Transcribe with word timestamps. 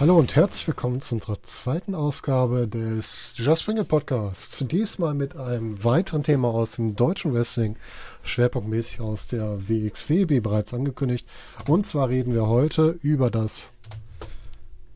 Hallo 0.00 0.16
und 0.16 0.34
herzlich 0.34 0.66
willkommen 0.66 1.02
zu 1.02 1.16
unserer 1.16 1.42
zweiten 1.42 1.94
Ausgabe 1.94 2.66
des 2.66 3.34
Just 3.36 3.66
Bring 3.66 3.76
It 3.76 3.86
Podcasts. 3.86 4.64
Diesmal 4.66 5.12
mit 5.12 5.36
einem 5.36 5.84
weiteren 5.84 6.22
Thema 6.22 6.48
aus 6.48 6.76
dem 6.76 6.96
deutschen 6.96 7.34
Wrestling, 7.34 7.76
schwerpunktmäßig 8.22 9.00
aus 9.00 9.28
der 9.28 9.68
WXW, 9.68 10.28
wie 10.28 10.40
bereits 10.40 10.74
angekündigt. 10.74 11.26
Und 11.66 11.86
zwar 11.86 12.08
reden 12.08 12.34
wir 12.34 12.46
heute 12.46 12.98
über 13.02 13.30
das 13.30 13.72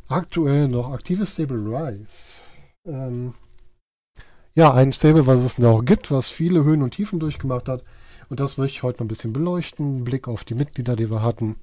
aktuell 0.09 0.69
noch 0.69 0.93
aktive 0.93 1.27
Stable 1.27 1.59
Rise. 1.59 2.41
Ähm, 2.87 3.35
ja, 4.55 4.73
ein 4.73 4.93
Stable, 4.93 5.27
was 5.27 5.45
es 5.45 5.59
noch 5.59 5.85
gibt, 5.85 6.11
was 6.11 6.31
viele 6.31 6.65
Höhen 6.65 6.83
und 6.83 6.93
Tiefen 6.93 7.19
durchgemacht 7.19 7.69
hat. 7.69 7.83
Und 8.29 8.41
das 8.41 8.57
möchte 8.57 8.77
ich 8.77 8.83
heute 8.83 8.99
noch 8.99 9.07
ein 9.07 9.09
bisschen 9.09 9.33
beleuchten. 9.33 10.05
Blick 10.05 10.29
auf 10.29 10.45
die 10.45 10.55
Mitglieder, 10.55 10.97
die 10.97 11.11
wir 11.11 11.23
hatten 11.23 11.57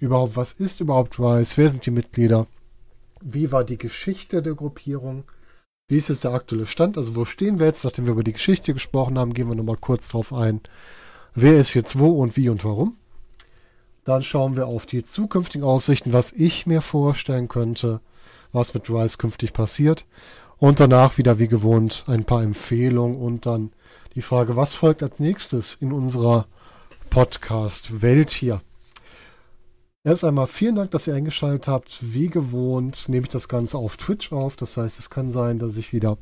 überhaupt, 0.00 0.36
was 0.36 0.52
ist 0.52 0.80
überhaupt 0.80 1.18
Rise, 1.18 1.56
wer 1.56 1.68
sind 1.68 1.86
die 1.86 1.90
Mitglieder, 1.90 2.46
wie 3.20 3.50
war 3.50 3.64
die 3.64 3.78
Geschichte 3.78 4.42
der 4.42 4.54
Gruppierung, 4.54 5.24
wie 5.88 5.96
ist 5.96 6.08
jetzt 6.08 6.24
der 6.24 6.32
aktuelle 6.32 6.66
Stand, 6.66 6.98
also 6.98 7.16
wo 7.16 7.24
stehen 7.24 7.58
wir 7.58 7.66
jetzt, 7.66 7.84
nachdem 7.84 8.04
wir 8.04 8.12
über 8.12 8.22
die 8.22 8.34
Geschichte 8.34 8.74
gesprochen 8.74 9.18
haben, 9.18 9.32
gehen 9.32 9.48
wir 9.48 9.56
nochmal 9.56 9.78
kurz 9.80 10.10
drauf 10.10 10.34
ein, 10.34 10.60
wer 11.34 11.58
ist 11.58 11.72
jetzt 11.74 11.98
wo 11.98 12.20
und 12.20 12.36
wie 12.36 12.50
und 12.50 12.64
warum. 12.64 12.96
Dann 14.04 14.22
schauen 14.22 14.56
wir 14.56 14.66
auf 14.66 14.86
die 14.86 15.04
zukünftigen 15.04 15.66
Aussichten, 15.66 16.12
was 16.12 16.32
ich 16.32 16.66
mir 16.66 16.82
vorstellen 16.82 17.48
könnte, 17.48 18.00
was 18.52 18.74
mit 18.74 18.88
Rise 18.90 19.18
künftig 19.18 19.52
passiert. 19.52 20.04
Und 20.58 20.80
danach 20.80 21.18
wieder 21.18 21.38
wie 21.38 21.48
gewohnt 21.48 22.04
ein 22.06 22.24
paar 22.24 22.42
Empfehlungen 22.42 23.16
und 23.16 23.46
dann 23.46 23.70
die 24.14 24.22
Frage, 24.22 24.56
was 24.56 24.74
folgt 24.74 25.02
als 25.02 25.20
nächstes 25.20 25.74
in 25.74 25.92
unserer 25.92 26.46
Podcast-Welt 27.10 28.30
hier. 28.30 28.60
Erst 30.04 30.24
einmal 30.24 30.46
vielen 30.46 30.76
Dank, 30.76 30.90
dass 30.92 31.06
ihr 31.06 31.14
eingeschaltet 31.14 31.68
habt. 31.68 31.98
Wie 32.00 32.28
gewohnt 32.28 33.08
nehme 33.08 33.26
ich 33.26 33.32
das 33.32 33.48
Ganze 33.48 33.78
auf 33.78 33.96
Twitch 33.96 34.32
auf. 34.32 34.56
Das 34.56 34.76
heißt, 34.76 34.98
es 34.98 35.10
kann 35.10 35.30
sein, 35.30 35.58
dass 35.58 35.76
ich 35.76 35.92
wieder 35.92 36.18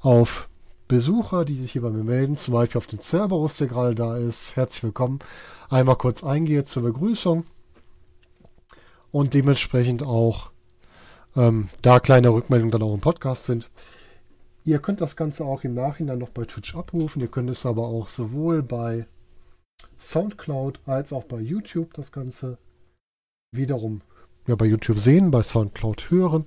auf 0.00 0.48
Besucher, 0.88 1.44
die 1.44 1.56
sich 1.56 1.72
hier 1.72 1.82
bei 1.82 1.90
mir 1.90 2.04
melden, 2.04 2.36
zum 2.36 2.54
Beispiel 2.54 2.78
auf 2.78 2.86
den 2.86 3.00
Cerberus, 3.00 3.56
der 3.56 3.68
gerade 3.68 3.94
da 3.94 4.16
ist, 4.16 4.56
herzlich 4.56 4.84
willkommen, 4.84 5.18
einmal 5.70 5.96
kurz 5.96 6.22
eingehe 6.22 6.64
zur 6.64 6.82
Begrüßung 6.82 7.46
und 9.10 9.32
dementsprechend 9.32 10.02
auch 10.02 10.50
ähm, 11.36 11.70
da 11.80 12.00
kleine 12.00 12.28
Rückmeldungen 12.30 12.70
dann 12.70 12.82
auch 12.82 12.94
im 12.94 13.00
Podcast 13.00 13.46
sind. 13.46 13.70
Ihr 14.64 14.78
könnt 14.78 15.00
das 15.00 15.16
Ganze 15.16 15.44
auch 15.44 15.64
im 15.64 15.74
Nachhinein 15.74 16.18
noch 16.18 16.30
bei 16.30 16.44
Twitch 16.44 16.74
abrufen. 16.74 17.22
Ihr 17.22 17.28
könnt 17.28 17.50
es 17.50 17.64
aber 17.64 17.86
auch 17.86 18.08
sowohl 18.08 18.62
bei 18.62 19.06
Soundcloud 20.00 20.80
als 20.86 21.12
auch 21.12 21.24
bei 21.24 21.38
YouTube 21.38 21.94
das 21.94 22.12
Ganze 22.12 22.58
wiederum 23.56 24.02
ja, 24.46 24.54
bei 24.56 24.66
YouTube 24.66 24.98
sehen, 24.98 25.30
bei 25.30 25.42
Soundcloud 25.42 26.10
hören. 26.10 26.46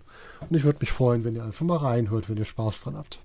Und 0.50 0.56
ich 0.56 0.64
würde 0.64 0.80
mich 0.80 0.92
freuen, 0.92 1.24
wenn 1.24 1.36
ihr 1.36 1.44
einfach 1.44 1.66
mal 1.66 1.78
reinhört, 1.78 2.30
wenn 2.30 2.38
ihr 2.38 2.46
Spaß 2.46 2.82
dran 2.82 2.96
habt. 2.96 3.20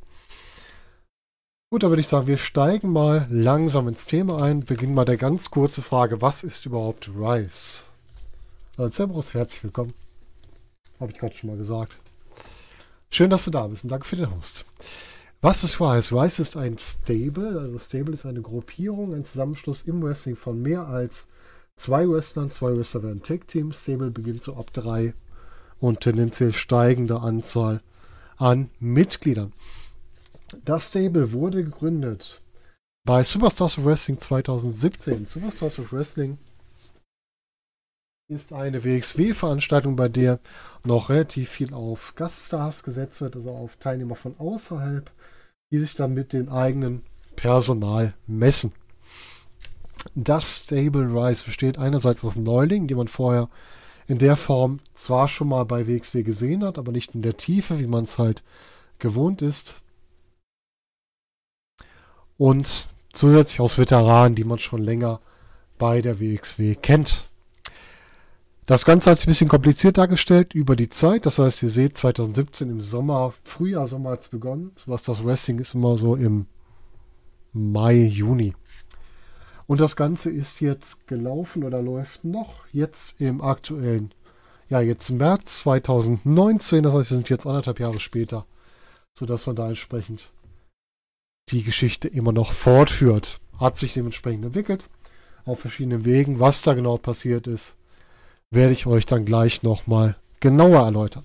Gut, 1.71 1.83
dann 1.83 1.91
würde 1.91 2.01
ich 2.01 2.09
sagen, 2.09 2.27
wir 2.27 2.37
steigen 2.37 2.91
mal 2.91 3.27
langsam 3.31 3.89
ins 3.89 4.07
Thema 4.07 4.43
ein. 4.43 4.61
Beginnen 4.61 4.95
mal 4.95 5.05
der 5.05 5.17
ganz 5.17 5.51
kurze 5.51 5.81
Frage, 5.81 6.21
was 6.21 6.45
ist 6.45 6.67
überhaupt 6.67 7.09
Rise? 7.09 7.85
Also 8.77 8.91
Cerberus, 8.91 9.35
herzlich 9.35 9.65
willkommen. 9.65 9.93
Habe 11.01 11.13
ich 11.13 11.19
gerade 11.19 11.35
schon 11.35 11.51
mal 11.51 11.57
gesagt. 11.57 11.99
Schön, 13.11 13.31
dass 13.31 13.45
du 13.45 13.51
da 13.51 13.67
bist 13.67 13.85
und 13.85 13.91
danke 13.91 14.07
für 14.07 14.17
den 14.17 14.35
Host. 14.35 14.65
Was 15.41 15.65
ist 15.65 15.81
Rise? 15.81 16.15
Rise 16.15 16.43
ist 16.43 16.57
ein 16.57 16.79
Stable, 16.79 17.59
also 17.59 17.79
Stable 17.79 18.15
ist 18.15 18.27
eine 18.27 18.43
Gruppierung, 18.43 19.15
ein 19.15 19.25
Zusammenschluss 19.25 19.83
im 19.83 20.03
Wrestling 20.03 20.37
von 20.37 20.63
mehr 20.63 20.87
als 20.87 21.27
zwei 21.77 22.09
Wrestlern, 22.09 22.51
zwei 22.51 22.77
Wrestler 22.77 23.03
werden 23.03 23.23
Tag 23.23 23.49
Teams. 23.49 23.83
Stable 23.83 24.11
beginnt 24.11 24.43
so 24.43 24.57
ab 24.57 24.73
drei 24.73 25.15
und 25.81 26.01
tendenziell 26.01 26.53
steigende 26.53 27.21
Anzahl 27.21 27.81
an 28.37 28.71
Mitgliedern. 28.79 29.53
Das 30.65 30.89
Stable 30.89 31.33
wurde 31.33 31.65
gegründet 31.65 32.41
bei 33.05 33.25
Superstars 33.25 33.79
of 33.79 33.85
Wrestling 33.85 34.19
2017. 34.19 35.27
Superstars 35.27 35.79
of 35.79 35.93
Wrestling 35.93 36.39
ist 38.29 38.53
eine 38.53 38.85
WXW-Veranstaltung, 38.85 39.97
bei 39.97 40.09
der 40.09 40.39
noch 40.85 41.11
relativ 41.11 41.51
viel 41.51 41.75
auf 41.75 42.15
Gaststars 42.15 42.83
gesetzt 42.83 43.21
wird, 43.21 43.37
also 43.37 43.51
auf 43.51 43.77
Teilnehmer 43.77 44.15
von 44.15 44.37
außerhalb, 44.39 45.11
die 45.71 45.79
sich 45.79 45.95
dann 45.95 46.15
mit 46.15 46.33
dem 46.33 46.49
eigenen 46.49 47.03
Personal 47.37 48.15
messen. 48.27 48.73
Das 50.15 50.59
Stable 50.59 51.07
Rise 51.07 51.45
besteht 51.45 51.79
einerseits 51.79 52.25
aus 52.25 52.37
Neulingen, 52.37 52.89
die 52.89 52.95
man 52.95 53.09
vorher 53.09 53.49
in 54.07 54.19
der 54.19 54.37
Form 54.37 54.81
zwar 54.95 55.29
schon 55.29 55.49
mal 55.49 55.65
bei 55.65 55.87
WXW 55.87 56.23
gesehen 56.23 56.65
hat, 56.65 56.79
aber 56.79 56.93
nicht 56.93 57.15
in 57.15 57.23
der 57.23 57.37
Tiefe, 57.37 57.79
wie 57.79 57.87
man 57.87 58.05
es 58.05 58.19
halt 58.19 58.43
gewohnt 58.99 59.43
ist. 59.43 59.75
Und 62.37 62.87
zusätzlich 63.13 63.61
aus 63.61 63.79
Veteranen, 63.79 64.35
die 64.35 64.45
man 64.45 64.59
schon 64.59 64.83
länger 64.83 65.21
bei 65.79 66.03
der 66.03 66.21
WXW 66.21 66.75
kennt. 66.75 67.29
Das 68.67 68.85
Ganze 68.85 69.11
hat 69.11 69.19
sich 69.19 69.27
ein 69.27 69.33
bisschen 69.33 69.49
kompliziert 69.49 69.99
dargestellt 69.99 70.55
über 70.55 70.77
die 70.77 70.89
Zeit. 70.89 71.27
Das 71.27 71.39
heißt, 71.39 71.63
ihr 71.63 71.71
seht, 71.71 71.97
2017 71.97 72.71
im 72.71 72.81
Sommer, 72.81 73.35
Frühjahr, 73.45 73.87
Sommer 73.87 74.11
hat 74.11 74.23
es 74.23 74.29
begonnen. 74.29 74.73
Was 74.87 75.03
das 75.03 75.25
Wrestling 75.25 75.59
ist 75.59 75.75
immer 75.75 75.97
so 75.97 76.15
im 76.15 76.47
Mai, 77.53 77.97
Juni. 77.97 78.55
Und 79.73 79.81
das 79.81 79.97
Ganze 79.97 80.31
ist 80.31 80.61
jetzt 80.61 81.09
gelaufen 81.09 81.65
oder 81.65 81.81
läuft 81.81 82.25
noch 82.25 82.67
jetzt 82.73 83.19
im 83.19 83.41
aktuellen, 83.41 84.13
ja, 84.69 84.83
jetzt 84.83 85.09
März 85.09 85.61
2019. 85.61 86.83
Das 86.83 86.93
heißt, 86.93 87.11
wir 87.11 87.17
sind 87.17 87.31
jetzt 87.31 87.47
anderthalb 87.47 87.81
Jahre 87.81 87.99
später, 87.99 88.45
sodass 89.15 89.47
man 89.47 89.57
da 89.57 89.71
entsprechend 89.71 90.31
die 91.49 91.63
Geschichte 91.63 92.07
immer 92.07 92.33
noch 92.33 92.53
fortführt. 92.53 93.41
Hat 93.59 93.79
sich 93.79 93.95
dementsprechend 93.95 94.45
entwickelt 94.45 94.85
auf 95.47 95.61
verschiedenen 95.61 96.05
Wegen. 96.05 96.39
Was 96.39 96.61
da 96.61 96.75
genau 96.75 96.99
passiert 96.99 97.47
ist, 97.47 97.77
werde 98.51 98.75
ich 98.75 98.85
euch 98.85 99.07
dann 99.07 99.25
gleich 99.25 99.63
nochmal 99.63 100.17
genauer 100.41 100.85
erläutern. 100.85 101.25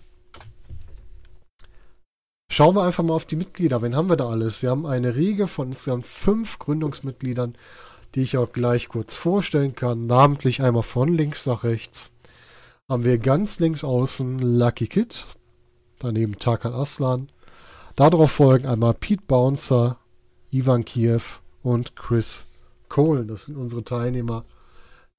Schauen 2.49 2.77
wir 2.77 2.83
einfach 2.83 3.03
mal 3.03 3.13
auf 3.13 3.25
die 3.25 3.35
Mitglieder. 3.35 3.81
Wen 3.81 3.93
haben 3.93 4.09
wir 4.09 4.15
da 4.15 4.29
alles? 4.29 4.61
Wir 4.61 4.69
haben 4.69 4.85
eine 4.85 5.17
Riege 5.17 5.47
von 5.47 5.67
insgesamt 5.67 6.07
fünf 6.07 6.59
Gründungsmitgliedern 6.59 7.57
die 8.17 8.23
ich 8.23 8.35
auch 8.35 8.51
gleich 8.51 8.87
kurz 8.87 9.13
vorstellen 9.13 9.75
kann. 9.75 10.07
Namentlich 10.07 10.63
einmal 10.63 10.81
von 10.81 11.13
links 11.13 11.45
nach 11.45 11.63
rechts 11.63 12.09
haben 12.89 13.03
wir 13.03 13.19
ganz 13.19 13.59
links 13.59 13.83
außen 13.83 14.39
Lucky 14.39 14.87
Kid, 14.87 15.27
daneben 15.99 16.39
Tarkan 16.39 16.73
Aslan. 16.73 17.29
Darauf 17.95 18.31
folgen 18.31 18.65
einmal 18.65 18.95
Pete 18.95 19.21
Bouncer, 19.27 19.99
Ivan 20.49 20.83
Kiev 20.83 21.41
und 21.61 21.95
Chris 21.95 22.47
Cole. 22.89 23.23
Das 23.23 23.45
sind 23.45 23.55
unsere 23.55 23.83
Teilnehmer, 23.83 24.45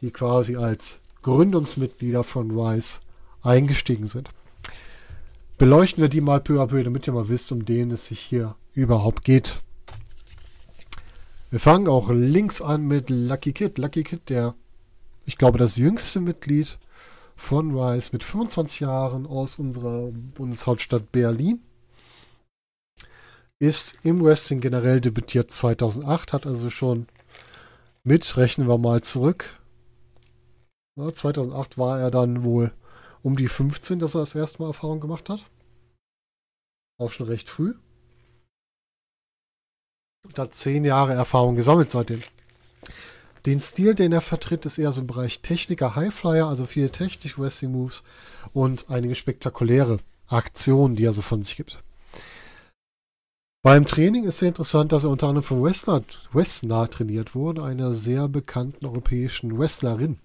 die 0.00 0.10
quasi 0.10 0.56
als 0.56 0.98
Gründungsmitglieder 1.22 2.24
von 2.24 2.50
Rise 2.50 2.98
eingestiegen 3.42 4.08
sind. 4.08 4.28
Beleuchten 5.56 6.02
wir 6.02 6.08
die 6.08 6.20
mal 6.20 6.40
peu 6.40 6.60
à 6.60 6.66
peu, 6.66 6.82
damit 6.82 7.06
ihr 7.06 7.12
mal 7.12 7.28
wisst, 7.28 7.52
um 7.52 7.64
den 7.64 7.92
es 7.92 8.06
sich 8.06 8.18
hier 8.18 8.56
überhaupt 8.72 9.22
geht. 9.22 9.62
Wir 11.50 11.60
fangen 11.60 11.88
auch 11.88 12.10
links 12.10 12.60
an 12.60 12.86
mit 12.86 13.08
Lucky 13.08 13.54
Kid. 13.54 13.78
Lucky 13.78 14.02
Kid, 14.02 14.28
der, 14.28 14.54
ich 15.24 15.38
glaube, 15.38 15.56
das 15.56 15.76
jüngste 15.76 16.20
Mitglied 16.20 16.78
von 17.36 17.74
Rise 17.74 18.10
mit 18.12 18.22
25 18.22 18.80
Jahren 18.80 19.26
aus 19.26 19.58
unserer 19.58 20.10
Bundeshauptstadt 20.10 21.10
Berlin. 21.10 21.62
Ist 23.58 23.96
im 24.02 24.22
Wrestling 24.22 24.60
generell 24.60 25.00
debütiert 25.00 25.50
2008, 25.50 26.34
hat 26.34 26.46
also 26.46 26.68
schon 26.68 27.06
mit, 28.04 28.36
rechnen 28.36 28.68
wir 28.68 28.76
mal 28.76 29.00
zurück. 29.00 29.58
Ja, 30.96 31.14
2008 31.14 31.78
war 31.78 31.98
er 31.98 32.10
dann 32.10 32.44
wohl 32.44 32.74
um 33.22 33.38
die 33.38 33.48
15, 33.48 33.98
dass 33.98 34.14
er 34.14 34.20
das 34.20 34.34
erste 34.34 34.60
Mal 34.60 34.68
Erfahrung 34.68 35.00
gemacht 35.00 35.30
hat. 35.30 35.46
Auch 36.98 37.10
schon 37.10 37.26
recht 37.26 37.48
früh 37.48 37.72
hat 40.38 40.54
zehn 40.54 40.84
Jahre 40.84 41.14
Erfahrung 41.14 41.56
gesammelt 41.56 41.90
seitdem. 41.90 42.22
Den 43.46 43.60
Stil, 43.60 43.94
den 43.94 44.12
er 44.12 44.20
vertritt, 44.20 44.66
ist 44.66 44.78
eher 44.78 44.92
so 44.92 45.00
im 45.00 45.06
Bereich 45.06 45.40
Techniker, 45.40 45.96
Highflyer, 45.96 46.48
also 46.48 46.66
viele 46.66 46.90
technische 46.90 47.38
Wrestling 47.38 47.72
Moves 47.72 48.02
und 48.52 48.90
einige 48.90 49.14
spektakuläre 49.14 49.98
Aktionen, 50.26 50.96
die 50.96 51.04
er 51.04 51.12
so 51.12 51.22
von 51.22 51.42
sich 51.42 51.56
gibt. 51.56 51.82
Beim 53.62 53.86
Training 53.86 54.24
ist 54.24 54.38
sehr 54.38 54.48
interessant, 54.48 54.92
dass 54.92 55.04
er 55.04 55.10
unter 55.10 55.28
anderem 55.28 55.44
von 55.44 55.62
Wrestler, 55.62 56.02
Wrestler 56.32 56.90
trainiert 56.90 57.34
wurde, 57.34 57.64
einer 57.64 57.92
sehr 57.92 58.28
bekannten 58.28 58.86
europäischen 58.86 59.58
Wrestlerin, 59.58 60.18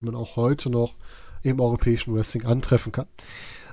die 0.00 0.06
man 0.06 0.14
auch 0.14 0.36
heute 0.36 0.70
noch 0.70 0.94
im 1.42 1.60
europäischen 1.60 2.14
Wrestling 2.14 2.44
antreffen 2.44 2.92
kann. 2.92 3.06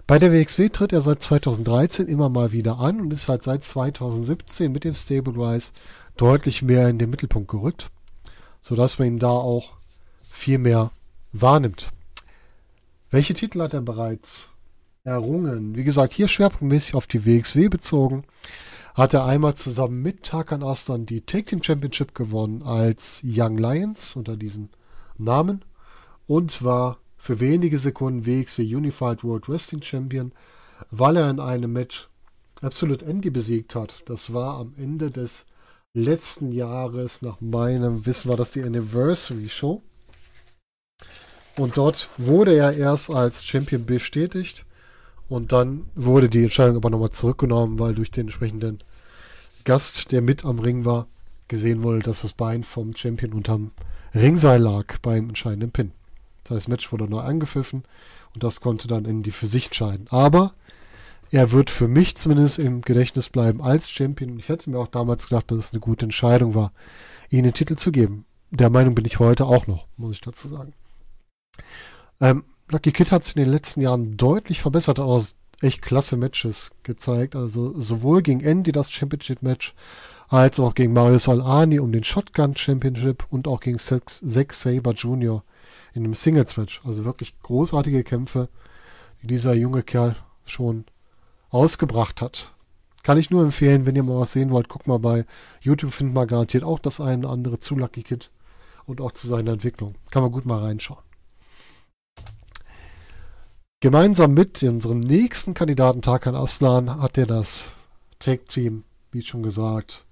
Bei 0.07 0.19
der 0.19 0.31
WXW 0.31 0.69
tritt 0.69 0.93
er 0.93 1.01
seit 1.01 1.23
2013 1.23 2.07
immer 2.07 2.29
mal 2.29 2.51
wieder 2.51 2.77
an 2.77 3.01
und 3.01 3.11
ist 3.11 3.27
halt 3.27 3.41
seit 3.41 3.63
2017 3.63 4.71
mit 4.71 4.83
dem 4.83 4.93
Stable 4.93 5.33
Rise 5.33 5.71
deutlich 6.15 6.61
mehr 6.61 6.89
in 6.89 6.99
den 6.99 7.09
Mittelpunkt 7.09 7.49
gerückt, 7.49 7.89
sodass 8.61 8.99
man 8.99 9.07
ihn 9.07 9.19
da 9.19 9.29
auch 9.29 9.77
viel 10.29 10.59
mehr 10.59 10.91
wahrnimmt. 11.31 11.89
Welche 13.09 13.33
Titel 13.33 13.61
hat 13.61 13.73
er 13.73 13.81
bereits 13.81 14.49
errungen? 15.03 15.75
Wie 15.75 15.83
gesagt, 15.83 16.13
hier 16.13 16.27
schwerpunktmäßig 16.27 16.93
auf 16.93 17.07
die 17.07 17.25
WXW 17.25 17.69
bezogen. 17.69 18.25
Hat 18.93 19.15
er 19.15 19.25
einmal 19.25 19.55
zusammen 19.55 20.03
mit 20.03 20.21
Tarkan 20.21 20.61
Aslan 20.61 21.07
die 21.07 21.21
Tag 21.21 21.47
Team 21.47 21.63
Championship 21.63 22.13
gewonnen 22.13 22.61
als 22.61 23.21
Young 23.25 23.57
Lions 23.57 24.15
unter 24.15 24.37
diesem 24.37 24.69
Namen 25.17 25.65
und 26.27 26.63
war 26.63 26.99
für 27.25 27.39
wenige 27.39 27.79
Sekunden 27.79 28.27
wie 28.27 28.75
Unified 28.75 29.23
World 29.23 29.49
Wrestling 29.49 29.81
Champion, 29.81 30.31
weil 30.91 31.17
er 31.17 31.27
in 31.31 31.39
einem 31.39 31.73
Match 31.73 32.07
Absolute 32.61 33.03
Andy 33.03 33.31
besiegt 33.31 33.73
hat. 33.73 34.03
Das 34.05 34.31
war 34.31 34.59
am 34.59 34.75
Ende 34.77 35.09
des 35.09 35.47
letzten 35.95 36.51
Jahres, 36.51 37.23
nach 37.23 37.41
meinem 37.41 38.05
Wissen 38.05 38.29
war 38.29 38.37
das 38.37 38.51
die 38.51 38.61
Anniversary 38.61 39.49
Show. 39.49 39.81
Und 41.57 41.77
dort 41.77 42.09
wurde 42.17 42.55
er 42.55 42.77
erst 42.77 43.09
als 43.09 43.43
Champion 43.43 43.87
bestätigt. 43.87 44.63
Und 45.27 45.51
dann 45.51 45.87
wurde 45.95 46.29
die 46.29 46.43
Entscheidung 46.43 46.75
aber 46.75 46.91
nochmal 46.91 47.09
zurückgenommen, 47.09 47.79
weil 47.79 47.95
durch 47.95 48.11
den 48.11 48.27
entsprechenden 48.27 48.83
Gast, 49.63 50.11
der 50.11 50.21
mit 50.21 50.45
am 50.45 50.59
Ring 50.59 50.85
war, 50.85 51.07
gesehen 51.47 51.81
wurde, 51.81 51.99
dass 51.99 52.21
das 52.21 52.33
Bein 52.33 52.63
vom 52.63 52.95
Champion 52.95 53.33
unterm 53.33 53.71
Ringseil 54.13 54.61
lag 54.61 54.99
beim 54.99 55.29
entscheidenden 55.29 55.71
Pin. 55.71 55.91
Das 56.45 56.57
heißt, 56.57 56.69
Match 56.69 56.91
wurde 56.91 57.09
neu 57.09 57.19
angepfiffen 57.19 57.83
und 58.33 58.43
das 58.43 58.61
konnte 58.61 58.87
dann 58.87 59.05
in 59.05 59.23
die 59.23 59.31
für 59.31 59.47
sich 59.47 59.65
entscheiden. 59.65 60.07
Aber 60.09 60.53
er 61.31 61.51
wird 61.51 61.69
für 61.69 61.87
mich 61.87 62.15
zumindest 62.15 62.59
im 62.59 62.81
Gedächtnis 62.81 63.29
bleiben 63.29 63.61
als 63.61 63.89
Champion. 63.89 64.37
Ich 64.37 64.49
hätte 64.49 64.69
mir 64.69 64.77
auch 64.77 64.87
damals 64.87 65.27
gedacht, 65.27 65.51
dass 65.51 65.57
es 65.57 65.71
eine 65.71 65.79
gute 65.79 66.05
Entscheidung 66.05 66.53
war, 66.53 66.71
ihm 67.29 67.43
den 67.43 67.53
Titel 67.53 67.75
zu 67.75 67.91
geben. 67.91 68.25
Der 68.51 68.69
Meinung 68.69 68.95
bin 68.95 69.05
ich 69.05 69.19
heute 69.19 69.45
auch 69.45 69.67
noch, 69.67 69.87
muss 69.97 70.13
ich 70.13 70.21
dazu 70.21 70.47
sagen. 70.47 70.73
Ähm, 72.21 72.43
Lucky 72.69 72.91
Kid 72.91 73.11
hat 73.11 73.23
sich 73.23 73.35
in 73.35 73.43
den 73.43 73.51
letzten 73.51 73.81
Jahren 73.81 74.17
deutlich 74.17 74.61
verbessert, 74.61 74.99
hat 74.99 75.05
auch 75.05 75.23
echt 75.61 75.81
klasse 75.81 76.15
Matches 76.15 76.71
gezeigt. 76.83 77.35
Also 77.35 77.79
sowohl 77.79 78.21
gegen 78.21 78.41
Andy 78.41 78.71
das 78.71 78.91
Championship 78.91 79.41
Match, 79.41 79.73
als 80.27 80.59
auch 80.59 80.75
gegen 80.75 80.93
Mario 80.93 81.17
Solani 81.17 81.79
um 81.79 81.91
den 81.91 82.03
Shotgun 82.03 82.55
Championship 82.55 83.25
und 83.31 83.47
auch 83.47 83.61
gegen 83.61 83.79
Zack 83.79 84.09
Saber 84.53 84.91
Jr 84.91 85.43
in 85.95 86.03
einem 86.03 86.13
Singles-Match. 86.13 86.81
Also 86.83 87.05
wirklich 87.05 87.39
großartige 87.41 88.03
Kämpfe, 88.03 88.49
die 89.21 89.27
dieser 89.27 89.55
junge 89.55 89.81
Kerl 89.81 90.15
schon 90.45 90.85
ausgebracht 91.49 92.21
hat. 92.21 92.53
Kann 93.01 93.17
ich 93.17 93.29
nur 93.29 93.43
empfehlen, 93.43 93.85
wenn 93.85 93.95
ihr 93.95 94.03
mal 94.03 94.19
was 94.19 94.33
sehen 94.33 94.51
wollt, 94.51 94.67
guckt 94.67 94.87
mal 94.87 94.99
bei 94.99 95.25
YouTube, 95.61 95.93
findet 95.93 96.15
man 96.15 96.27
garantiert 96.27 96.63
auch 96.63 96.79
das 96.79 96.99
eine 96.99 97.19
oder 97.19 97.29
andere 97.29 97.59
zu 97.59 97.75
Lucky 97.75 98.03
Kid 98.03 98.31
und 98.85 98.99
auch 98.99 99.11
zu 99.11 99.27
seiner 99.27 99.53
Entwicklung. 99.53 99.95
Kann 100.11 100.21
man 100.23 100.31
gut 100.31 100.45
mal 100.45 100.61
reinschauen. 100.61 101.03
Gemeinsam 103.79 104.33
mit 104.33 104.63
unserem 104.63 104.99
nächsten 104.99 105.53
Kandidaten 105.53 106.01
Tarkan 106.01 106.35
Aslan 106.35 106.99
hat 107.01 107.17
er 107.17 107.27
das 107.27 107.71
Tag 108.19 108.47
Team, 108.47 108.83
wie 109.11 109.21
schon 109.21 109.43
gesagt, 109.43 110.05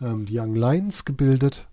ähm, 0.00 0.26
die 0.26 0.38
Young 0.38 0.54
Lions 0.54 1.04
gebildet. 1.04 1.66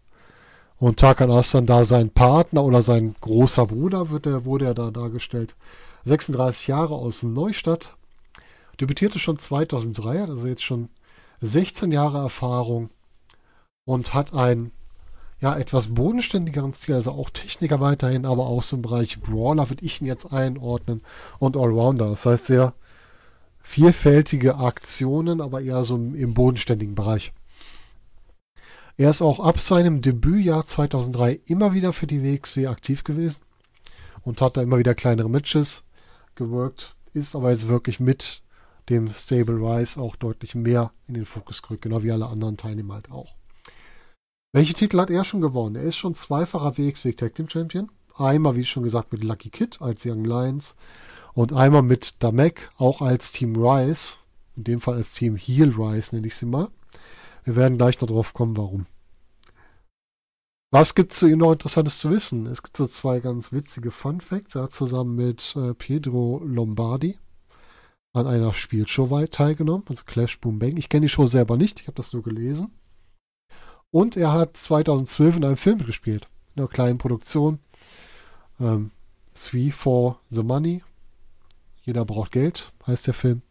Und 0.84 1.00
Tarkan 1.00 1.32
Aslan 1.32 1.66
da 1.66 1.86
sein 1.86 2.10
Partner 2.10 2.62
oder 2.62 2.82
sein 2.82 3.16
großer 3.22 3.68
Bruder 3.68 4.10
wird 4.10 4.26
er, 4.26 4.44
wurde 4.44 4.66
er 4.66 4.74
da 4.74 4.92
dargestellt. 4.92 5.56
36 6.04 6.68
Jahre 6.68 6.96
aus 6.96 7.24
Neustadt. 7.24 7.96
Debütierte 8.82 9.18
schon 9.18 9.40
2003, 9.40 10.24
also 10.24 10.46
jetzt 10.46 10.62
schon 10.66 10.90
16 11.40 11.94
Jahre 11.94 12.18
Erfahrung 12.18 12.90
und 13.86 14.14
hat 14.14 14.34
einen 14.34 14.74
ja, 15.40 15.56
etwas 15.56 15.96
bodenständigeren 15.96 16.74
Stil, 16.74 16.96
also 16.96 17.12
auch 17.12 17.30
Techniker 17.30 17.80
weiterhin, 17.80 18.26
aber 18.26 18.48
auch 18.48 18.62
so 18.62 18.76
im 18.76 18.82
Bereich 18.82 19.22
Brawler 19.22 19.70
würde 19.70 19.86
ich 19.86 20.02
ihn 20.02 20.08
jetzt 20.08 20.34
einordnen 20.34 21.02
und 21.40 21.56
Allrounder. 21.56 22.10
Das 22.10 22.26
heißt 22.26 22.48
sehr 22.48 22.74
vielfältige 23.62 24.58
Aktionen, 24.58 25.40
aber 25.40 25.62
eher 25.62 25.86
so 25.86 25.96
im 25.96 26.34
bodenständigen 26.34 26.94
Bereich. 26.94 27.32
Er 28.96 29.10
ist 29.10 29.24
auch 29.24 29.40
ab 29.40 29.60
seinem 29.60 30.02
Debütjahr 30.02 30.66
2003 30.66 31.42
immer 31.46 31.74
wieder 31.74 31.94
für 31.94 32.06
die 32.06 32.22
WXW 32.22 32.68
aktiv 32.68 33.04
gewesen 33.04 33.42
und 34.22 34.40
hat 34.40 34.56
da 34.56 34.62
immer 34.62 34.78
wieder 34.78 34.94
kleinere 34.94 35.30
Matches 35.30 35.84
gewirkt, 36.36 36.96
ist 37.14 37.36
aber 37.36 37.52
jetzt 37.52 37.68
wirklich 37.68 38.00
mit 38.00 38.44
dem 38.90 39.12
Stable 39.14 39.56
Rise 39.56 40.00
auch 40.00 40.16
deutlich 40.16 40.54
mehr 40.54 40.92
in 41.08 41.16
den 41.16 41.26
Fokus 41.26 41.64
gerückt, 41.64 41.84
genau 41.84 42.04
wie 42.04 42.12
alle 42.12 42.28
anderen 42.28 42.58
Teilnehmer 42.58 42.96
halt 42.96 43.10
auch. 43.10 43.34
Welche 44.52 44.76
Titel 44.76 45.00
hat 45.00 45.10
er 45.10 45.24
schon 45.24 45.42
gewonnen? 45.42 45.76
Er 45.76 45.84
ist 45.84 45.96
schon 45.96 46.14
zweifacher 46.14 46.78
WXW 46.78 47.14
Tag 47.14 47.34
Team 47.34 47.50
Champion. 47.50 47.90
Einmal, 48.16 48.56
wie 48.56 48.66
schon 48.66 48.84
gesagt, 48.84 49.12
mit 49.12 49.24
Lucky 49.24 49.50
Kid 49.50 49.82
als 49.82 50.06
Young 50.06 50.24
Lions 50.24 50.76
und 51.34 51.52
einmal 51.52 51.82
mit 51.82 52.22
Damek, 52.22 52.70
auch 52.78 53.02
als 53.02 53.32
Team 53.32 53.56
Rise. 53.56 54.18
In 54.56 54.66
dem 54.66 54.80
Fall 54.80 54.98
als 54.98 55.12
Team 55.12 55.36
Heel 55.36 55.74
Rise 55.76 56.14
nenne 56.14 56.28
ich 56.28 56.36
sie 56.36 56.46
mal. 56.46 56.70
Wir 57.44 57.56
werden 57.56 57.78
gleich 57.78 58.00
noch 58.00 58.08
drauf 58.08 58.34
kommen, 58.34 58.56
warum. 58.56 58.86
Was 60.72 60.96
gibt 60.96 61.12
es 61.12 61.20
zu 61.20 61.28
ihm 61.28 61.40
noch 61.40 61.52
Interessantes 61.52 62.00
zu 62.00 62.10
wissen? 62.10 62.48
Es 62.48 62.64
gibt 62.64 62.78
so 62.78 62.88
zwei 62.88 63.20
ganz 63.20 63.52
witzige 63.52 63.92
Fun 63.92 64.22
Facts. 64.22 64.56
Er 64.56 64.64
hat 64.64 64.74
zusammen 64.74 65.16
mit 65.16 65.56
äh, 65.56 65.74
Pedro 65.74 66.42
Lombardi 66.44 67.20
an 68.14 68.28
einer 68.28 68.54
Spielshow 68.54 69.26
teilgenommen, 69.28 69.86
also 69.90 70.04
Clash 70.06 70.40
Boom 70.40 70.60
Bang. 70.60 70.78
Ich 70.78 70.90
kenne 70.90 71.06
die 71.06 71.10
Show 71.10 71.28
selber 71.28 71.58
nicht, 71.58 71.82
ich 71.82 71.88
habe 71.88 71.96
das 71.96 72.14
nur 72.14 72.24
gelesen. 72.24 72.72
Und 73.92 74.18
er 74.18 74.32
hat 74.32 74.58
2012 74.58 75.38
in 75.38 75.46
einem 75.46 75.58
Film 75.58 75.80
gespielt, 75.86 76.28
in 76.56 76.62
einer 76.62 76.70
kleinen 76.70 76.98
Produktion. 76.98 77.60
Ähm, 78.60 78.92
Three 79.36 79.72
for 79.72 80.20
the 80.30 80.44
Money. 80.44 80.84
Jeder 81.82 82.06
braucht 82.06 82.32
Geld, 82.32 82.72
heißt 82.88 83.08
der 83.08 83.14
Film. 83.14 83.42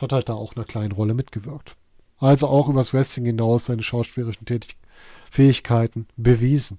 Hat 0.00 0.12
halt 0.12 0.28
da 0.28 0.34
auch 0.34 0.54
eine 0.54 0.64
kleine 0.64 0.94
Rolle 0.94 1.14
mitgewirkt 1.14 1.76
also 2.24 2.48
auch 2.48 2.68
übers 2.68 2.94
Wrestling 2.94 3.26
hinaus 3.26 3.66
seine 3.66 3.82
schauspielerischen 3.82 4.46
Tätig 4.46 4.76
Fähigkeiten 5.30 6.06
bewiesen. 6.16 6.78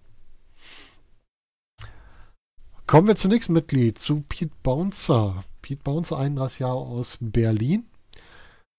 Kommen 2.88 3.08
wir 3.08 3.16
zum 3.16 3.32
nächsten 3.32 3.54
Mitglied, 3.54 4.00
zu 4.00 4.24
Pete 4.28 4.54
Bouncer. 4.64 5.44
Pete 5.62 5.84
Bouncer, 5.84 6.18
31 6.18 6.60
Jahre 6.60 6.78
aus 6.78 7.18
Berlin, 7.20 7.86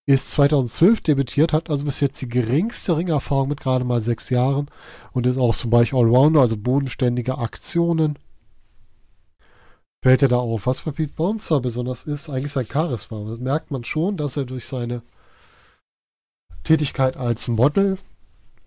ist 0.06 0.30
2012 0.32 1.00
debütiert, 1.00 1.52
hat 1.52 1.70
also 1.70 1.84
bis 1.84 2.00
jetzt 2.00 2.20
die 2.20 2.28
geringste 2.28 2.96
Ringerfahrung 2.96 3.48
mit 3.48 3.60
gerade 3.60 3.84
mal 3.84 4.00
sechs 4.00 4.30
Jahren 4.30 4.68
und 5.12 5.26
ist 5.26 5.38
auch 5.38 5.54
zum 5.54 5.70
Beispiel 5.70 5.98
Allrounder, 5.98 6.40
also 6.40 6.56
bodenständige 6.56 7.38
Aktionen. 7.38 8.18
Fällt 10.04 10.22
er 10.22 10.28
da 10.28 10.38
auf, 10.38 10.66
was 10.66 10.82
bei 10.82 10.92
Pete 10.92 11.12
Bouncer 11.14 11.60
besonders 11.60 12.04
ist, 12.04 12.28
eigentlich 12.28 12.52
sein 12.52 12.66
Charisma. 12.66 13.24
Das 13.28 13.40
merkt 13.40 13.72
man 13.72 13.82
schon, 13.82 14.16
dass 14.16 14.36
er 14.36 14.44
durch 14.44 14.66
seine 14.66 15.02
Tätigkeit 16.66 17.16
als 17.16 17.48
Model, 17.48 17.98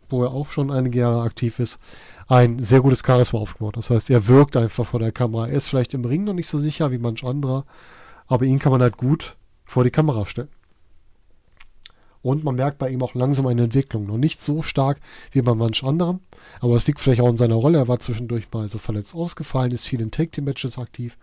wo 0.10 0.24
er 0.24 0.32
auch 0.32 0.52
schon 0.52 0.72
einige 0.72 1.00
Jahre 1.00 1.22
aktiv 1.22 1.60
ist, 1.60 1.80
ein 2.28 2.60
sehr 2.60 2.82
gutes 2.82 3.04
Charisma 3.06 3.40
aufgebaut. 3.40 3.76
Das 3.76 3.90
heißt, 3.90 4.10
er 4.10 4.28
wirkt 4.28 4.56
einfach 4.56 4.86
vor 4.86 5.00
der 5.00 5.12
Kamera. 5.12 5.48
Er 5.48 5.56
ist 5.56 5.68
vielleicht 5.68 5.94
im 5.94 6.06
Ring 6.06 6.24
noch 6.24 6.34
nicht 6.34 6.50
so 6.50 6.60
sicher 6.60 6.92
wie 6.92 6.98
manch 6.98 7.24
anderer, 7.24 7.66
aber 8.28 8.46
ihn 8.46 8.60
kann 8.60 8.72
man 8.72 8.82
halt 8.82 8.98
gut 8.98 9.36
vor 9.66 9.84
die 9.84 9.92
Kamera 9.92 10.26
stellen. 10.26 10.50
Und 12.22 12.44
man 12.44 12.56
merkt 12.56 12.78
bei 12.78 12.90
ihm 12.90 13.02
auch 13.02 13.16
langsam 13.16 13.48
eine 13.48 13.64
Entwicklung. 13.64 14.06
Noch 14.06 14.18
nicht 14.18 14.42
so 14.42 14.62
stark 14.62 15.00
wie 15.32 15.42
bei 15.42 15.54
manch 15.54 15.84
anderem, 15.84 16.20
aber 16.62 16.76
es 16.76 16.88
liegt 16.88 17.00
vielleicht 17.00 17.22
auch 17.22 17.30
in 17.30 17.38
seiner 17.38 17.56
Rolle. 17.56 17.80
Er 17.80 17.88
war 17.88 18.00
zwischendurch 18.00 18.48
mal 18.52 18.70
so 18.70 18.78
verletzt 18.78 19.16
ausgefallen, 19.16 19.72
ist 19.72 19.88
viel 19.88 20.02
in 20.02 20.12
Take-Team-Matches 20.12 20.78
aktiv. 20.78 21.18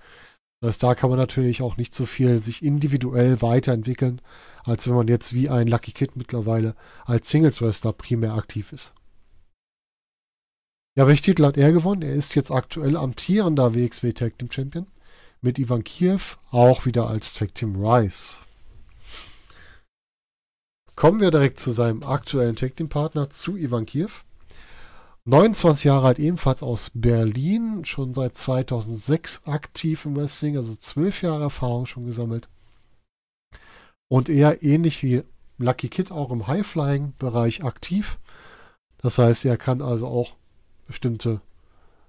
Das 0.60 0.70
heißt, 0.70 0.82
da 0.82 0.94
kann 0.94 1.10
man 1.10 1.18
natürlich 1.18 1.62
auch 1.62 1.76
nicht 1.76 1.94
so 1.94 2.06
viel 2.06 2.40
sich 2.40 2.62
individuell 2.62 3.42
weiterentwickeln, 3.42 4.22
als 4.66 4.86
wenn 4.86 4.94
man 4.94 5.08
jetzt 5.08 5.32
wie 5.32 5.48
ein 5.48 5.68
Lucky 5.68 5.92
Kid 5.92 6.16
mittlerweile 6.16 6.74
als 7.04 7.30
Singles 7.30 7.62
Wrestler 7.62 7.92
primär 7.92 8.34
aktiv 8.34 8.72
ist. 8.72 8.92
Ja, 10.96 11.06
welche 11.06 11.22
Titel 11.22 11.44
hat 11.44 11.58
er 11.58 11.72
gewonnen? 11.72 12.02
Er 12.02 12.14
ist 12.14 12.34
jetzt 12.34 12.50
aktuell 12.50 12.96
amtierender 12.96 13.74
WXW 13.74 14.12
Tag 14.12 14.38
Team 14.38 14.50
Champion 14.50 14.86
mit 15.42 15.58
Ivan 15.58 15.84
Kiev, 15.84 16.38
auch 16.50 16.86
wieder 16.86 17.08
als 17.08 17.34
Tag 17.34 17.54
Team 17.54 17.76
Rise. 17.76 18.38
Kommen 20.94 21.20
wir 21.20 21.30
direkt 21.30 21.60
zu 21.60 21.72
seinem 21.72 22.02
aktuellen 22.02 22.56
Tag 22.56 22.76
Team 22.76 22.88
Partner, 22.88 23.28
zu 23.28 23.58
Ivan 23.58 23.84
Kiev. 23.84 24.24
29 25.26 25.84
Jahre 25.84 26.06
alt, 26.06 26.18
ebenfalls 26.18 26.62
aus 26.62 26.90
Berlin, 26.94 27.84
schon 27.84 28.14
seit 28.14 28.38
2006 28.38 29.42
aktiv 29.44 30.06
im 30.06 30.16
Wrestling, 30.16 30.56
also 30.56 30.74
12 30.74 31.22
Jahre 31.22 31.42
Erfahrung 31.42 31.84
schon 31.84 32.06
gesammelt. 32.06 32.48
Und 34.08 34.28
eher 34.28 34.62
ähnlich 34.62 35.02
wie 35.02 35.22
Lucky 35.58 35.88
Kid 35.88 36.12
auch 36.12 36.30
im 36.30 36.46
High-Flying-Bereich 36.46 37.64
aktiv. 37.64 38.18
Das 38.98 39.18
heißt, 39.18 39.44
er 39.44 39.56
kann 39.56 39.82
also 39.82 40.06
auch 40.06 40.36
bestimmte 40.86 41.40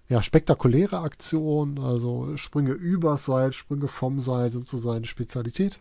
ja, 0.09 0.21
spektakuläre 0.21 0.99
Aktionen, 0.99 1.79
also 1.79 2.37
Sprünge 2.37 2.71
übers 2.71 3.25
Seil, 3.25 3.51
Sprünge 3.51 3.87
vom 3.87 4.19
Seil 4.19 4.49
sind 4.49 4.67
so 4.67 4.77
seine 4.77 5.05
Spezialität. 5.05 5.79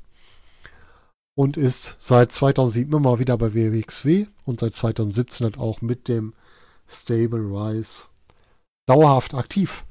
Und 1.37 1.57
ist 1.57 1.97
seit 1.99 2.33
2007 2.33 2.93
immer 2.95 3.19
wieder 3.19 3.37
bei 3.37 3.53
WXW 3.55 4.27
und 4.47 4.61
seit 4.61 4.75
2017 4.75 5.45
halt 5.45 5.59
auch 5.59 5.83
mit 5.83 6.09
dem 6.09 6.33
Stable 6.89 7.41
Rise 7.41 8.05
dauerhaft 8.87 9.35
aktiv. 9.35 9.85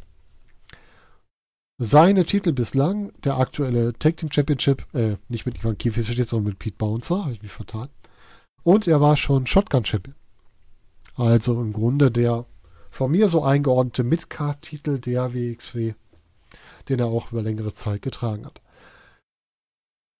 Seine 1.77 2.23
Titel 2.23 2.53
bislang, 2.53 3.11
der 3.23 3.37
aktuelle 3.37 3.93
Tag 3.93 4.15
Team 4.15 4.31
Championship, 4.31 4.85
äh, 4.93 5.17
nicht 5.27 5.45
mit 5.45 5.57
Ivan 5.57 5.77
Kiefer 5.77 6.03
steht, 6.03 6.29
sondern 6.29 6.51
mit 6.51 6.59
Pete 6.59 6.77
Bouncer, 6.77 7.23
habe 7.23 7.33
ich 7.33 7.41
mich 7.41 7.51
vertan. 7.51 7.89
Und 8.63 8.87
er 8.87 9.01
war 9.01 9.17
schon 9.17 9.45
Shotgun 9.45 9.83
Champion. 9.83 10.15
Also 11.15 11.61
im 11.61 11.73
Grunde 11.73 12.11
der 12.11 12.45
von 12.91 13.11
mir 13.11 13.27
so 13.27 13.43
eingeordnete 13.43 14.05
Midcard-Titel 14.05 14.99
der 14.99 15.33
WXW, 15.33 15.95
den 16.87 16.99
er 16.99 17.07
auch 17.07 17.33
über 17.33 17.41
längere 17.41 17.73
Zeit 17.73 18.01
getragen 18.01 18.45
hat. 18.45 18.61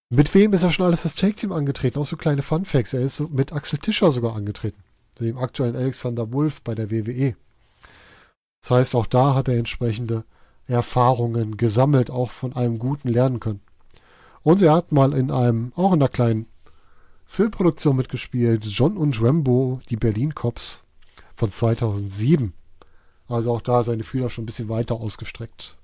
Mit 0.10 0.34
wem 0.34 0.52
ist 0.52 0.64
er 0.64 0.72
schon 0.72 0.86
alles 0.86 1.04
das 1.04 1.16
Take-Team 1.16 1.54
angetreten? 1.54 1.98
Auch 2.00 2.06
so 2.06 2.18
kleine 2.18 2.42
Fun-Facts. 2.42 2.94
Er 2.94 3.02
ist 3.02 3.22
mit 3.32 3.54
Axel 3.54 3.80
Tischer 3.80 4.12
sogar 4.12 4.36
angetreten. 4.36 4.84
Dem 5.20 5.38
aktuellen 5.38 5.78
Alexander 5.78 6.34
Wolf 6.34 6.62
bei 6.64 6.76
der 6.76 6.92
WWE. 6.92 7.36
Das 8.62 8.72
heißt, 8.72 8.96
auch 8.96 9.06
da 9.06 9.36
hat 9.36 9.48
er 9.48 9.58
entsprechende 9.58 10.26
Erfahrungen 10.67 11.57
gesammelt, 11.57 12.10
auch 12.10 12.31
von 12.31 12.55
einem 12.55 12.79
Guten 12.79 13.10
lernen 13.10 13.39
können. 13.39 13.62
Und 14.43 14.62
er 14.62 14.74
hat 14.74 14.91
mal 14.91 15.13
in 15.13 15.31
einem, 15.31 15.72
auch 15.75 15.93
in 15.93 16.01
einer 16.01 16.10
kleinen 16.10 16.48
Filmproduktion 17.25 17.95
mitgespielt, 17.95 18.65
John 18.65 18.98
und 18.98 19.22
Rambo, 19.22 19.81
die 19.89 19.98
Berlin 19.98 20.36
Cops 20.36 20.81
von 21.36 21.51
2007. 21.51 22.53
Also 23.27 23.51
auch 23.51 23.62
da 23.62 23.84
seine 23.84 24.03
Fühler 24.03 24.29
schon 24.29 24.43
ein 24.43 24.45
bisschen 24.45 24.69
weiter 24.69 24.95
ausgestreckt. 24.95 25.77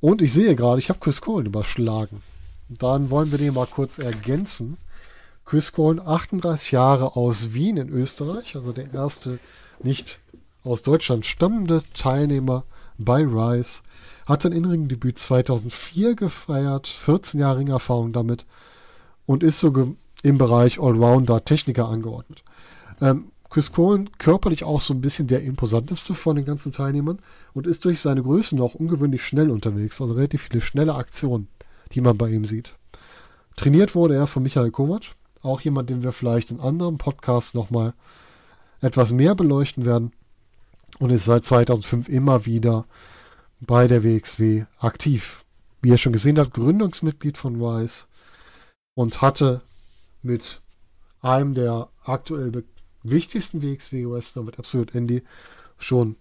Und 0.00 0.22
ich 0.22 0.32
sehe 0.32 0.54
gerade, 0.54 0.78
ich 0.78 0.88
habe 0.88 1.00
Chris 1.00 1.20
Cole 1.20 1.46
überschlagen. 1.46 2.22
Dann 2.68 3.10
wollen 3.10 3.30
wir 3.30 3.38
den 3.38 3.54
mal 3.54 3.66
kurz 3.66 3.98
ergänzen. 3.98 4.76
Chris 5.44 5.72
Cole, 5.72 6.06
38 6.06 6.70
Jahre 6.70 7.16
aus 7.16 7.52
Wien 7.54 7.76
in 7.76 7.88
Österreich, 7.88 8.54
also 8.54 8.72
der 8.72 8.92
erste 8.94 9.40
nicht 9.82 10.20
aus 10.64 10.82
Deutschland 10.82 11.26
stammende 11.26 11.82
Teilnehmer 11.94 12.64
bei 12.98 13.22
Rise, 13.22 13.82
hat 14.26 14.42
sein 14.42 14.52
Innenring-Debüt 14.52 15.18
2004 15.18 16.14
gefeiert, 16.14 16.86
14 16.86 17.40
Jahre 17.40 17.58
Ringerfahrung 17.58 18.12
damit 18.12 18.44
und 19.26 19.42
ist 19.42 19.60
so 19.60 19.94
im 20.22 20.38
Bereich 20.38 20.78
Allrounder 20.78 21.44
Techniker 21.44 21.88
angeordnet. 21.88 22.42
Ähm, 23.00 23.32
Chris 23.48 23.72
Cohen 23.72 24.10
körperlich 24.18 24.62
auch 24.62 24.80
so 24.80 24.94
ein 24.94 25.00
bisschen 25.00 25.26
der 25.26 25.42
imposanteste 25.42 26.14
von 26.14 26.36
den 26.36 26.44
ganzen 26.44 26.70
Teilnehmern 26.70 27.18
und 27.52 27.66
ist 27.66 27.84
durch 27.84 28.00
seine 28.00 28.22
Größe 28.22 28.54
noch 28.54 28.74
ungewöhnlich 28.74 29.24
schnell 29.24 29.50
unterwegs. 29.50 30.00
Also 30.00 30.14
relativ 30.14 30.42
viele 30.42 30.60
schnelle 30.60 30.94
Aktionen, 30.94 31.48
die 31.92 32.00
man 32.00 32.16
bei 32.16 32.28
ihm 32.28 32.44
sieht. 32.44 32.76
Trainiert 33.56 33.96
wurde 33.96 34.14
er 34.14 34.28
von 34.28 34.44
Michael 34.44 34.70
Kovac, 34.70 35.14
auch 35.42 35.62
jemand, 35.62 35.90
den 35.90 36.04
wir 36.04 36.12
vielleicht 36.12 36.52
in 36.52 36.60
anderen 36.60 36.98
Podcasts 36.98 37.54
nochmal 37.54 37.94
etwas 38.80 39.10
mehr 39.10 39.34
beleuchten 39.34 39.84
werden 39.84 40.12
und 41.00 41.10
ist 41.10 41.24
seit 41.24 41.44
2005 41.44 42.08
immer 42.08 42.46
wieder 42.46 42.86
bei 43.58 43.88
der 43.88 44.04
WXW 44.04 44.66
aktiv. 44.78 45.44
Wie 45.82 45.88
ihr 45.88 45.98
schon 45.98 46.12
gesehen 46.12 46.38
habt, 46.38 46.54
Gründungsmitglied 46.54 47.36
von 47.36 47.58
Wise 47.58 48.04
und 48.94 49.22
hatte 49.22 49.62
mit 50.22 50.60
einem 51.22 51.54
der 51.54 51.88
aktuell 52.04 52.64
wichtigsten 53.02 53.62
WXW-Wrestler 53.62 54.42
mit 54.42 54.58
Absolute 54.58 54.96
Indy 54.96 55.22
schon 55.78 56.16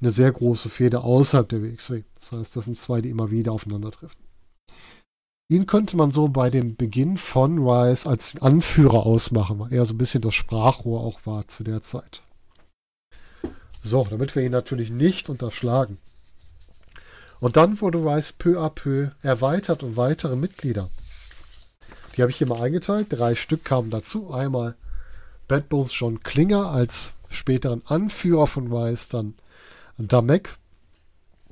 eine 0.00 0.10
sehr 0.10 0.30
große 0.30 0.68
Fehde 0.68 1.00
außerhalb 1.00 1.48
der 1.48 1.62
WXW. 1.62 2.04
Das 2.14 2.32
heißt, 2.32 2.56
das 2.56 2.66
sind 2.66 2.78
zwei, 2.78 3.00
die 3.00 3.08
immer 3.08 3.30
wieder 3.30 3.52
aufeinandertreffen. 3.52 4.20
Ihn 5.50 5.64
könnte 5.64 5.96
man 5.96 6.12
so 6.12 6.28
bei 6.28 6.50
dem 6.50 6.76
Beginn 6.76 7.16
von 7.16 7.58
Rise 7.66 8.06
als 8.06 8.40
Anführer 8.42 9.06
ausmachen, 9.06 9.58
weil 9.58 9.72
er 9.72 9.86
so 9.86 9.94
ein 9.94 9.98
bisschen 9.98 10.20
das 10.20 10.34
Sprachrohr 10.34 11.00
auch 11.00 11.24
war 11.24 11.48
zu 11.48 11.64
der 11.64 11.82
Zeit. 11.82 12.22
So, 13.88 14.06
damit 14.10 14.36
wir 14.36 14.42
ihn 14.42 14.52
natürlich 14.52 14.90
nicht 14.90 15.30
unterschlagen. 15.30 15.96
Und 17.40 17.56
dann 17.56 17.80
wurde 17.80 17.98
Rise 17.98 18.34
peu 18.36 18.60
à 18.60 18.68
peu 18.68 19.12
erweitert 19.22 19.82
um 19.82 19.96
weitere 19.96 20.36
Mitglieder. 20.36 20.90
Die 22.14 22.20
habe 22.20 22.30
ich 22.30 22.36
hier 22.36 22.48
mal 22.48 22.60
eingeteilt. 22.60 23.06
Drei 23.08 23.34
Stück 23.34 23.64
kamen 23.64 23.88
dazu. 23.88 24.30
Einmal 24.30 24.74
Bad 25.46 25.70
Bones 25.70 25.98
John 25.98 26.22
Klinger 26.22 26.70
als 26.70 27.14
späteren 27.30 27.80
Anführer 27.86 28.46
von 28.46 28.70
Rice, 28.70 29.08
dann 29.08 29.34
Damek 29.96 30.58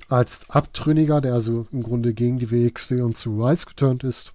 als 0.08 0.50
Abtrünniger, 0.50 1.22
der 1.22 1.32
also 1.32 1.66
im 1.72 1.82
Grunde 1.82 2.12
gegen 2.12 2.38
die 2.38 2.50
WXW 2.50 3.00
und 3.00 3.16
zu 3.16 3.42
Rice 3.42 3.64
geturnt 3.64 4.04
ist, 4.04 4.34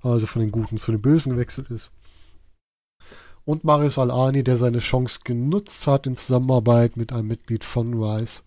also 0.00 0.26
von 0.26 0.40
den 0.40 0.52
Guten 0.52 0.78
zu 0.78 0.90
den 0.90 1.02
Bösen 1.02 1.32
gewechselt 1.32 1.70
ist. 1.70 1.90
Und 3.44 3.64
Marius 3.64 3.98
Alani, 3.98 4.42
der 4.42 4.56
seine 4.56 4.78
Chance 4.78 5.20
genutzt 5.24 5.86
hat 5.86 6.06
in 6.06 6.16
Zusammenarbeit 6.16 6.96
mit 6.96 7.12
einem 7.12 7.28
Mitglied 7.28 7.62
von 7.62 8.02
Rice, 8.02 8.42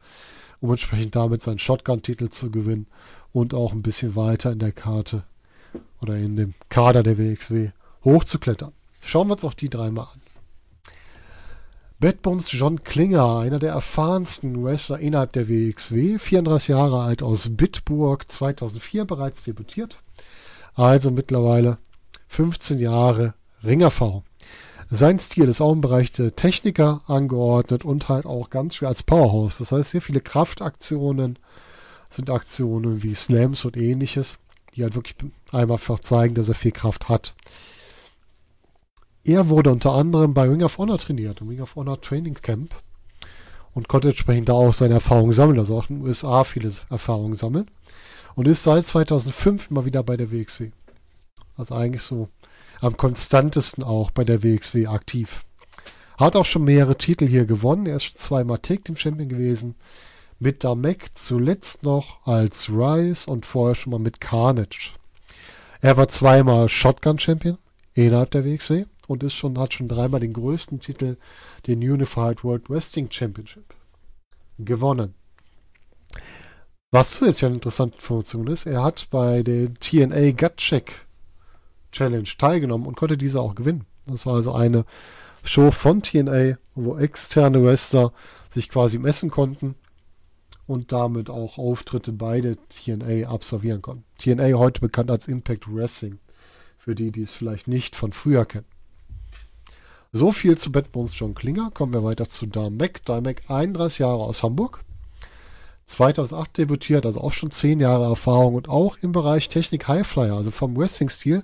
um 0.60 0.72
entsprechend 0.72 1.16
damit 1.16 1.44
seinen 1.44 1.60
Shotgun-Titel 1.60 2.30
zu 2.30 2.50
gewinnen 2.50 2.88
und 3.32 3.54
auch 3.54 3.74
ein 3.74 3.84
bisschen 3.84 4.16
weiter 4.16 4.52
in 4.52 4.60
der 4.60 4.72
Karte 4.72 5.24
oder 6.02 6.18
in 6.18 6.36
dem 6.36 6.56
Kader 6.70 7.04
der 7.04 7.18
WXW 7.18 7.70
hochzuklettern. 8.04 8.72
Schauen 9.02 9.28
wir 9.28 9.34
uns 9.34 9.44
auch 9.44 9.54
die 9.54 9.70
dreimal 9.70 10.06
an. 10.06 10.22
Bad 12.00 12.22
Bones 12.22 12.52
John 12.52 12.84
Klinger, 12.84 13.40
einer 13.40 13.58
der 13.58 13.72
erfahrensten 13.72 14.64
Wrestler 14.64 15.00
innerhalb 15.00 15.34
der 15.34 15.48
WXW, 15.48 16.20
34 16.20 16.70
Jahre 16.70 17.02
alt 17.02 17.24
aus 17.24 17.56
Bitburg, 17.56 18.32
2004 18.32 19.06
bereits 19.06 19.44
debütiert. 19.44 19.98
Also 20.76 21.10
mittlerweile 21.10 21.80
15 22.28 22.78
Jahre 22.78 23.34
Ringerfahrung. 23.64 24.24
Sein 24.90 25.20
Stil 25.20 25.50
ist 25.50 25.60
auch 25.60 25.74
im 25.74 25.82
Bereich 25.82 26.14
der 26.14 26.36
Techniker 26.36 27.02
angeordnet 27.08 27.84
und 27.84 28.08
halt 28.08 28.26
auch 28.26 28.50
ganz 28.50 28.76
schwer 28.76 28.88
als 28.88 29.04
Powerhouse. 29.04 29.58
Das 29.58 29.74
heißt, 29.74 29.92
sehr 29.92 30.02
viele 30.02 30.22
Kraftaktionen 30.22 31.38
sind 32.10 32.30
Aktionen 32.30 33.04
wie 33.04 33.14
Slams 33.14 33.66
und 33.66 33.76
ähnliches, 33.76 34.38
die 34.76 34.84
halt 34.84 34.96
wirklich 34.96 35.16
einmal 35.52 35.80
zeigen, 36.02 36.36
dass 36.36 36.48
er 36.48 36.56
viel 36.56 36.72
Kraft 36.72 37.10
hat. 37.10 37.36
Er 39.26 39.50
wurde 39.50 39.72
unter 39.72 39.92
anderem 39.92 40.34
bei 40.34 40.48
Ring 40.48 40.64
of 40.64 40.78
Honor 40.78 40.98
trainiert, 40.98 41.42
im 41.42 41.50
Ring 41.50 41.60
of 41.60 41.76
Honor 41.76 42.00
Training 42.00 42.36
Camp 42.36 42.74
und 43.74 43.90
konnte 43.90 44.10
entsprechend 44.10 44.48
da 44.48 44.54
auch 44.54 44.72
seine 44.72 44.94
Erfahrungen 44.94 45.34
sammeln, 45.34 45.60
also 45.60 45.78
auch 45.78 45.90
in 45.90 45.98
den 45.98 46.08
USA 46.08 46.46
viele 46.46 46.72
Erfahrungen 46.90 47.36
sammeln 47.36 47.70
und 48.36 48.48
ist 48.48 48.64
seit 48.64 48.88
2005 48.88 49.70
immer 49.70 49.84
wieder 49.84 50.02
bei 50.02 50.16
der 50.16 50.32
WXW. 50.32 50.72
Also 51.58 51.76
eigentlich 51.76 52.04
so 52.04 52.30
am 52.82 52.98
konstantesten 52.98 53.84
auch 53.84 54.12
bei 54.12 54.24
der 54.24 54.44
WXW 54.44 54.88
aktiv. 54.88 55.44
Hat 56.18 56.36
auch 56.36 56.46
schon 56.46 56.64
mehrere 56.64 56.98
Titel 56.98 57.28
hier 57.28 57.46
gewonnen. 57.46 57.86
Er 57.86 57.98
ist 57.98 58.06
schon 58.06 58.18
zweimal 58.18 58.58
Take 58.60 58.84
Team 58.84 58.98
Champion 58.98 59.30
gewesen. 59.30 59.76
Mit 60.40 60.64
Damek 60.64 61.16
zuletzt 61.16 61.84
noch 61.84 62.26
als 62.26 62.70
Rise 62.70 63.30
und 63.30 63.46
vorher 63.46 63.76
schon 63.76 63.92
mal 63.92 64.00
mit 64.00 64.20
Carnage. 64.20 64.94
Er 65.82 65.98
war 65.98 66.08
zweimal 66.10 66.70
Shotgun 66.70 67.20
Champion 67.20 67.58
innerhalb 67.94 68.32
der 68.32 68.46
WXW 68.46 68.86
und 69.08 69.24
ist 69.24 69.34
schon, 69.34 69.58
hat 69.58 69.74
schon 69.74 69.88
dreimal 69.88 70.20
den 70.20 70.34
größten 70.34 70.80
Titel, 70.80 71.18
den 71.66 71.80
Unified 71.80 72.44
World 72.44 72.70
Wrestling 72.70 73.10
Championship, 73.12 73.74
gewonnen. 74.60 75.14
Was 76.92 77.12
zusätzlich 77.12 77.46
eine 77.46 77.56
interessante 77.56 77.96
Information 77.96 78.48
ist, 78.48 78.66
er 78.66 78.84
hat 78.84 79.08
bei 79.10 79.44
der 79.44 79.74
TNA 79.74 80.32
Gut 80.32 80.58
Check 80.58 81.07
Challenge 81.98 82.30
teilgenommen 82.38 82.88
und 82.88 82.96
konnte 82.96 83.18
diese 83.18 83.42
auch 83.42 83.56
gewinnen. 83.56 83.86
Das 84.06 84.26
war 84.26 84.36
also 84.36 84.54
eine 84.54 84.86
Show 85.44 85.72
von 85.72 86.02
TNA, 86.02 86.58
wo 86.76 86.98
externe 86.98 87.64
Wrestler 87.64 88.14
sich 88.50 88.70
quasi 88.70 89.00
messen 89.00 89.32
konnten 89.32 89.76
und 90.68 90.92
damit 90.92 91.30
auch 91.30 91.58
Auftritte 91.58 92.12
bei 92.12 92.42
der 92.42 92.58
TNA 92.70 93.30
absolvieren 93.30 93.82
konnten. 93.82 94.04
TNA 94.20 94.58
heute 94.58 94.82
bekannt 94.82 95.10
als 95.10 95.28
Impact 95.28 95.74
Wrestling, 95.74 96.20
für 96.78 96.96
die, 96.96 97.12
die 97.12 97.24
es 97.24 97.34
vielleicht 97.34 97.68
nicht 97.68 97.96
von 97.96 98.14
früher 98.14 98.46
kennen. 98.46 98.66
So 100.14 100.32
viel 100.32 100.58
zu 100.58 100.72
Bad 100.72 100.92
Bones 100.92 101.18
John 101.18 101.36
Klinger. 101.36 101.72
Kommen 101.72 101.94
wir 101.94 102.04
weiter 102.04 102.28
zu 102.28 102.46
Darmek. 102.46 103.04
Darmek 103.06 103.50
31 103.50 104.00
Jahre 104.00 104.24
aus 104.24 104.42
Hamburg. 104.42 104.84
2008 105.88 106.58
debütiert, 106.58 107.06
also 107.06 107.22
auch 107.22 107.34
schon 107.34 107.52
10 107.52 107.80
Jahre 107.80 108.06
Erfahrung 108.06 108.56
und 108.56 108.68
auch 108.68 108.98
im 109.02 109.14
Bereich 109.14 109.48
Technik 109.48 109.88
Highflyer, 109.88 110.36
also 110.36 110.52
vom 110.52 110.78
Wrestling-Stil, 110.78 111.44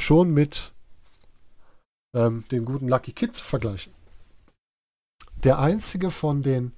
schon 0.00 0.30
mit 0.30 0.72
ähm, 2.14 2.44
dem 2.50 2.64
guten 2.64 2.88
Lucky 2.88 3.12
Kid 3.12 3.34
zu 3.34 3.44
vergleichen. 3.44 3.92
Der 5.44 5.58
einzige 5.58 6.10
von 6.10 6.42
den 6.42 6.72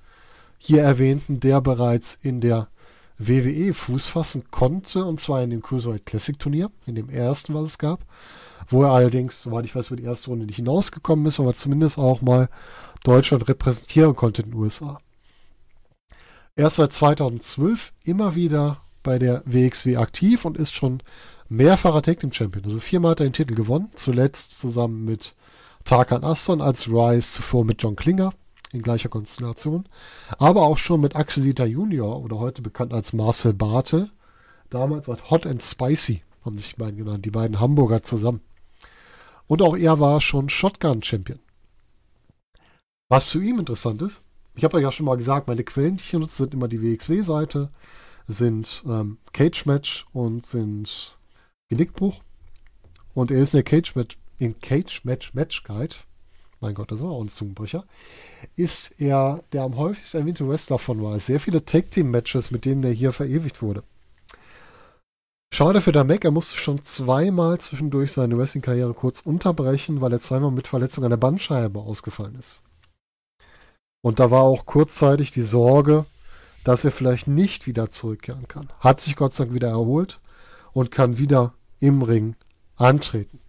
hier 0.58 0.82
erwähnten, 0.82 1.40
der 1.40 1.60
bereits 1.60 2.18
in 2.22 2.40
der 2.40 2.68
WWE 3.18 3.74
Fuß 3.74 4.06
fassen 4.06 4.50
konnte, 4.50 5.04
und 5.04 5.20
zwar 5.20 5.42
in 5.42 5.50
dem 5.50 5.62
Cruiserweight 5.62 6.06
Classic 6.06 6.38
Turnier, 6.38 6.70
in 6.86 6.94
dem 6.94 7.08
ersten, 7.08 7.54
was 7.54 7.70
es 7.70 7.78
gab, 7.78 8.04
wo 8.68 8.82
er 8.84 8.92
allerdings, 8.92 9.42
soweit 9.42 9.64
ich 9.64 9.74
weiß, 9.74 9.88
über 9.88 9.96
die 9.96 10.04
erste 10.04 10.30
Runde 10.30 10.46
nicht 10.46 10.56
hinausgekommen 10.56 11.26
ist, 11.26 11.40
aber 11.40 11.54
zumindest 11.54 11.98
auch 11.98 12.20
mal 12.20 12.48
Deutschland 13.04 13.48
repräsentieren 13.48 14.14
konnte 14.14 14.42
in 14.42 14.50
den 14.50 14.58
USA. 14.58 15.00
Er 16.54 16.68
ist 16.68 16.76
seit 16.76 16.92
2012 16.92 17.92
immer 18.04 18.34
wieder 18.34 18.78
bei 19.02 19.18
der 19.18 19.42
WXW 19.44 19.96
aktiv 19.96 20.44
und 20.44 20.56
ist 20.56 20.74
schon 20.74 21.02
mehrfacher 21.52 22.02
Tag 22.02 22.20
Team 22.20 22.32
Champion. 22.32 22.64
Also 22.64 22.80
viermal 22.80 23.12
hat 23.12 23.20
er 23.20 23.26
den 23.26 23.32
Titel 23.32 23.54
gewonnen, 23.54 23.90
zuletzt 23.94 24.58
zusammen 24.58 25.04
mit 25.04 25.34
Tarkan 25.84 26.24
Aston 26.24 26.60
als 26.60 26.88
Rise, 26.88 27.32
zuvor 27.32 27.64
mit 27.64 27.82
John 27.82 27.96
Klinger 27.96 28.32
in 28.72 28.82
gleicher 28.82 29.10
Konstellation, 29.10 29.86
aber 30.38 30.62
auch 30.62 30.78
schon 30.78 31.02
mit 31.02 31.14
Axel 31.14 31.42
Dieter 31.42 31.66
Junior 31.66 32.22
oder 32.22 32.38
heute 32.38 32.62
bekannt 32.62 32.94
als 32.94 33.12
Marcel 33.12 33.52
Bartel, 33.52 34.10
damals 34.70 35.08
als 35.10 35.30
Hot 35.30 35.46
and 35.46 35.62
Spicy 35.62 36.22
haben 36.44 36.56
sich 36.56 36.76
beiden 36.76 36.96
genannt, 36.96 37.24
die 37.24 37.30
beiden 37.30 37.60
Hamburger 37.60 38.02
zusammen. 38.02 38.40
Und 39.46 39.60
auch 39.60 39.76
er 39.76 40.00
war 40.00 40.20
schon 40.20 40.48
Shotgun-Champion. 40.48 41.38
Was 43.10 43.28
zu 43.28 43.40
ihm 43.40 43.58
interessant 43.58 44.00
ist, 44.00 44.22
ich 44.54 44.64
habe 44.64 44.78
euch 44.78 44.82
ja 44.82 44.90
schon 44.92 45.06
mal 45.06 45.16
gesagt, 45.16 45.48
meine 45.48 45.64
Quellen, 45.64 45.98
die 45.98 46.02
ich 46.02 46.12
nutze, 46.14 46.44
sind 46.44 46.54
immer 46.54 46.68
die 46.68 46.80
WXW-Seite, 46.80 47.70
sind 48.26 48.82
ähm, 48.86 49.18
Cage 49.32 49.66
Match 49.66 50.06
und 50.12 50.46
sind 50.46 51.18
Genickbruch. 51.72 52.20
Und 53.14 53.30
er 53.30 53.38
ist 53.38 53.54
in 53.54 53.58
der 53.58 53.64
Cage 53.64 53.94
Match, 53.94 54.18
in 54.38 54.60
Cage 54.60 55.04
Match 55.04 55.32
Match 55.32 55.64
Guide, 55.64 55.96
mein 56.60 56.74
Gott, 56.74 56.92
das 56.92 57.00
war 57.00 57.10
auch 57.10 57.22
ein 57.22 57.30
Zungenbrecher, 57.30 57.84
ist 58.56 59.00
er 59.00 59.42
der 59.52 59.62
am 59.62 59.76
häufigsten 59.76 60.18
erwähnte 60.18 60.46
Wrestler 60.46 60.78
von 60.78 61.02
war. 61.02 61.18
Sehr 61.18 61.40
viele 61.40 61.64
Tag 61.64 61.90
Team 61.90 62.10
Matches, 62.10 62.50
mit 62.50 62.66
denen 62.66 62.84
er 62.84 62.92
hier 62.92 63.14
verewigt 63.14 63.62
wurde. 63.62 63.84
Schade 65.54 65.80
für 65.80 65.92
Damek, 65.92 66.26
er 66.26 66.30
musste 66.30 66.56
schon 66.56 66.82
zweimal 66.82 67.58
zwischendurch 67.58 68.12
seine 68.12 68.36
Wrestling-Karriere 68.36 68.92
kurz 68.92 69.20
unterbrechen, 69.20 70.02
weil 70.02 70.12
er 70.12 70.20
zweimal 70.20 70.50
mit 70.50 70.68
Verletzung 70.68 71.04
an 71.04 71.10
der 71.10 71.16
Bandscheibe 71.16 71.80
ausgefallen 71.80 72.36
ist. 72.38 72.60
Und 74.02 74.20
da 74.20 74.30
war 74.30 74.42
auch 74.42 74.66
kurzzeitig 74.66 75.30
die 75.30 75.42
Sorge, 75.42 76.04
dass 76.64 76.84
er 76.84 76.92
vielleicht 76.92 77.28
nicht 77.28 77.66
wieder 77.66 77.88
zurückkehren 77.88 78.46
kann. 78.46 78.70
Hat 78.80 79.00
sich 79.00 79.16
Gott 79.16 79.32
sei 79.32 79.44
Dank 79.44 79.54
wieder 79.54 79.70
erholt 79.70 80.20
und 80.72 80.90
kann 80.90 81.18
wieder 81.18 81.54
im 81.82 82.00
Ring 82.02 82.36
antreten. 82.76 83.40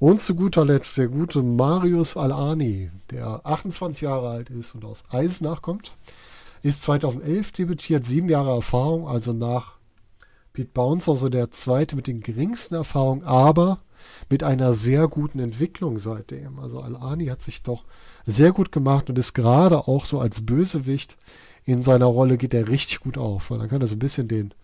Und 0.00 0.20
zu 0.20 0.34
guter 0.34 0.64
Letzt 0.64 0.96
der 0.98 1.08
gute 1.08 1.42
Marius 1.42 2.16
Alani, 2.16 2.90
der 3.10 3.40
28 3.44 4.02
Jahre 4.02 4.28
alt 4.28 4.50
ist 4.50 4.74
und 4.74 4.84
aus 4.84 5.04
Eisenach 5.10 5.62
kommt, 5.62 5.92
ist 6.62 6.82
2011 6.82 7.52
debütiert, 7.52 8.04
sieben 8.04 8.28
Jahre 8.28 8.50
Erfahrung, 8.50 9.08
also 9.08 9.32
nach 9.32 9.74
Pete 10.52 10.70
Bouncer 10.72 11.14
so 11.14 11.28
der 11.28 11.52
zweite 11.52 11.94
mit 11.94 12.08
den 12.08 12.20
geringsten 12.20 12.74
Erfahrungen, 12.74 13.22
aber 13.22 13.78
mit 14.28 14.42
einer 14.42 14.74
sehr 14.74 15.06
guten 15.06 15.38
Entwicklung 15.38 15.98
seitdem. 15.98 16.58
Also 16.58 16.80
Al-Ani 16.80 17.26
hat 17.26 17.42
sich 17.42 17.62
doch 17.62 17.84
sehr 18.26 18.52
gut 18.52 18.72
gemacht 18.72 19.08
und 19.08 19.18
ist 19.18 19.34
gerade 19.34 19.86
auch 19.86 20.04
so 20.04 20.20
als 20.20 20.44
Bösewicht 20.44 21.16
in 21.64 21.82
seiner 21.82 22.06
Rolle 22.06 22.38
geht 22.38 22.54
er 22.54 22.66
richtig 22.66 23.00
gut 23.00 23.18
auf, 23.18 23.50
weil 23.50 23.58
dann 23.58 23.68
kann 23.68 23.82
er 23.82 23.88
so 23.88 23.94
ein 23.94 24.00
bisschen 24.00 24.26
den, 24.26 24.54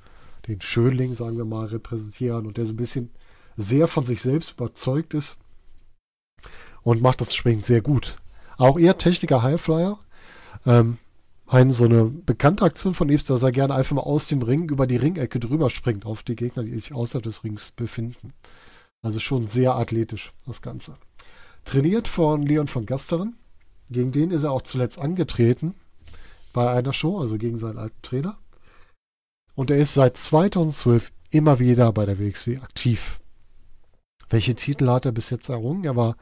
den 0.46 0.60
Schönling, 0.60 1.14
sagen 1.14 1.36
wir 1.36 1.44
mal, 1.44 1.66
repräsentieren 1.66 2.46
und 2.46 2.56
der 2.56 2.66
so 2.66 2.72
ein 2.72 2.76
bisschen 2.76 3.10
sehr 3.56 3.88
von 3.88 4.04
sich 4.04 4.20
selbst 4.20 4.52
überzeugt 4.52 5.14
ist 5.14 5.36
und 6.82 7.02
macht 7.02 7.20
das 7.20 7.28
entsprechend 7.28 7.64
sehr 7.64 7.80
gut. 7.80 8.16
Auch 8.56 8.78
er 8.78 8.98
Techniker 8.98 9.42
Highflyer. 9.42 9.98
Ähm, 10.66 10.98
eine 11.46 11.72
so 11.72 11.84
eine 11.84 12.06
bekannte 12.06 12.64
Aktion 12.64 12.94
von 12.94 13.08
ihm 13.08 13.20
dass 13.26 13.42
er 13.42 13.52
gerne 13.52 13.74
einfach 13.74 13.94
mal 13.94 14.02
aus 14.02 14.28
dem 14.28 14.42
Ring 14.42 14.68
über 14.70 14.86
die 14.86 14.96
Ringecke 14.96 15.40
drüber 15.40 15.68
springt 15.68 16.06
auf 16.06 16.22
die 16.22 16.36
Gegner, 16.36 16.62
die 16.62 16.74
sich 16.74 16.94
außerhalb 16.94 17.22
des 17.22 17.44
Rings 17.44 17.70
befinden. 17.70 18.32
Also 19.02 19.20
schon 19.20 19.46
sehr 19.46 19.74
athletisch, 19.74 20.32
das 20.46 20.62
Ganze. 20.62 20.96
Trainiert 21.64 22.08
von 22.08 22.42
Leon 22.42 22.68
von 22.68 22.86
Gasteren. 22.86 23.36
Gegen 23.90 24.12
den 24.12 24.30
ist 24.30 24.44
er 24.44 24.52
auch 24.52 24.62
zuletzt 24.62 24.98
angetreten 24.98 25.74
bei 26.54 26.70
einer 26.70 26.94
Show, 26.94 27.18
also 27.18 27.36
gegen 27.36 27.58
seinen 27.58 27.78
alten 27.78 28.00
Trainer. 28.00 28.38
Und 29.54 29.70
er 29.70 29.78
ist 29.78 29.94
seit 29.94 30.16
2012 30.16 31.12
immer 31.30 31.58
wieder 31.58 31.92
bei 31.92 32.06
der 32.06 32.18
WXW 32.18 32.58
aktiv. 32.58 33.20
Welche 34.28 34.54
Titel 34.54 34.88
hat 34.88 35.04
er 35.04 35.12
bis 35.12 35.30
jetzt 35.30 35.48
errungen? 35.48 35.84
Er 35.84 35.96
war 35.96 36.16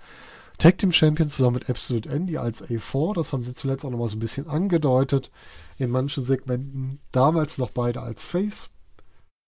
Tag 0.58 0.78
Team 0.78 0.92
Champion 0.92 1.28
zusammen 1.28 1.54
mit 1.54 1.70
Absolute 1.70 2.08
Andy 2.08 2.36
als 2.36 2.62
A4. 2.62 3.14
Das 3.14 3.32
haben 3.32 3.42
sie 3.42 3.54
zuletzt 3.54 3.84
auch 3.84 3.90
noch 3.90 3.98
mal 3.98 4.08
so 4.08 4.16
ein 4.16 4.20
bisschen 4.20 4.48
angedeutet 4.48 5.30
in 5.78 5.90
manchen 5.90 6.24
Segmenten. 6.24 7.00
Damals 7.10 7.58
noch 7.58 7.70
beide 7.70 8.00
als 8.00 8.26
Face. 8.26 8.70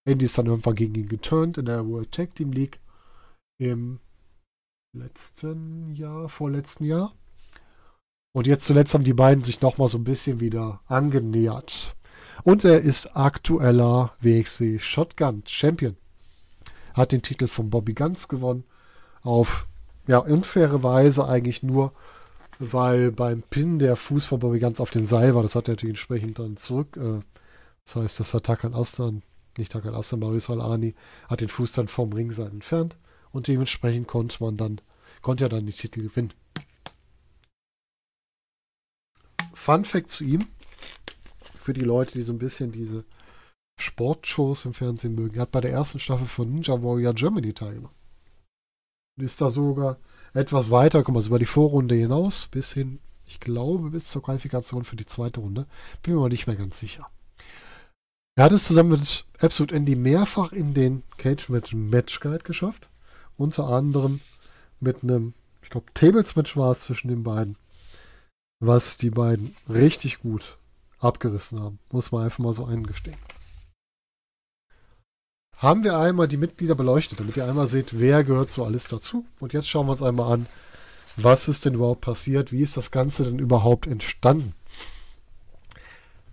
Andy 0.06 0.24
ist 0.24 0.36
dann 0.38 0.46
irgendwann 0.46 0.74
gegen 0.74 0.94
ihn 0.94 1.08
geturnt 1.08 1.58
in 1.58 1.66
der 1.66 1.86
World 1.86 2.12
Tag 2.12 2.34
Team 2.34 2.52
League 2.52 2.80
im 3.58 4.00
letzten 4.92 5.94
Jahr, 5.94 6.28
vorletzten 6.28 6.84
Jahr. 6.84 7.14
Und 8.32 8.46
jetzt 8.46 8.66
zuletzt 8.66 8.94
haben 8.94 9.04
die 9.04 9.14
beiden 9.14 9.44
sich 9.44 9.60
noch 9.60 9.78
mal 9.78 9.88
so 9.88 9.98
ein 9.98 10.04
bisschen 10.04 10.40
wieder 10.40 10.80
angenähert. 10.86 11.94
Und 12.42 12.64
er 12.64 12.80
ist 12.80 13.16
aktueller 13.16 14.12
WXW 14.20 14.78
Shotgun 14.78 15.42
Champion. 15.46 15.96
Hat 16.92 17.12
den 17.12 17.22
Titel 17.22 17.46
von 17.46 17.70
Bobby 17.70 17.94
Guns 17.94 18.28
gewonnen. 18.28 18.64
Auf 19.22 19.66
ja, 20.06 20.18
unfaire 20.18 20.82
Weise 20.82 21.26
eigentlich 21.26 21.62
nur, 21.62 21.92
weil 22.58 23.10
beim 23.10 23.42
Pin 23.42 23.78
der 23.78 23.96
Fuß 23.96 24.26
von 24.26 24.40
Bobby 24.40 24.58
ganz 24.58 24.80
auf 24.80 24.90
den 24.90 25.06
Seil 25.06 25.34
war. 25.34 25.42
Das 25.42 25.54
hat 25.54 25.68
er 25.68 25.72
natürlich 25.72 25.94
entsprechend 25.94 26.38
dann 26.38 26.56
zurück. 26.56 26.96
Äh, 26.96 27.20
das 27.84 27.96
heißt, 27.96 28.20
das 28.20 28.34
hat 28.34 28.44
Takan 28.44 28.74
Astan, 28.74 29.22
nicht 29.58 29.72
Takan 29.72 29.94
Astan, 29.94 30.20
Marius 30.20 30.50
Alani, 30.50 30.94
hat 31.28 31.40
den 31.40 31.48
Fuß 31.48 31.72
dann 31.72 31.88
vom 31.88 32.12
Ringseil 32.12 32.48
entfernt 32.48 32.96
und 33.32 33.48
dementsprechend 33.48 34.08
konnte 34.08 34.42
man 34.42 34.56
dann, 34.56 34.80
konnte 35.22 35.44
er 35.44 35.50
dann 35.50 35.66
die 35.66 35.72
Titel 35.72 36.02
gewinnen. 36.02 36.32
Fun 39.52 39.84
Fact 39.84 40.10
zu 40.10 40.24
ihm, 40.24 40.48
für 41.64 41.72
die 41.72 41.82
Leute, 41.82 42.12
die 42.12 42.22
so 42.22 42.32
ein 42.32 42.38
bisschen 42.38 42.72
diese 42.72 43.04
Sportshows 43.80 44.64
im 44.66 44.74
Fernsehen 44.74 45.14
mögen. 45.14 45.36
Er 45.36 45.42
hat 45.42 45.50
bei 45.50 45.60
der 45.60 45.72
ersten 45.72 45.98
Staffel 45.98 46.26
von 46.26 46.52
Ninja 46.52 46.82
Warrior 46.82 47.14
Germany 47.14 47.52
teilgenommen 47.52 47.94
ist 49.22 49.40
da 49.40 49.50
sogar 49.50 49.98
etwas 50.32 50.70
weiter, 50.70 51.02
kommen 51.02 51.16
also 51.16 51.28
über 51.28 51.38
die 51.38 51.46
Vorrunde 51.46 51.94
hinaus, 51.94 52.48
bis 52.48 52.72
hin, 52.72 52.98
ich 53.26 53.40
glaube, 53.40 53.90
bis 53.90 54.06
zur 54.06 54.22
Qualifikation 54.22 54.84
für 54.84 54.96
die 54.96 55.06
zweite 55.06 55.40
Runde. 55.40 55.66
Bin 56.02 56.14
mir 56.14 56.20
aber 56.20 56.28
nicht 56.28 56.46
mehr 56.46 56.56
ganz 56.56 56.78
sicher. 56.78 57.08
Er 58.36 58.44
hat 58.44 58.52
es 58.52 58.66
zusammen 58.66 58.90
mit 58.90 59.24
Absolute 59.38 59.74
Andy 59.74 59.94
mehrfach 59.94 60.52
in 60.52 60.74
den 60.74 61.04
Cage 61.18 61.48
Match 61.48 61.72
Match 61.72 62.18
Guide 62.20 62.42
geschafft. 62.42 62.88
Unter 63.36 63.68
anderem 63.68 64.20
mit 64.80 65.02
einem, 65.02 65.34
ich 65.62 65.70
glaube, 65.70 65.86
Tables 65.94 66.34
Match 66.34 66.56
war 66.56 66.72
es 66.72 66.80
zwischen 66.80 67.08
den 67.08 67.22
beiden. 67.22 67.56
Was 68.60 68.98
die 68.98 69.10
beiden 69.10 69.54
richtig 69.68 70.18
gut 70.20 70.58
abgerissen 71.04 71.60
haben. 71.60 71.78
Muss 71.92 72.12
man 72.12 72.24
einfach 72.24 72.40
mal 72.40 72.52
so 72.52 72.64
eingestehen 72.64 73.16
haben 75.64 75.82
wir 75.82 75.98
einmal 75.98 76.28
die 76.28 76.36
Mitglieder 76.36 76.74
beleuchtet, 76.74 77.20
damit 77.20 77.38
ihr 77.38 77.46
einmal 77.46 77.66
seht, 77.66 77.98
wer 77.98 78.22
gehört 78.22 78.52
so 78.52 78.66
alles 78.66 78.86
dazu. 78.88 79.24
Und 79.40 79.54
jetzt 79.54 79.66
schauen 79.66 79.86
wir 79.86 79.92
uns 79.92 80.02
einmal 80.02 80.30
an, 80.30 80.46
was 81.16 81.48
ist 81.48 81.64
denn 81.64 81.74
überhaupt 81.74 82.02
passiert, 82.02 82.52
wie 82.52 82.60
ist 82.60 82.76
das 82.76 82.90
Ganze 82.90 83.24
denn 83.24 83.38
überhaupt 83.38 83.86
entstanden. 83.86 84.54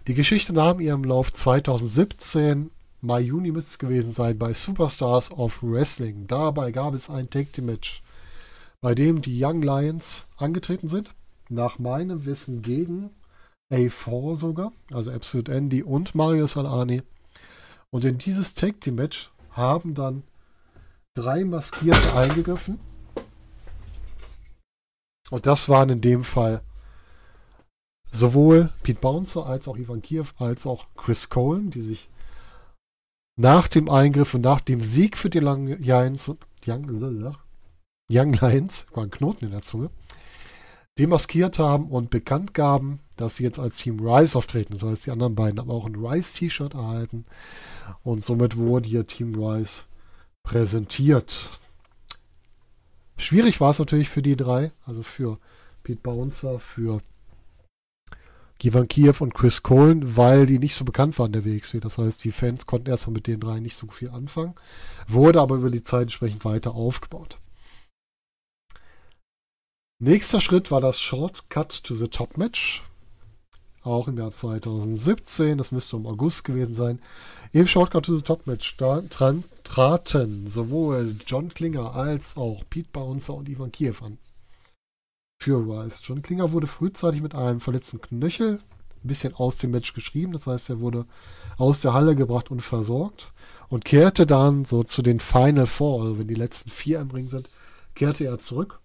Die 0.07 0.15
Geschichte 0.15 0.51
nahm 0.51 0.81
ihren 0.81 1.05
Lauf 1.05 1.31
2017, 1.31 2.71
Mai, 2.99 3.21
Juni 3.21 3.51
müsste 3.51 3.69
es 3.69 3.79
gewesen 3.79 4.11
sein, 4.11 4.37
bei 4.37 4.53
Superstars 4.53 5.31
of 5.31 5.59
Wrestling. 5.61 6.27
Dabei 6.27 6.71
gab 6.71 6.93
es 6.93 7.09
ein 7.09 7.29
Tag 7.29 7.53
Team 7.53 7.67
Match, 7.67 8.03
bei 8.81 8.93
dem 8.95 9.21
die 9.21 9.43
Young 9.43 9.61
Lions 9.61 10.27
angetreten 10.35 10.89
sind. 10.89 11.11
Nach 11.47 11.79
meinem 11.79 12.25
Wissen 12.25 12.61
gegen 12.61 13.11
A4 13.71 14.35
sogar, 14.35 14.71
also 14.91 15.11
Absolute 15.11 15.53
Andy 15.53 15.83
und 15.83 16.13
Mario 16.13 16.45
Salani. 16.47 17.01
Und 17.89 18.05
in 18.05 18.17
dieses 18.17 18.53
Tag 18.53 18.81
Team 18.81 18.95
Match 18.95 19.31
haben 19.51 19.93
dann 19.93 20.23
drei 21.15 21.43
Maskierte 21.43 22.15
eingegriffen. 22.15 22.79
Und 25.29 25.45
das 25.45 25.69
waren 25.69 25.89
in 25.89 26.01
dem 26.01 26.23
Fall 26.23 26.61
sowohl 28.11 28.69
Pete 28.83 28.99
Bouncer 28.99 29.45
als 29.45 29.67
auch 29.67 29.77
Ivan 29.77 30.01
Kiev 30.01 30.33
als 30.37 30.67
auch 30.67 30.87
Chris 30.95 31.29
Cohen, 31.29 31.69
die 31.69 31.81
sich 31.81 32.09
nach 33.37 33.67
dem 33.69 33.89
Eingriff 33.89 34.33
und 34.33 34.41
nach 34.41 34.59
dem 34.59 34.81
Sieg 34.81 35.17
für 35.17 35.29
die 35.29 35.41
Young 35.41 35.67
Lions, 35.67 36.29
Young, 36.67 37.35
Young 38.09 38.33
Lions, 38.33 38.85
war 38.93 39.03
ein 39.03 39.11
Knoten 39.11 39.45
in 39.45 39.51
der 39.51 39.61
Zunge, 39.61 39.89
demaskiert 40.97 41.59
haben 41.59 41.89
und 41.89 42.09
bekannt 42.09 42.53
gaben, 42.53 42.99
dass 43.15 43.37
sie 43.37 43.43
jetzt 43.43 43.59
als 43.59 43.77
Team 43.77 43.99
Rise 43.99 44.37
auftreten. 44.37 44.73
Das 44.73 44.83
heißt, 44.83 45.05
die 45.05 45.11
anderen 45.11 45.35
beiden 45.35 45.59
haben 45.59 45.71
auch 45.71 45.85
ein 45.85 45.95
Rise-T-Shirt 45.95 46.73
erhalten. 46.73 47.25
Und 48.03 48.23
somit 48.23 48.57
wurde 48.57 48.89
hier 48.89 49.07
Team 49.07 49.35
Rise 49.35 49.83
präsentiert. 50.43 51.49
Schwierig 53.17 53.61
war 53.61 53.71
es 53.71 53.79
natürlich 53.79 54.09
für 54.09 54.21
die 54.21 54.35
drei, 54.35 54.71
also 54.85 55.03
für 55.03 55.37
Pete 55.83 56.01
Bouncer, 56.01 56.59
für 56.59 57.01
Ivan 58.63 58.87
Kiev 58.87 59.21
und 59.21 59.33
Chris 59.33 59.63
Cohen, 59.63 60.17
weil 60.17 60.45
die 60.45 60.59
nicht 60.59 60.75
so 60.75 60.85
bekannt 60.85 61.17
waren, 61.17 61.31
der 61.31 61.45
WXW. 61.45 61.79
Das 61.79 61.97
heißt, 61.97 62.23
die 62.23 62.31
Fans 62.31 62.65
konnten 62.65 62.89
erstmal 62.89 63.15
mit 63.15 63.27
den 63.27 63.39
drei 63.39 63.59
nicht 63.59 63.75
so 63.75 63.87
viel 63.87 64.09
anfangen, 64.09 64.53
wurde 65.07 65.41
aber 65.41 65.55
über 65.55 65.71
die 65.71 65.83
Zeit 65.83 66.03
entsprechend 66.03 66.45
weiter 66.45 66.75
aufgebaut. 66.75 67.39
Nächster 70.03 70.41
Schritt 70.41 70.71
war 70.71 70.81
das 70.81 70.99
Shortcut 70.99 71.83
to 71.83 71.93
the 71.93 72.07
Top 72.07 72.35
Match. 72.35 72.81
Auch 73.83 74.07
im 74.07 74.17
Jahr 74.17 74.31
2017, 74.31 75.59
das 75.59 75.71
müsste 75.71 75.95
im 75.95 76.07
August 76.07 76.43
gewesen 76.43 76.73
sein. 76.73 76.99
Im 77.53 77.67
Shortcut 77.67 78.05
to 78.05 78.15
the 78.15 78.23
Top 78.23 78.47
Match 78.47 78.75
traten 78.77 80.47
sowohl 80.47 81.15
John 81.27 81.49
Klinger 81.49 81.93
als 81.93 82.35
auch 82.35 82.63
Pete 82.67 82.89
Bouncer 82.91 83.35
und 83.35 83.47
Ivan 83.47 83.71
Kiev 83.71 84.01
an 84.01 84.17
für 85.39 85.59
Rice. 85.59 86.01
John 86.03 86.23
Klinger 86.23 86.51
wurde 86.51 86.65
frühzeitig 86.65 87.21
mit 87.21 87.35
einem 87.35 87.59
verletzten 87.59 88.01
Knöchel 88.01 88.59
ein 89.03 89.07
bisschen 89.07 89.35
aus 89.35 89.57
dem 89.57 89.69
Match 89.69 89.93
geschrieben. 89.93 90.31
Das 90.31 90.47
heißt, 90.47 90.71
er 90.71 90.81
wurde 90.81 91.05
aus 91.57 91.81
der 91.81 91.93
Halle 91.93 92.15
gebracht 92.15 92.49
und 92.49 92.61
versorgt 92.61 93.31
und 93.69 93.85
kehrte 93.85 94.25
dann 94.25 94.65
so 94.65 94.81
zu 94.81 95.03
den 95.03 95.19
Final 95.19 95.67
Four, 95.67 96.01
also 96.01 96.17
wenn 96.17 96.27
die 96.27 96.33
letzten 96.33 96.71
vier 96.71 97.01
im 97.01 97.11
Ring 97.11 97.29
sind, 97.29 97.47
kehrte 97.93 98.25
er 98.25 98.39
zurück. 98.39 98.80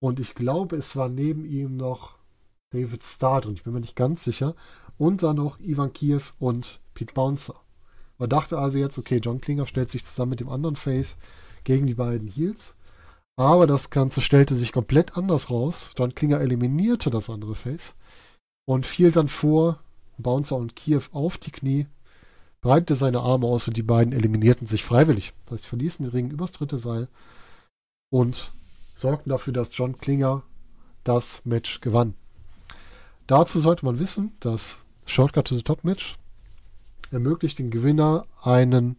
Und 0.00 0.20
ich 0.20 0.34
glaube, 0.34 0.76
es 0.76 0.96
war 0.96 1.08
neben 1.08 1.44
ihm 1.44 1.76
noch 1.76 2.16
David 2.70 3.02
Starr 3.04 3.40
drin, 3.40 3.54
ich 3.54 3.64
bin 3.64 3.72
mir 3.72 3.80
nicht 3.80 3.96
ganz 3.96 4.24
sicher. 4.24 4.54
Und 4.98 5.22
dann 5.22 5.36
noch 5.36 5.60
Ivan 5.60 5.92
Kiev 5.92 6.34
und 6.38 6.80
Pete 6.94 7.12
Bouncer. 7.14 7.54
Man 8.18 8.30
dachte 8.30 8.58
also 8.58 8.78
jetzt, 8.78 8.96
okay, 8.98 9.20
John 9.22 9.40
Klinger 9.40 9.66
stellt 9.66 9.90
sich 9.90 10.04
zusammen 10.04 10.30
mit 10.30 10.40
dem 10.40 10.48
anderen 10.48 10.76
Face 10.76 11.16
gegen 11.64 11.86
die 11.86 11.94
beiden 11.94 12.28
Heels. 12.28 12.74
Aber 13.36 13.66
das 13.66 13.90
Ganze 13.90 14.22
stellte 14.22 14.54
sich 14.54 14.72
komplett 14.72 15.18
anders 15.18 15.50
raus. 15.50 15.90
John 15.98 16.14
Klinger 16.14 16.40
eliminierte 16.40 17.10
das 17.10 17.28
andere 17.28 17.54
Face 17.54 17.94
und 18.66 18.86
fiel 18.86 19.12
dann 19.12 19.28
vor 19.28 19.80
Bouncer 20.16 20.56
und 20.56 20.76
Kiev 20.76 21.10
auf 21.12 21.36
die 21.36 21.50
Knie, 21.50 21.86
breitete 22.62 22.94
seine 22.94 23.20
Arme 23.20 23.46
aus 23.46 23.68
und 23.68 23.76
die 23.76 23.82
beiden 23.82 24.14
eliminierten 24.14 24.66
sich 24.66 24.82
freiwillig. 24.82 25.34
Das 25.44 25.52
heißt, 25.52 25.66
verließen 25.66 26.04
den 26.04 26.12
Ring 26.12 26.30
übers 26.30 26.52
dritte 26.52 26.78
Seil 26.78 27.08
und 28.10 28.52
sorgten 28.96 29.30
dafür, 29.30 29.52
dass 29.52 29.76
John 29.76 29.98
Klinger 29.98 30.42
das 31.04 31.42
Match 31.44 31.80
gewann. 31.80 32.14
Dazu 33.28 33.60
sollte 33.60 33.84
man 33.84 34.00
wissen, 34.00 34.32
dass 34.40 34.78
Shortcut 35.04 35.46
to 35.46 35.56
the 35.56 35.62
Top 35.62 35.84
Match 35.84 36.16
ermöglicht 37.12 37.58
den 37.58 37.70
Gewinner 37.70 38.26
einen 38.42 38.96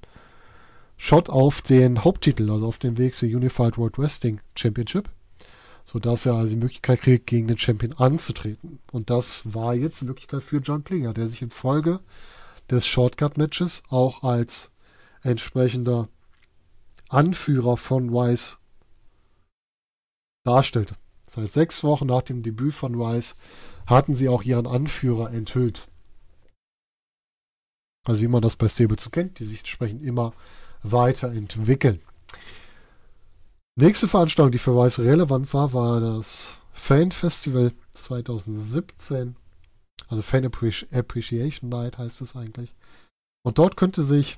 Shot 0.95 1.29
auf 1.29 1.61
den 1.61 2.03
Haupttitel, 2.03 2.49
also 2.49 2.67
auf 2.67 2.77
den 2.77 2.97
WXW 2.97 3.35
Unified 3.35 3.77
World 3.77 3.97
Wrestling 3.97 4.39
Championship, 4.55 5.09
sodass 5.83 6.25
er 6.25 6.35
also 6.35 6.51
die 6.51 6.55
Möglichkeit 6.55 7.01
kriegt, 7.01 7.27
gegen 7.27 7.47
den 7.47 7.57
Champion 7.57 7.93
anzutreten. 7.93 8.79
Und 8.91 9.09
das 9.09 9.53
war 9.53 9.75
jetzt 9.75 10.01
die 10.01 10.05
Möglichkeit 10.05 10.43
für 10.43 10.57
John 10.57 10.83
Klinger, 10.83 11.13
der 11.13 11.27
sich 11.27 11.41
in 11.41 11.49
Folge 11.49 11.99
des 12.69 12.85
Shortcut-Matches 12.87 13.83
auch 13.89 14.23
als 14.23 14.71
entsprechender 15.21 16.07
Anführer 17.09 17.77
von 17.77 18.15
Rice 18.15 18.59
darstellte. 20.47 20.95
Das 21.25 21.37
heißt, 21.37 21.53
sechs 21.53 21.83
Wochen 21.83 22.07
nach 22.07 22.21
dem 22.21 22.41
Debüt 22.41 22.73
von 22.73 22.99
Rice 22.99 23.35
hatten 23.85 24.15
sie 24.15 24.29
auch 24.29 24.43
ihren 24.43 24.65
Anführer 24.65 25.31
enthüllt. 25.31 25.87
Also 28.05 28.21
wie 28.21 28.27
man 28.27 28.41
das 28.41 28.55
bei 28.55 28.69
Stable 28.69 28.95
zu 28.95 29.09
kennt, 29.09 29.39
die 29.39 29.45
sich 29.45 29.59
entsprechend 29.59 30.03
immer 30.03 30.33
weiterentwickeln. 30.83 32.01
Nächste 33.75 34.07
Veranstaltung, 34.07 34.51
die 34.51 34.57
für 34.57 34.75
Weiß 34.75 34.99
relevant 34.99 35.53
war, 35.53 35.73
war 35.73 35.99
das 35.99 36.55
Fan 36.71 37.11
Festival 37.11 37.73
2017. 37.93 39.35
Also 40.07 40.21
Fan 40.21 40.45
Appreciation 40.45 41.69
Night 41.69 41.97
heißt 41.97 42.21
es 42.21 42.35
eigentlich. 42.35 42.73
Und 43.43 43.57
dort 43.57 43.77
könnte 43.77 44.03
sich 44.03 44.37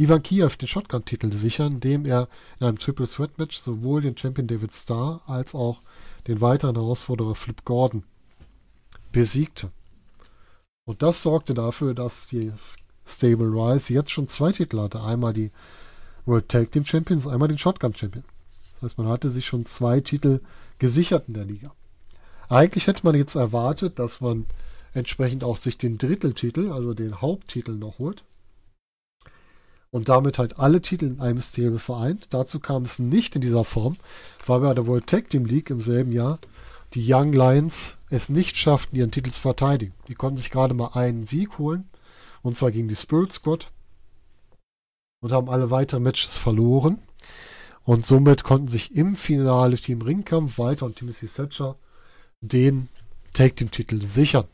Ivan 0.00 0.22
Kiev 0.22 0.56
den 0.56 0.66
Shotgun-Titel 0.66 1.30
sichern, 1.30 1.74
indem 1.74 2.06
er 2.06 2.26
in 2.58 2.66
einem 2.66 2.78
Triple 2.78 3.06
Threat 3.06 3.36
Match 3.36 3.58
sowohl 3.60 4.00
den 4.00 4.16
Champion 4.16 4.46
David 4.46 4.72
Starr 4.72 5.20
als 5.26 5.54
auch 5.54 5.82
den 6.26 6.40
weiteren 6.40 6.74
Herausforderer 6.74 7.34
Flip 7.34 7.62
Gordon 7.66 8.04
besiegte. 9.12 9.70
Und 10.86 11.02
das 11.02 11.22
sorgte 11.22 11.52
dafür, 11.52 11.92
dass 11.92 12.28
die 12.28 12.50
Stable 13.06 13.48
Rise 13.48 13.92
jetzt 13.92 14.10
schon 14.10 14.26
zwei 14.26 14.52
Titel 14.52 14.80
hatte. 14.80 15.02
Einmal 15.02 15.34
die 15.34 15.50
World 16.24 16.48
Tag 16.48 16.72
Team 16.72 16.86
Champions, 16.86 17.26
einmal 17.26 17.48
den 17.48 17.58
Shotgun 17.58 17.94
Champion. 17.94 18.24
Das 18.76 18.92
heißt, 18.92 18.98
man 18.98 19.08
hatte 19.08 19.28
sich 19.28 19.44
schon 19.44 19.66
zwei 19.66 20.00
Titel 20.00 20.40
gesichert 20.78 21.24
in 21.28 21.34
der 21.34 21.44
Liga. 21.44 21.74
Eigentlich 22.48 22.86
hätte 22.86 23.04
man 23.04 23.16
jetzt 23.16 23.34
erwartet, 23.34 23.98
dass 23.98 24.22
man 24.22 24.46
entsprechend 24.94 25.44
auch 25.44 25.58
sich 25.58 25.76
den 25.76 25.98
Dritteltitel, 25.98 26.72
also 26.72 26.94
den 26.94 27.20
Haupttitel 27.20 27.72
noch 27.72 27.98
holt. 27.98 28.24
Und 29.92 30.08
damit 30.08 30.38
halt 30.38 30.58
alle 30.58 30.80
Titel 30.80 31.06
in 31.06 31.20
einem 31.20 31.40
Stable 31.40 31.80
vereint. 31.80 32.28
Dazu 32.30 32.60
kam 32.60 32.84
es 32.84 32.98
nicht 32.98 33.34
in 33.34 33.40
dieser 33.40 33.64
Form, 33.64 33.96
weil 34.46 34.60
bei 34.60 34.72
der 34.72 34.86
World 34.86 35.06
Tag 35.06 35.30
Team 35.30 35.46
League 35.46 35.70
im 35.70 35.80
selben 35.80 36.12
Jahr 36.12 36.38
die 36.94 37.12
Young 37.12 37.32
Lions 37.32 37.96
es 38.08 38.28
nicht 38.28 38.56
schafften, 38.56 38.96
ihren 38.96 39.10
Titel 39.10 39.30
zu 39.30 39.40
verteidigen. 39.40 39.94
Die 40.08 40.14
konnten 40.14 40.36
sich 40.36 40.50
gerade 40.50 40.74
mal 40.74 40.92
einen 40.94 41.24
Sieg 41.24 41.58
holen 41.58 41.88
und 42.42 42.56
zwar 42.56 42.70
gegen 42.70 42.88
die 42.88 42.96
Spirit 42.96 43.32
Squad. 43.32 43.70
Und 45.22 45.32
haben 45.32 45.50
alle 45.50 45.70
weiteren 45.70 46.02
Matches 46.02 46.38
verloren. 46.38 46.98
Und 47.84 48.06
somit 48.06 48.42
konnten 48.42 48.68
sich 48.68 48.94
im 48.94 49.16
Finale 49.16 49.76
Team 49.76 50.02
Ringkampf 50.02 50.58
weiter 50.58 50.86
und 50.86 50.96
Timothy 50.96 51.26
Thatcher 51.26 51.76
den 52.40 52.88
Tag 53.34 53.56
Team 53.56 53.70
Titel 53.70 54.00
sichern. 54.00 54.46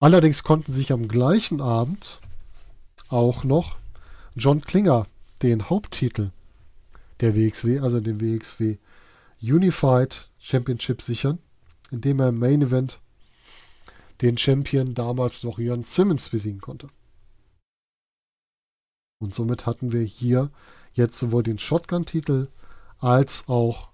Allerdings 0.00 0.42
konnten 0.42 0.72
sich 0.72 0.92
am 0.92 1.08
gleichen 1.08 1.60
Abend 1.60 2.20
auch 3.14 3.44
noch 3.44 3.76
John 4.34 4.60
Klinger 4.60 5.06
den 5.40 5.70
Haupttitel 5.70 6.32
der 7.20 7.36
WXW, 7.36 7.78
also 7.78 8.00
den 8.00 8.20
WXW 8.20 8.76
Unified 9.40 10.28
Championship 10.38 11.00
sichern, 11.00 11.38
indem 11.90 12.18
er 12.18 12.30
im 12.30 12.38
Main 12.38 12.62
Event 12.62 13.00
den 14.20 14.36
Champion 14.36 14.94
damals 14.94 15.44
noch 15.44 15.58
Jörn 15.58 15.84
Simmons 15.84 16.28
besiegen 16.28 16.60
konnte. 16.60 16.88
Und 19.20 19.34
somit 19.34 19.64
hatten 19.64 19.92
wir 19.92 20.02
hier 20.02 20.50
jetzt 20.92 21.18
sowohl 21.18 21.44
den 21.44 21.58
Shotgun-Titel 21.58 22.48
als 22.98 23.48
auch 23.48 23.90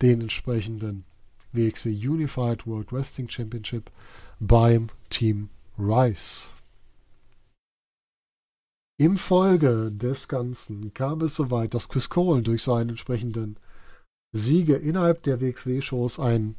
den 0.00 0.22
entsprechenden 0.22 1.04
WXW 1.52 1.90
Unified 1.90 2.66
World 2.66 2.92
Wrestling 2.92 3.28
Championship 3.28 3.90
beim 4.40 4.88
Team 5.10 5.50
Rice. 5.78 6.54
Im 8.96 9.16
Folge 9.16 9.90
des 9.90 10.28
Ganzen 10.28 10.94
kam 10.94 11.20
es 11.22 11.34
soweit, 11.34 11.74
dass 11.74 11.88
Chris 11.88 12.08
Cole 12.08 12.42
durch 12.42 12.62
seinen 12.62 12.90
entsprechenden 12.90 13.56
Siege 14.32 14.76
innerhalb 14.76 15.24
der 15.24 15.40
WXW-Shows 15.40 16.20
einen 16.20 16.54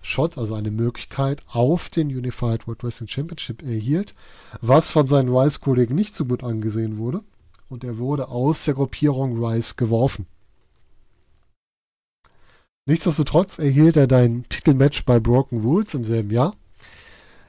Shot, 0.00 0.38
also 0.38 0.54
eine 0.54 0.70
Möglichkeit, 0.70 1.42
auf 1.46 1.90
den 1.90 2.08
Unified 2.08 2.66
World 2.66 2.82
Wrestling 2.82 3.08
Championship 3.08 3.62
erhielt, 3.62 4.14
was 4.62 4.90
von 4.90 5.06
seinen 5.08 5.28
Rice-Kollegen 5.28 5.94
nicht 5.94 6.14
so 6.14 6.24
gut 6.24 6.42
angesehen 6.42 6.96
wurde. 6.96 7.22
Und 7.68 7.84
er 7.84 7.98
wurde 7.98 8.28
aus 8.28 8.64
der 8.64 8.72
Gruppierung 8.72 9.44
Rice 9.44 9.76
geworfen. 9.76 10.26
Nichtsdestotrotz 12.86 13.58
erhielt 13.58 13.98
er 13.98 14.06
dein 14.06 14.48
Titelmatch 14.48 15.04
bei 15.04 15.20
Broken 15.20 15.60
Rules 15.60 15.92
im 15.92 16.04
selben 16.04 16.30
Jahr 16.30 16.56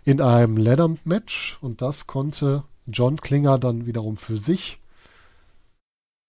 in 0.03 0.19
einem 0.19 0.57
Ladder-Match 0.57 1.57
und 1.61 1.81
das 1.81 2.05
konnte 2.05 2.65
John 2.91 3.19
Klinger 3.21 3.57
dann 3.57 3.85
wiederum 3.85 4.17
für 4.17 4.37
sich 4.37 4.79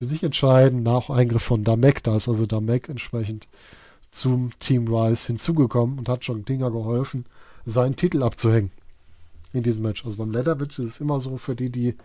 für 0.00 0.06
sich 0.06 0.22
entscheiden 0.22 0.82
nach 0.82 1.10
Eingriff 1.10 1.42
von 1.42 1.62
Damek. 1.62 2.02
Da 2.02 2.16
ist 2.16 2.26
also 2.26 2.46
Damek 2.46 2.88
entsprechend 2.88 3.48
zum 4.10 4.50
Team 4.58 4.92
Rice 4.92 5.26
hinzugekommen 5.26 5.98
und 5.98 6.08
hat 6.08 6.24
John 6.24 6.44
Klinger 6.44 6.70
geholfen, 6.70 7.26
seinen 7.66 7.96
Titel 7.96 8.22
abzuhängen 8.22 8.70
in 9.52 9.62
diesem 9.62 9.82
Match. 9.82 10.04
Also 10.04 10.16
beim 10.16 10.30
Leather 10.30 10.56
Match 10.56 10.78
ist 10.78 10.86
es 10.86 11.00
immer 11.00 11.20
so 11.20 11.36
für 11.36 11.54
die, 11.54 11.68
die 11.68 11.96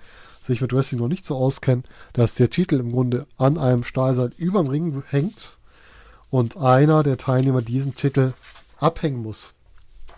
sich 0.43 0.59
mit 0.61 0.73
Wrestling 0.73 0.99
noch 0.99 1.07
nicht 1.07 1.23
so 1.23 1.37
auskennen, 1.37 1.85
dass 2.11 2.35
der 2.35 2.49
Titel 2.49 2.75
im 2.79 2.91
Grunde 2.91 3.27
an 3.37 3.57
einem 3.57 3.83
Stahlseil 3.83 4.31
über 4.37 4.61
dem 4.61 4.69
Ring 4.69 5.03
hängt 5.07 5.57
und 6.29 6.57
einer 6.57 7.01
der 7.01 7.17
Teilnehmer 7.17 7.61
diesen 7.61 7.95
Titel 7.95 8.33
abhängen 8.77 9.21
muss, 9.21 9.53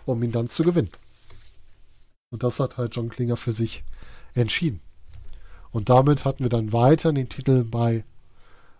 um 0.04 0.22
ihn 0.22 0.32
dann 0.32 0.48
zu 0.48 0.64
gewinnen. 0.64 0.90
Und 2.30 2.42
das 2.42 2.58
hat 2.58 2.76
halt 2.76 2.96
John 2.96 3.08
Klinger 3.08 3.36
für 3.36 3.52
sich 3.52 3.84
entschieden. 4.38 4.80
Und 5.70 5.88
damit 5.88 6.24
hatten 6.24 6.44
wir 6.44 6.50
dann 6.50 6.72
weiter 6.72 7.12
den 7.12 7.28
Titel 7.28 7.64
bei 7.64 8.04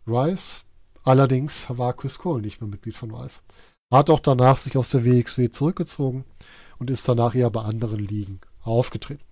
Rice 0.07 0.65
Allerdings 1.09 1.67
war 1.71 1.95
Chris 1.95 2.19
Cole 2.19 2.43
nicht 2.43 2.61
mehr 2.61 2.69
Mitglied 2.69 2.95
von 2.95 3.15
Rice. 3.15 3.43
Hat 3.91 4.11
auch 4.11 4.21
danach 4.21 4.59
sich 4.59 4.77
aus 4.77 4.91
der 4.91 5.07
WXW 5.07 5.49
zurückgezogen 5.49 6.27
und 6.79 6.91
ist 6.91 7.09
danach 7.09 7.35
eher 7.35 7.49
bei 7.49 7.63
anderen 7.63 7.99
Ligen 7.99 8.43
aufgetreten. 8.61 9.25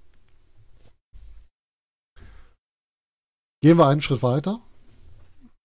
Gehen 3.63 3.77
wir 3.77 3.89
einen 3.89 4.01
Schritt 4.01 4.23
weiter. 4.23 4.63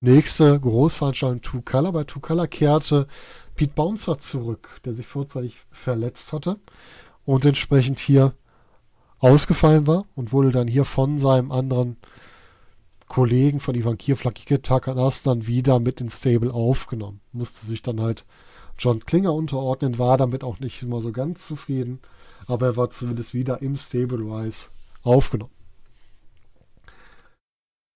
nächste 0.01 0.59
Großveranstaltung 0.59 1.41
Two 1.41 1.61
Color. 1.61 1.93
Bei 1.93 2.03
Two 2.03 2.19
Color 2.19 2.47
kehrte 2.47 3.07
Pete 3.55 3.73
Bouncer 3.73 4.19
zurück, 4.19 4.81
der 4.83 4.93
sich 4.93 5.07
vorzeitig 5.07 5.61
verletzt 5.71 6.33
hatte 6.33 6.59
und 7.23 7.45
entsprechend 7.45 7.99
hier 7.99 8.35
ausgefallen 9.21 9.87
war 9.87 10.05
und 10.15 10.33
wurde 10.33 10.51
dann 10.51 10.67
hier 10.67 10.83
von 10.83 11.19
seinem 11.19 11.51
anderen 11.51 11.97
Kollegen 13.07 13.59
von 13.59 13.75
Ivan 13.75 13.97
Lucky 14.23 14.57
Takanas 14.59 15.23
dann 15.23 15.45
wieder 15.45 15.79
mit 15.79 16.01
ins 16.01 16.19
Stable 16.19 16.53
aufgenommen. 16.53 17.21
Musste 17.31 17.65
sich 17.65 17.81
dann 17.81 18.01
halt 18.01 18.25
John 18.77 19.05
Klinger 19.05 19.33
unterordnen, 19.33 19.99
war 19.99 20.17
damit 20.17 20.43
auch 20.43 20.59
nicht 20.59 20.81
immer 20.81 21.01
so 21.01 21.11
ganz 21.11 21.45
zufrieden, 21.45 21.99
aber 22.47 22.67
er 22.67 22.77
war 22.77 22.89
zumindest 22.89 23.33
wieder 23.33 23.61
im 23.61 23.77
Stable 23.77 24.19
Rise 24.19 24.69
aufgenommen. 25.03 25.51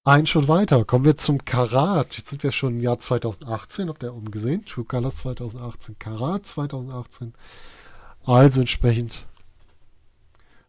Ein 0.03 0.27
Schritt 0.27 0.47
weiter, 0.47 0.85
kommen 0.85 1.05
wir 1.05 1.17
zum 1.17 1.43
Karat. 1.45 2.15
Jetzt 2.17 2.29
sind 2.29 2.43
wir 2.43 2.51
schon 2.51 2.73
im 2.73 2.81
Jahr 2.81 2.99
2018, 2.99 3.89
habt 3.89 4.03
ihr 4.03 4.13
oben 4.13 4.29
gesehen, 4.29 4.63
True 4.65 4.85
Colors 4.85 5.15
2018, 5.15 5.97
Karat 5.97 6.45
2018. 6.45 7.33
Also 8.23 8.59
entsprechend 8.59 9.25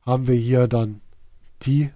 haben 0.07 0.29
wir 0.29 0.37
hier 0.37 0.69
dann 0.69 1.01
die 1.63 1.91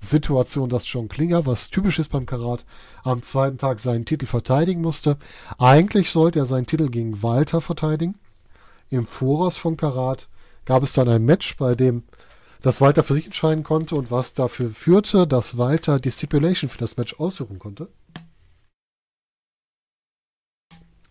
Situation, 0.00 0.68
dass 0.68 0.92
John 0.92 1.08
Klinger, 1.08 1.46
was 1.46 1.70
typisch 1.70 2.00
ist 2.00 2.08
beim 2.08 2.26
Karat, 2.26 2.66
am 3.04 3.22
zweiten 3.22 3.56
Tag 3.56 3.78
seinen 3.78 4.04
Titel 4.04 4.26
verteidigen 4.26 4.82
musste. 4.82 5.16
Eigentlich 5.58 6.10
sollte 6.10 6.40
er 6.40 6.46
seinen 6.46 6.66
Titel 6.66 6.88
gegen 6.88 7.22
Walter 7.22 7.60
verteidigen. 7.60 8.16
Im 8.90 9.06
Voraus 9.06 9.56
von 9.56 9.76
Karat 9.76 10.28
gab 10.64 10.82
es 10.82 10.92
dann 10.92 11.08
ein 11.08 11.24
Match, 11.24 11.56
bei 11.56 11.76
dem 11.76 12.02
das 12.62 12.80
Walter 12.80 13.04
für 13.04 13.14
sich 13.14 13.26
entscheiden 13.26 13.64
konnte 13.64 13.94
und 13.94 14.10
was 14.10 14.34
dafür 14.34 14.70
führte, 14.70 15.26
dass 15.26 15.56
Walter 15.56 15.98
die 15.98 16.10
Stipulation 16.10 16.68
für 16.68 16.78
das 16.78 16.96
Match 16.96 17.18
aussuchen 17.18 17.58
konnte. 17.58 17.88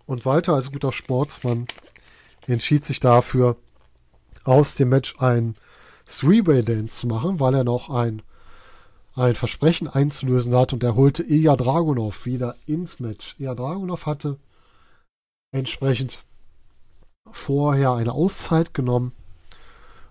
Und 0.05 0.25
Walter 0.25 0.53
als 0.53 0.71
guter 0.71 0.91
Sportsmann 0.91 1.67
entschied 2.47 2.85
sich 2.85 2.99
dafür, 2.99 3.55
aus 4.43 4.75
dem 4.75 4.89
Match 4.89 5.15
ein 5.19 5.55
Three-Way-Dance 6.19 6.95
zu 6.95 7.07
machen, 7.07 7.39
weil 7.39 7.55
er 7.55 7.63
noch 7.63 7.89
ein, 7.89 8.21
ein 9.15 9.35
Versprechen 9.35 9.87
einzulösen 9.87 10.55
hat 10.55 10.73
und 10.73 10.83
er 10.83 10.95
holte 10.95 11.23
Ilya 11.23 11.55
Dragunov 11.55 12.25
wieder 12.25 12.55
ins 12.67 12.99
Match. 12.99 13.35
Ilya 13.39 13.55
Dragunov 13.55 14.05
hatte 14.05 14.37
entsprechend 15.51 16.19
vorher 17.31 17.93
eine 17.93 18.13
Auszeit 18.13 18.73
genommen 18.73 19.13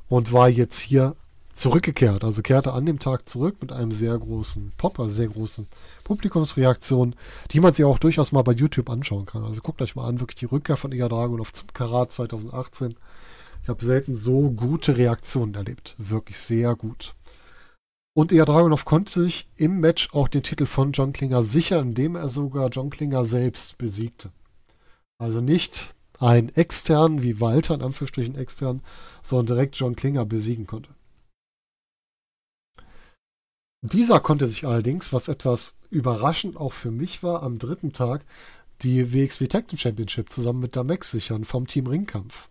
und 0.09 0.33
war 0.33 0.49
jetzt 0.49 0.81
hier 0.81 1.17
zurückgekehrt. 1.53 2.25
Also 2.25 2.43
kehrte 2.43 2.73
an 2.73 2.87
dem 2.87 2.99
Tag 2.99 3.29
zurück 3.29 3.57
mit 3.61 3.73
einem 3.73 3.93
sehr 3.93 4.19
großen 4.19 4.73
Pop, 4.79 4.99
also 4.99 5.13
sehr 5.13 5.29
großen 5.29 5.67
Publikumsreaktion, 6.05 7.15
die 7.51 7.61
man 7.61 7.73
sich 7.73 7.85
auch 7.85 7.99
durchaus 7.99 8.33
mal 8.33 8.43
bei 8.43 8.53
YouTube 8.53 8.89
anschauen 8.89 9.27
kann. 9.27 9.45
Also 9.45 9.61
guckt 9.61 9.83
euch 9.83 9.95
mal 9.95 10.07
an, 10.07 10.21
wirklich 10.21 10.37
die 10.37 10.47
Rückkehr 10.47 10.77
von 10.77 10.93
Iga 10.93 11.09
Dragunov 11.09 11.53
zum 11.53 11.73
Karat 11.73 12.13
2018. 12.13 12.97
Ich 13.63 13.69
habe 13.69 13.85
selten 13.85 14.17
so 14.17 14.51
gute 14.51 14.97
Reaktionen 14.97 15.55
erlebt. 15.55 15.95
Wirklich 15.99 16.39
sehr 16.39 16.75
gut. 16.75 17.15
Und 18.15 18.33
Iga 18.33 18.45
Dragunov 18.45 18.85
konnte 18.85 19.21
sich 19.23 19.49
im 19.57 19.81
Match 19.81 20.09
auch 20.13 20.29
den 20.29 20.43
Titel 20.43 20.67
von 20.67 20.93
John 20.93 21.13
Klinger 21.13 21.43
sichern, 21.43 21.89
indem 21.89 22.17
er 22.17 22.29
sogar 22.29 22.69
John 22.69 22.91
Klinger 22.91 23.25
selbst 23.25 23.79
besiegte. 23.79 24.33
Also 25.19 25.41
nicht 25.41 25.95
ein 26.19 26.55
extern 26.55 27.23
wie 27.23 27.41
Walter, 27.41 27.75
in 27.75 27.83
Anführungsstrichen 27.83 28.37
extern, 28.37 28.83
sondern 29.23 29.55
direkt 29.57 29.77
John 29.77 29.97
Klinger 29.97 30.25
besiegen 30.25 30.67
konnte. 30.67 30.91
Dieser 33.83 34.21
konnte 34.21 34.47
sich 34.47 34.67
allerdings, 34.67 35.13
was 35.13 35.29
etwas 35.29 35.77
überraschend 35.89 36.59
auch 36.59 36.73
für 36.73 36.91
mich 36.91 37.23
war, 37.23 37.43
am 37.43 37.59
dritten 37.59 37.93
Tag 37.93 38.27
die 38.83 39.15
WXW 39.15 39.47
Tag 39.47 39.69
Team 39.69 39.79
Championship 39.79 40.31
zusammen 40.31 40.61
mit 40.61 40.77
Damex 40.77 41.11
sichern 41.11 41.45
vom 41.45 41.67
Team 41.67 41.87
Ringkampf. 41.87 42.50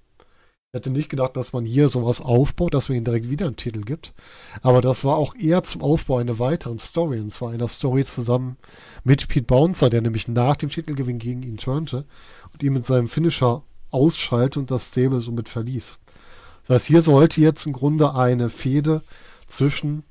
Ich 0.72 0.78
hätte 0.78 0.92
nicht 0.92 1.10
gedacht, 1.10 1.36
dass 1.36 1.52
man 1.52 1.66
hier 1.66 1.90
sowas 1.90 2.22
aufbaut, 2.22 2.76
dass 2.76 2.90
man 2.90 2.98
ihnen 2.98 3.06
direkt 3.06 3.28
wieder 3.28 3.48
einen 3.48 3.56
Titel 3.56 3.82
gibt. 3.82 4.14
Aber 4.62 4.82
das 4.82 5.04
war 5.04 5.16
auch 5.16 5.34
eher 5.34 5.64
zum 5.64 5.82
Aufbau 5.82 6.18
einer 6.18 6.38
weiteren 6.38 6.78
Story. 6.78 7.20
Und 7.20 7.34
zwar 7.34 7.50
einer 7.50 7.68
Story 7.68 8.06
zusammen 8.06 8.56
mit 9.04 9.28
Pete 9.28 9.48
Bouncer, 9.48 9.90
der 9.90 10.02
nämlich 10.02 10.28
nach 10.28 10.58
dem 10.58 10.70
Titelgewinn 10.70 11.18
gegen 11.18 11.42
ihn 11.42 11.58
turnte 11.58 12.06
und 12.54 12.62
ihn 12.62 12.74
mit 12.74 12.86
seinem 12.86 13.08
Finisher 13.08 13.64
ausschalte 13.90 14.60
und 14.60 14.70
das 14.70 14.90
Stable 14.90 15.22
somit 15.22 15.50
verließ. 15.50 15.98
Das 16.68 16.76
heißt, 16.76 16.86
hier 16.86 17.02
sollte 17.02 17.42
jetzt 17.42 17.66
im 17.66 17.74
Grunde 17.74 18.14
eine 18.14 18.52
Fehde 18.52 19.02
zwischen 19.48 20.04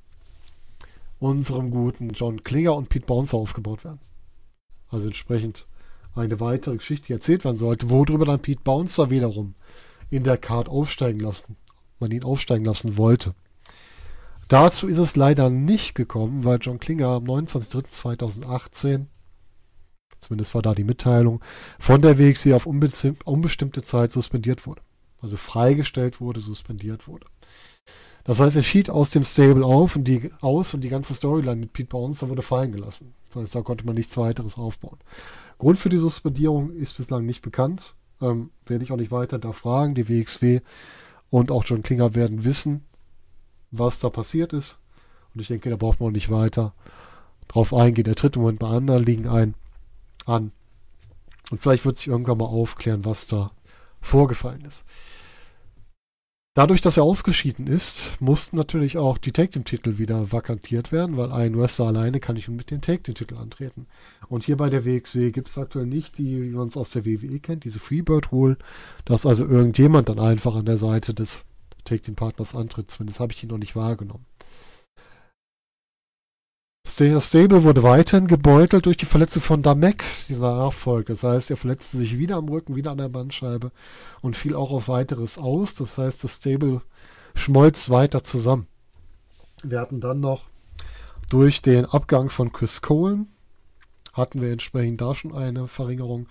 unserem 1.20 1.70
guten 1.70 2.08
John 2.08 2.42
Klinger 2.42 2.74
und 2.74 2.88
Pete 2.88 3.06
Bouncer 3.06 3.36
aufgebaut 3.36 3.84
werden. 3.84 4.00
Also 4.90 5.06
entsprechend 5.06 5.66
eine 6.16 6.40
weitere 6.40 6.78
Geschichte, 6.78 7.12
erzählt 7.12 7.44
werden 7.44 7.58
sollte, 7.58 7.90
worüber 7.90 8.24
dann 8.24 8.40
Pete 8.40 8.62
Bouncer 8.64 9.10
wiederum 9.10 9.54
in 10.10 10.24
der 10.24 10.36
Card 10.36 10.68
aufsteigen 10.68 11.20
lassen, 11.20 11.56
man 11.98 12.10
ihn 12.10 12.24
aufsteigen 12.24 12.64
lassen 12.64 12.96
wollte. 12.96 13.34
Dazu 14.48 14.88
ist 14.88 14.98
es 14.98 15.14
leider 15.14 15.50
nicht 15.50 15.94
gekommen, 15.94 16.44
weil 16.44 16.58
John 16.60 16.80
Klinger 16.80 17.08
am 17.08 17.24
29.03.2018, 17.24 19.06
zumindest 20.20 20.54
war 20.54 20.62
da 20.62 20.74
die 20.74 20.84
Mitteilung, 20.84 21.42
von 21.78 22.00
der 22.00 22.18
WXW 22.18 22.54
auf 22.54 22.66
unbestimmte 22.66 23.82
Zeit 23.82 24.12
suspendiert 24.12 24.66
wurde. 24.66 24.80
Also 25.20 25.36
freigestellt 25.36 26.20
wurde, 26.20 26.40
suspendiert 26.40 27.08
wurde. 27.08 27.26
Das 28.24 28.40
heißt, 28.40 28.56
er 28.56 28.62
schied 28.62 28.90
aus 28.90 29.10
dem 29.10 29.24
Stable 29.24 29.64
auf 29.64 29.96
und 29.96 30.04
die, 30.04 30.30
aus 30.40 30.74
und 30.74 30.82
die 30.82 30.90
ganze 30.90 31.14
Storyline 31.14 31.56
mit 31.56 31.72
Pete 31.72 31.88
Bouncer 31.88 32.28
wurde 32.28 32.42
fallen 32.42 32.72
gelassen. 32.72 33.14
Das 33.26 33.36
heißt, 33.36 33.54
da 33.54 33.62
konnte 33.62 33.84
man 33.84 33.94
nichts 33.94 34.16
weiteres 34.16 34.56
aufbauen. 34.56 34.98
Grund 35.58 35.78
für 35.78 35.88
die 35.88 35.98
Suspendierung 35.98 36.70
ist 36.72 36.96
bislang 36.96 37.26
nicht 37.26 37.42
bekannt. 37.42 37.94
Ähm, 38.20 38.50
werde 38.66 38.84
ich 38.84 38.92
auch 38.92 38.96
nicht 38.96 39.10
weiter 39.10 39.38
da 39.38 39.52
fragen. 39.52 39.94
Die 39.94 40.08
WXW 40.08 40.60
und 41.30 41.50
auch 41.50 41.64
John 41.64 41.82
Klinger 41.82 42.14
werden 42.14 42.44
wissen, 42.44 42.84
was 43.70 44.00
da 44.00 44.10
passiert 44.10 44.52
ist. 44.52 44.78
Und 45.34 45.40
ich 45.40 45.48
denke, 45.48 45.70
da 45.70 45.76
braucht 45.76 46.00
man 46.00 46.08
auch 46.08 46.12
nicht 46.12 46.30
weiter 46.30 46.74
drauf 47.48 47.74
eingehen. 47.74 48.04
Der 48.04 48.14
tritt 48.14 48.36
im 48.36 48.42
Moment 48.42 48.58
bei 48.58 48.68
anderen 48.68 49.04
Ligen 49.04 49.28
ein, 49.28 49.54
an. 50.26 50.52
Und 51.50 51.62
vielleicht 51.62 51.84
wird 51.84 51.98
sich 51.98 52.08
irgendwann 52.08 52.38
mal 52.38 52.44
aufklären, 52.44 53.04
was 53.04 53.26
da 53.26 53.50
vorgefallen 54.00 54.64
ist. 54.64 54.84
Dadurch, 56.54 56.80
dass 56.80 56.96
er 56.96 57.04
ausgeschieden 57.04 57.68
ist, 57.68 58.20
mussten 58.20 58.56
natürlich 58.56 58.98
auch 58.98 59.18
die 59.18 59.30
Take 59.30 59.50
Team-Titel 59.50 59.98
wieder 59.98 60.32
vakantiert 60.32 60.90
werden, 60.90 61.16
weil 61.16 61.30
ein 61.30 61.56
Wrestler 61.56 61.86
alleine 61.86 62.18
kann 62.18 62.34
nicht 62.34 62.48
mit 62.48 62.72
dem 62.72 62.80
Take 62.80 63.02
Team-Titel 63.04 63.36
antreten. 63.36 63.86
Und 64.28 64.42
hier 64.42 64.56
bei 64.56 64.68
der 64.68 64.84
WXW 64.84 65.30
gibt 65.30 65.48
es 65.48 65.56
aktuell 65.56 65.86
nicht 65.86 66.18
die, 66.18 66.42
wie 66.42 66.56
man 66.56 66.66
es 66.66 66.76
aus 66.76 66.90
der 66.90 67.04
WWE 67.04 67.38
kennt, 67.38 67.62
diese 67.64 67.78
Freebird 67.78 68.32
Rule, 68.32 68.56
dass 69.04 69.24
also 69.24 69.46
irgendjemand 69.46 70.08
dann 70.08 70.18
einfach 70.18 70.56
an 70.56 70.66
der 70.66 70.78
Seite 70.78 71.14
des 71.14 71.44
Take 71.84 72.02
Team-Partners 72.02 72.56
antritt. 72.56 72.90
Zumindest 72.90 73.20
habe 73.20 73.32
ich 73.32 73.42
ihn 73.42 73.50
noch 73.50 73.58
nicht 73.58 73.76
wahrgenommen. 73.76 74.26
Stable 76.98 77.62
wurde 77.62 77.84
weiterhin 77.84 78.26
gebeutelt 78.26 78.86
durch 78.86 78.96
die 78.96 79.06
Verletzung 79.06 79.40
von 79.40 79.62
Damek, 79.62 80.02
die 80.28 80.34
danach 80.34 80.72
folgt. 80.72 81.10
Das 81.10 81.22
heißt, 81.22 81.48
er 81.48 81.56
verletzte 81.56 81.96
sich 81.96 82.18
wieder 82.18 82.34
am 82.34 82.48
Rücken, 82.48 82.74
wieder 82.74 82.90
an 82.90 82.98
der 82.98 83.08
Bandscheibe 83.08 83.70
und 84.20 84.36
fiel 84.36 84.56
auch 84.56 84.72
auf 84.72 84.88
weiteres 84.88 85.38
aus. 85.38 85.76
Das 85.76 85.96
heißt, 85.96 86.24
das 86.24 86.36
Stable 86.36 86.82
schmolz 87.36 87.90
weiter 87.90 88.24
zusammen. 88.24 88.66
Wir 89.62 89.78
hatten 89.78 90.00
dann 90.00 90.18
noch 90.18 90.46
durch 91.28 91.62
den 91.62 91.84
Abgang 91.84 92.30
von 92.30 92.52
Chris 92.52 92.82
Cohen, 92.82 93.28
hatten 94.12 94.42
wir 94.42 94.50
entsprechend 94.50 95.00
da 95.00 95.14
schon 95.14 95.32
eine 95.32 95.68
Verringerung. 95.68 96.26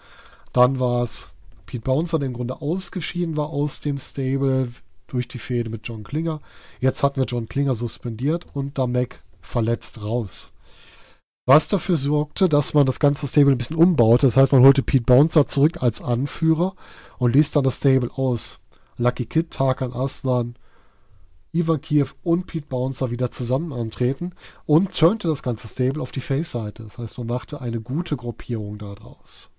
Dann 0.52 0.82
war 0.82 1.04
es 1.04 1.30
Pete 1.66 1.84
Bouncer, 1.84 2.20
der 2.20 2.28
im 2.28 2.34
Grunde 2.34 2.62
ausgeschieden 2.62 3.38
war 3.38 3.52
aus 3.52 3.80
dem 3.80 4.00
Stable 4.00 4.74
durch 5.08 5.30
die 5.30 5.40
Fehde 5.40 5.70
mit 5.70 5.88
John 5.88 6.04
Klinger. 6.04 6.40
Jetzt 6.82 7.04
hatten 7.04 7.22
wir 7.22 7.26
John 7.26 7.48
Klinger 7.48 7.74
suspendiert 7.74 8.46
und 8.54 8.78
Damek 8.78 9.22
verletzt 9.40 10.04
raus. 10.04 10.52
Was 11.48 11.70
dafür 11.70 11.96
sorgte, 11.96 12.50
dass 12.50 12.74
man 12.74 12.86
das 12.86 13.00
ganze 13.00 13.26
Stable 13.26 13.54
ein 13.54 13.58
bisschen 13.58 13.78
umbaute. 13.78 14.28
Das 14.28 14.36
heißt, 14.36 14.52
man 14.52 14.64
holte 14.64 14.84
Pete 14.84 15.06
Bouncer 15.06 15.48
zurück 15.48 15.82
als 15.82 16.02
Anführer 16.02 16.76
und 17.20 17.34
ließ 17.34 17.52
dann 17.52 17.64
das 17.64 17.78
Stable 17.78 18.12
aus. 18.16 18.60
Lucky 18.98 19.26
Kid, 19.26 19.52
Tarkan 19.52 19.94
Aslan, 19.94 20.58
Ivan 21.54 21.80
Kiev 21.80 22.16
und 22.22 22.48
Pete 22.48 22.68
Bouncer 22.68 23.12
wieder 23.12 23.32
zusammen 23.32 23.72
antreten 23.72 24.34
und 24.66 24.92
turnte 24.92 25.30
das 25.30 25.42
ganze 25.42 25.70
Stable 25.70 26.02
auf 26.02 26.12
die 26.12 26.20
Face-Seite. 26.20 26.84
Das 26.84 26.98
heißt, 26.98 27.18
man 27.18 27.28
machte 27.28 27.62
eine 27.62 27.80
gute 27.80 28.18
Gruppierung 28.18 28.78
daraus. 28.78 29.50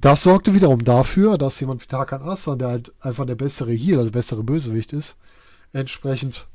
Das 0.00 0.22
sorgte 0.22 0.54
wiederum 0.54 0.84
dafür, 0.84 1.38
dass 1.38 1.58
jemand 1.58 1.82
wie 1.82 1.88
Tarkan 1.88 2.22
Aslan, 2.22 2.60
der 2.60 2.68
halt 2.68 2.94
einfach 3.00 3.26
der 3.26 3.34
bessere 3.34 3.72
Heal, 3.72 3.98
also 3.98 4.10
der 4.10 4.18
bessere 4.20 4.44
Bösewicht 4.44 4.92
ist, 4.92 5.16
entsprechend 5.72 6.46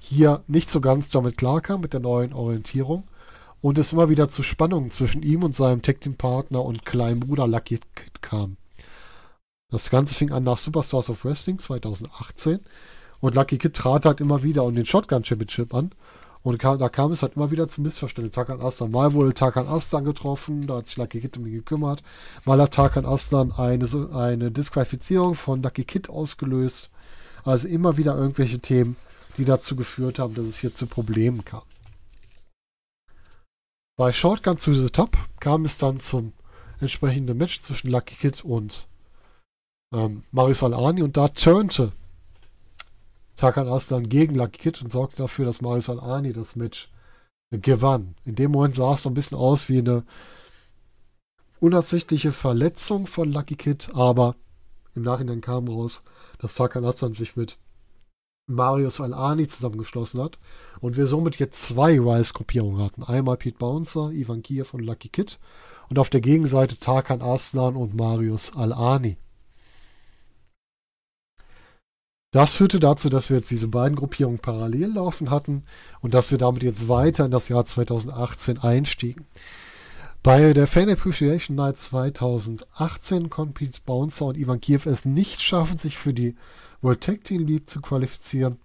hier 0.00 0.42
nicht 0.48 0.70
so 0.70 0.80
ganz 0.80 1.10
damit 1.10 1.36
klarkam 1.36 1.82
mit 1.82 1.92
der 1.92 2.00
neuen 2.00 2.32
Orientierung 2.32 3.04
und 3.60 3.78
es 3.78 3.92
immer 3.92 4.08
wieder 4.08 4.28
zu 4.28 4.42
Spannungen 4.42 4.90
zwischen 4.90 5.22
ihm 5.22 5.44
und 5.44 5.54
seinem 5.54 5.82
Tag 5.82 6.00
Team 6.00 6.16
Partner 6.16 6.64
und 6.64 6.84
kleinen 6.84 7.20
Bruder 7.20 7.46
Lucky 7.46 7.78
Kid 7.94 8.22
kam. 8.22 8.56
Das 9.70 9.90
Ganze 9.90 10.14
fing 10.14 10.32
an 10.32 10.42
nach 10.42 10.58
Superstars 10.58 11.10
of 11.10 11.24
Wrestling 11.24 11.58
2018 11.58 12.60
und 13.20 13.34
Lucky 13.34 13.58
Kid 13.58 13.74
trat 13.74 14.06
halt 14.06 14.20
immer 14.20 14.42
wieder 14.42 14.64
um 14.64 14.74
den 14.74 14.86
Shotgun 14.86 15.24
Championship 15.24 15.72
an 15.74 15.92
Und 16.42 16.58
kam, 16.58 16.78
da 16.78 16.88
kam 16.88 17.12
es 17.12 17.22
halt 17.22 17.36
immer 17.36 17.50
wieder 17.50 17.68
zum 17.68 17.84
Missverständnis. 17.84 18.32
Tarkan 18.32 18.62
Aslan, 18.62 18.90
mal 18.90 19.12
wurde 19.12 19.34
Tarkan 19.34 19.68
Aslan 19.68 20.04
getroffen, 20.04 20.66
da 20.66 20.76
hat 20.76 20.86
sich 20.88 20.96
Lucky 20.96 21.20
Kid 21.20 21.36
um 21.36 21.46
ihn 21.46 21.52
gekümmert. 21.52 22.02
Mal 22.46 22.60
hat 22.60 22.72
Tarkan 22.72 23.04
Aslan 23.04 23.52
eine, 23.52 23.86
eine 24.14 24.50
Disqualifizierung 24.50 25.34
von 25.34 25.62
Lucky 25.62 25.84
Kid 25.84 26.08
ausgelöst. 26.08 26.88
Also 27.44 27.68
immer 27.68 27.98
wieder 27.98 28.16
irgendwelche 28.16 28.58
Themen, 28.58 28.96
die 29.36 29.44
dazu 29.44 29.76
geführt 29.76 30.18
haben, 30.18 30.34
dass 30.34 30.46
es 30.46 30.58
hier 30.58 30.74
zu 30.74 30.86
Problemen 30.86 31.44
kam. 31.44 31.62
Bei 33.96 34.12
Shotgun 34.12 34.56
to 34.56 34.72
the 34.74 34.88
Top 34.88 35.16
kam 35.40 35.64
es 35.64 35.78
dann 35.78 35.98
zum 35.98 36.32
entsprechenden 36.80 37.36
Match 37.36 37.60
zwischen 37.60 37.90
Lucky 37.90 38.14
Kid 38.14 38.44
und 38.44 38.86
ähm, 39.92 40.24
Marius 40.30 40.62
Alani 40.62 41.02
und 41.02 41.16
da 41.16 41.28
turnte 41.28 41.92
Tarkan 43.40 43.68
Aslan 43.68 44.06
gegen 44.06 44.34
Lucky 44.34 44.58
Kid 44.58 44.82
und 44.82 44.92
sorgte 44.92 45.16
dafür, 45.16 45.46
dass 45.46 45.62
Marius 45.62 45.88
Al-Ani 45.88 46.34
das 46.34 46.56
Match 46.56 46.90
gewann. 47.50 48.14
In 48.26 48.34
dem 48.34 48.50
Moment 48.50 48.76
sah 48.76 48.92
es 48.92 49.02
so 49.02 49.08
ein 49.08 49.14
bisschen 49.14 49.38
aus 49.38 49.70
wie 49.70 49.78
eine 49.78 50.04
unabsichtliche 51.58 52.32
Verletzung 52.32 53.06
von 53.06 53.32
Lucky 53.32 53.56
Kid, 53.56 53.88
aber 53.94 54.36
im 54.94 55.04
Nachhinein 55.04 55.40
kam 55.40 55.68
raus, 55.68 56.02
dass 56.38 56.54
Tarkan 56.54 56.84
Aslan 56.84 57.14
sich 57.14 57.34
mit 57.34 57.56
Marius 58.50 59.00
Al-Ani 59.00 59.48
zusammengeschlossen 59.48 60.22
hat 60.22 60.38
und 60.80 60.96
wir 60.96 61.06
somit 61.06 61.38
jetzt 61.38 61.62
zwei 61.62 61.98
Rise-Gruppierungen 61.98 62.82
hatten. 62.82 63.02
Einmal 63.02 63.36
Pete 63.36 63.58
Bouncer, 63.58 64.10
Ivan 64.10 64.42
Kiev 64.42 64.74
und 64.74 64.80
Lucky 64.80 65.08
Kid 65.08 65.38
und 65.88 65.98
auf 65.98 66.10
der 66.10 66.20
Gegenseite 66.20 66.78
Tarkan 66.78 67.22
Aslan 67.22 67.76
und 67.76 67.94
Marius 67.94 68.56
Al-Ani. 68.56 69.16
Das 72.32 72.54
führte 72.54 72.78
dazu, 72.78 73.08
dass 73.08 73.28
wir 73.28 73.38
jetzt 73.38 73.50
diese 73.50 73.68
beiden 73.68 73.96
Gruppierungen 73.96 74.38
parallel 74.38 74.92
laufen 74.92 75.30
hatten 75.30 75.64
und 76.00 76.14
dass 76.14 76.30
wir 76.30 76.38
damit 76.38 76.62
jetzt 76.62 76.88
weiter 76.88 77.24
in 77.24 77.32
das 77.32 77.48
Jahr 77.48 77.66
2018 77.66 78.58
einstiegen. 78.58 79.26
Bei 80.22 80.52
der 80.52 80.68
Fan 80.68 80.88
Appreciation 80.88 81.56
Night 81.56 81.80
2018 81.80 83.30
konnten 83.30 83.54
Pete 83.54 83.80
Bouncer 83.84 84.26
und 84.26 84.36
Ivan 84.36 84.60
Kiev 84.60 84.86
es 84.86 85.04
nicht 85.04 85.42
schaffen, 85.42 85.76
sich 85.76 85.98
für 85.98 86.14
die 86.14 86.36
World 86.82 87.00
Tag 87.00 87.24
Team 87.24 87.46
League 87.46 87.68
zu 87.68 87.80
qualifizieren, 87.80 88.58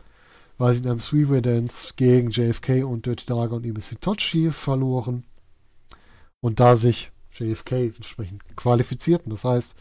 weil 0.58 0.74
sie 0.74 0.82
in 0.82 0.90
einem 0.90 1.00
Three-Way 1.00 1.42
Dance 1.42 1.94
gegen 1.96 2.30
JFK 2.30 2.84
und 2.84 3.06
Dirty 3.06 3.26
Dagger 3.26 3.56
und 3.56 3.66
Ibis 3.66 3.96
Tochi 4.00 4.52
verloren 4.52 5.26
und 6.42 6.60
da 6.60 6.76
sich 6.76 7.12
JFK 7.34 7.96
entsprechend 7.96 8.44
qualifizierten. 8.56 9.30
Das 9.32 9.44
heißt, 9.44 9.76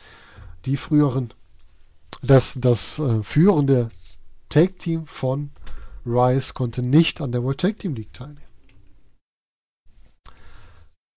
die 0.65 0.77
früheren 0.77 1.33
das, 2.23 2.59
das 2.61 2.99
äh, 2.99 3.23
führende 3.23 3.89
Take-Team 4.49 5.07
von 5.07 5.51
Rice 6.07 6.55
konnte 6.55 6.83
nicht 6.83 7.21
an 7.21 7.33
der 7.33 7.43
World 7.43 7.61
Tag 7.61 7.79
Team 7.79 7.95
League 7.95 8.13
teilnehmen. 8.13 8.41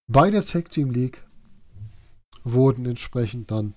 Bei 0.10 0.30
der 0.30 0.46
Tag 0.46 0.70
Team 0.70 0.92
League 0.92 1.24
wurden 2.44 2.86
entsprechend 2.86 3.52
dann, 3.52 3.74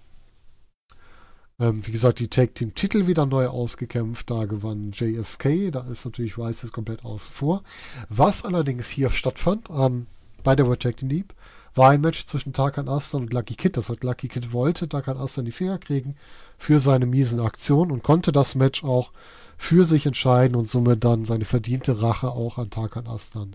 ähm, 1.60 1.86
wie 1.86 1.92
gesagt, 1.92 2.18
die 2.18 2.28
Tag 2.28 2.54
Team 2.54 2.74
Titel 2.74 3.06
wieder 3.06 3.26
neu 3.26 3.46
ausgekämpft. 3.46 4.30
Da 4.30 4.46
gewann 4.46 4.92
JFK, 4.92 5.70
da 5.70 5.80
ist 5.82 6.04
natürlich 6.06 6.36
jetzt 6.36 6.72
komplett 6.72 7.04
außen 7.04 7.34
vor. 7.34 7.62
Was 8.08 8.44
allerdings 8.44 8.88
hier 8.88 9.10
stattfand 9.10 9.68
ähm, 9.70 10.06
bei 10.42 10.56
der 10.56 10.66
World 10.66 10.80
Tag 10.80 10.96
Team 10.96 11.10
League, 11.10 11.34
war 11.74 11.90
ein 11.90 12.00
Match 12.00 12.24
zwischen 12.24 12.52
Tarkan 12.52 12.88
Aslan 12.88 13.22
und 13.22 13.32
Lucky 13.32 13.54
Kid. 13.54 13.76
Das 13.76 13.90
hat 13.90 14.02
Lucky 14.02 14.28
Kid 14.28 14.52
wollte 14.52 14.88
Tarkan 14.88 15.18
Aslan 15.18 15.44
die 15.44 15.52
Finger 15.52 15.78
kriegen 15.78 16.16
für 16.58 16.80
seine 16.80 17.06
miesen 17.06 17.40
Aktionen 17.40 17.92
und 17.92 18.02
konnte 18.02 18.32
das 18.32 18.54
Match 18.54 18.82
auch 18.82 19.12
für 19.56 19.84
sich 19.84 20.06
entscheiden 20.06 20.56
und 20.56 20.68
somit 20.68 21.04
dann 21.04 21.26
seine 21.26 21.44
verdiente 21.44 22.00
Rache 22.02 22.30
auch 22.30 22.58
an 22.58 22.70
Tarkan 22.70 23.06
Aslan 23.06 23.54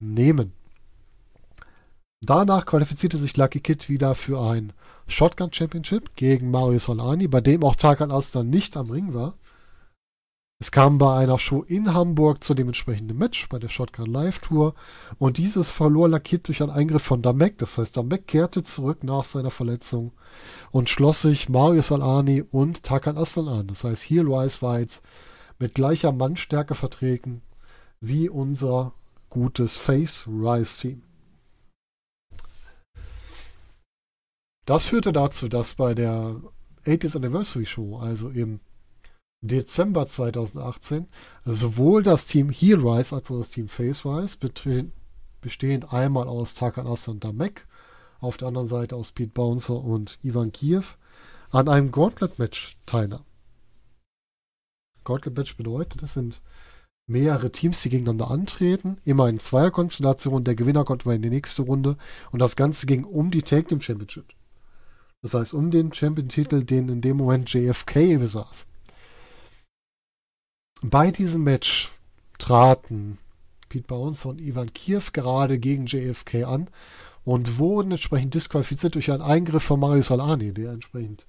nehmen. 0.00 0.52
Danach 2.20 2.66
qualifizierte 2.66 3.16
sich 3.16 3.36
Lucky 3.36 3.60
Kid 3.60 3.88
wieder 3.88 4.14
für 4.14 4.40
ein 4.40 4.72
Shotgun 5.06 5.52
Championship 5.52 6.16
gegen 6.16 6.50
Mario 6.50 6.78
Solani, 6.80 7.28
bei 7.28 7.40
dem 7.40 7.62
auch 7.62 7.76
Tarkan 7.76 8.10
Aslan 8.10 8.50
nicht 8.50 8.76
am 8.76 8.90
Ring 8.90 9.14
war. 9.14 9.34
Es 10.60 10.72
kam 10.72 10.98
bei 10.98 11.16
einer 11.16 11.38
Show 11.38 11.62
in 11.62 11.94
Hamburg 11.94 12.42
zu 12.42 12.52
dem 12.52 12.66
entsprechenden 12.66 13.16
Match 13.16 13.48
bei 13.48 13.60
der 13.60 13.68
Shotgun 13.68 14.06
Live 14.06 14.40
Tour 14.40 14.74
und 15.18 15.38
dieses 15.38 15.70
verlor 15.70 16.08
lackiert 16.08 16.48
durch 16.48 16.60
einen 16.60 16.72
Eingriff 16.72 17.04
von 17.04 17.22
Damek. 17.22 17.58
Das 17.58 17.78
heißt, 17.78 17.96
Damek 17.96 18.26
kehrte 18.26 18.64
zurück 18.64 19.04
nach 19.04 19.22
seiner 19.22 19.52
Verletzung 19.52 20.10
und 20.72 20.90
schloss 20.90 21.22
sich 21.22 21.48
Marius 21.48 21.92
Alani 21.92 22.42
und 22.42 22.82
Takan 22.82 23.16
Aslan 23.16 23.46
an. 23.46 23.66
Das 23.68 23.84
heißt, 23.84 24.10
Rise 24.10 24.60
war 24.62 24.80
jetzt 24.80 25.04
mit 25.60 25.74
gleicher 25.74 26.10
Mannstärke 26.10 26.74
vertreten 26.74 27.42
wie 28.00 28.28
unser 28.28 28.92
gutes 29.30 29.76
Face 29.76 30.26
Rise 30.26 30.80
Team. 30.80 31.07
Das 34.68 34.84
führte 34.84 35.14
dazu, 35.14 35.48
dass 35.48 35.76
bei 35.76 35.94
der 35.94 36.42
80th 36.84 37.16
Anniversary 37.16 37.64
Show, 37.64 37.96
also 37.96 38.28
im 38.28 38.60
Dezember 39.40 40.06
2018 40.06 41.06
sowohl 41.46 42.02
das 42.02 42.26
Team 42.26 42.50
Heel 42.50 42.86
Rise 42.86 43.16
als 43.16 43.30
auch 43.30 43.38
das 43.38 43.48
Team 43.48 43.68
Face 43.68 44.04
Rise, 44.04 44.36
bestehend 45.40 45.90
einmal 45.90 46.28
aus 46.28 46.52
Tarkan 46.52 46.86
Aslan 46.86 47.16
und 47.16 47.24
Damek, 47.24 47.66
auf 48.20 48.36
der 48.36 48.48
anderen 48.48 48.66
Seite 48.66 48.94
aus 48.94 49.12
Pete 49.12 49.32
Bouncer 49.32 49.82
und 49.82 50.18
Ivan 50.22 50.52
Kiev, 50.52 50.98
an 51.48 51.66
einem 51.70 51.90
Gauntlet-Match 51.90 52.76
teilnahm. 52.84 53.24
Gauntlet-Match 55.04 55.56
bedeutet, 55.56 56.02
es 56.02 56.12
sind 56.12 56.42
mehrere 57.06 57.50
Teams, 57.50 57.80
die 57.80 57.88
gegeneinander 57.88 58.30
antreten, 58.30 58.98
immer 59.06 59.30
in 59.30 59.38
Zweierkonstellation, 59.38 60.44
der 60.44 60.56
Gewinner 60.56 60.84
kommt 60.84 61.06
mal 61.06 61.14
in 61.14 61.22
die 61.22 61.30
nächste 61.30 61.62
Runde 61.62 61.96
und 62.32 62.40
das 62.42 62.54
Ganze 62.54 62.84
ging 62.84 63.04
um 63.04 63.30
die 63.30 63.40
Tag 63.40 63.68
Team 63.68 63.80
Championship. 63.80 64.34
Das 65.22 65.34
heißt, 65.34 65.54
um 65.54 65.70
den 65.70 65.92
Champion-Titel, 65.92 66.64
den 66.64 66.88
in 66.88 67.00
dem 67.00 67.16
Moment 67.16 67.52
JFK 67.52 68.18
besaß. 68.18 68.66
Bei 70.82 71.10
diesem 71.10 71.42
Match 71.42 71.90
traten 72.38 73.18
Pete 73.68 73.86
Bouncer 73.86 74.28
und 74.28 74.40
Ivan 74.40 74.72
Kiev 74.72 75.12
gerade 75.12 75.58
gegen 75.58 75.86
JFK 75.86 76.44
an 76.44 76.70
und 77.24 77.58
wurden 77.58 77.90
entsprechend 77.90 78.34
disqualifiziert 78.34 78.94
durch 78.94 79.10
einen 79.10 79.22
Eingriff 79.22 79.64
von 79.64 79.80
Marius 79.80 80.10
Alani, 80.10 80.54
der 80.54 80.72
entsprechend, 80.72 81.26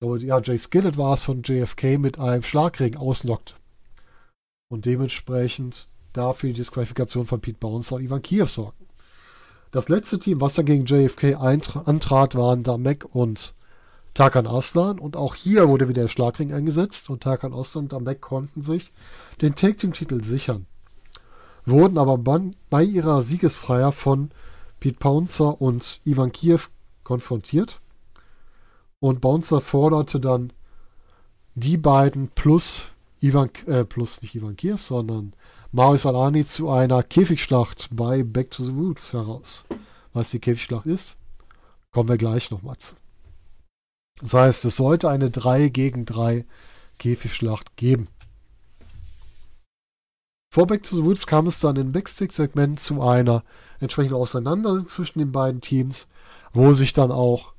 ja, 0.00 0.40
Jay 0.40 0.58
Skillett 0.58 0.96
war 0.96 1.14
es 1.14 1.24
von 1.24 1.42
JFK 1.42 1.98
mit 1.98 2.18
einem 2.18 2.42
Schlagregen 2.42 2.98
ausnockt. 2.98 3.56
Und 4.68 4.84
dementsprechend 4.84 5.88
dafür 6.12 6.50
die 6.50 6.56
Disqualifikation 6.56 7.26
von 7.26 7.40
Pete 7.40 7.58
Bouncer 7.58 7.96
und 7.96 8.02
Ivan 8.02 8.22
Kiev 8.22 8.48
sorgten. 8.48 8.85
Das 9.76 9.90
letzte 9.90 10.18
Team, 10.18 10.40
was 10.40 10.54
dann 10.54 10.64
gegen 10.64 10.86
JFK 10.86 11.34
antrat, 11.34 12.34
waren 12.34 12.62
Damek 12.62 13.14
und 13.14 13.52
Tarkan 14.14 14.46
Aslan 14.46 14.98
und 14.98 15.16
auch 15.16 15.34
hier 15.34 15.68
wurde 15.68 15.86
wieder 15.86 16.00
der 16.00 16.08
Schlagring 16.08 16.50
eingesetzt 16.50 17.10
und 17.10 17.22
Tarkan 17.22 17.52
Aslan 17.52 17.84
und 17.84 17.92
Amek 17.92 18.22
konnten 18.22 18.62
sich 18.62 18.90
den 19.42 19.54
Take 19.54 19.76
Team 19.76 19.92
Titel 19.92 20.24
sichern. 20.24 20.64
Wurden 21.66 21.98
aber 21.98 22.16
bei 22.70 22.82
ihrer 22.82 23.20
Siegesfeier 23.20 23.92
von 23.92 24.30
Pete 24.80 24.98
Pouncer 24.98 25.60
und 25.60 26.00
Ivan 26.06 26.32
Kiev 26.32 26.70
konfrontiert 27.04 27.82
und 28.98 29.20
Bouncer 29.20 29.60
forderte 29.60 30.20
dann 30.20 30.54
die 31.54 31.76
beiden 31.76 32.28
plus 32.28 32.92
Ivan, 33.20 33.50
äh, 33.66 33.84
plus 33.84 34.22
nicht 34.22 34.34
Ivan 34.36 34.56
Kiev, 34.56 34.80
sondern 34.80 35.34
Marius 35.76 36.06
Alani 36.06 36.46
zu 36.46 36.70
einer 36.70 37.02
Käfigschlacht 37.02 37.90
bei 37.92 38.22
Back 38.22 38.50
to 38.50 38.64
the 38.64 38.70
Roots 38.70 39.12
heraus. 39.12 39.66
Was 40.14 40.30
die 40.30 40.38
Käfigschlacht 40.38 40.86
ist, 40.86 41.18
kommen 41.92 42.08
wir 42.08 42.16
gleich 42.16 42.50
nochmal 42.50 42.78
zu. 42.78 42.94
Das 44.22 44.32
heißt, 44.32 44.64
es 44.64 44.76
sollte 44.76 45.10
eine 45.10 45.30
3 45.30 45.68
gegen 45.68 46.06
3 46.06 46.46
Käfigschlacht 46.96 47.76
geben. 47.76 48.08
Vor 50.50 50.66
Back 50.66 50.82
to 50.82 50.96
the 50.96 51.04
Woods 51.04 51.26
kam 51.26 51.46
es 51.46 51.60
dann 51.60 51.76
im 51.76 51.92
Backstage-Segment 51.92 52.80
zu 52.80 53.02
einer 53.02 53.44
entsprechenden 53.78 54.16
Auseinandersetzung 54.16 54.88
zwischen 54.88 55.18
den 55.18 55.32
beiden 55.32 55.60
Teams, 55.60 56.08
wo 56.54 56.72
sich 56.72 56.94
dann 56.94 57.12
auch 57.12 57.52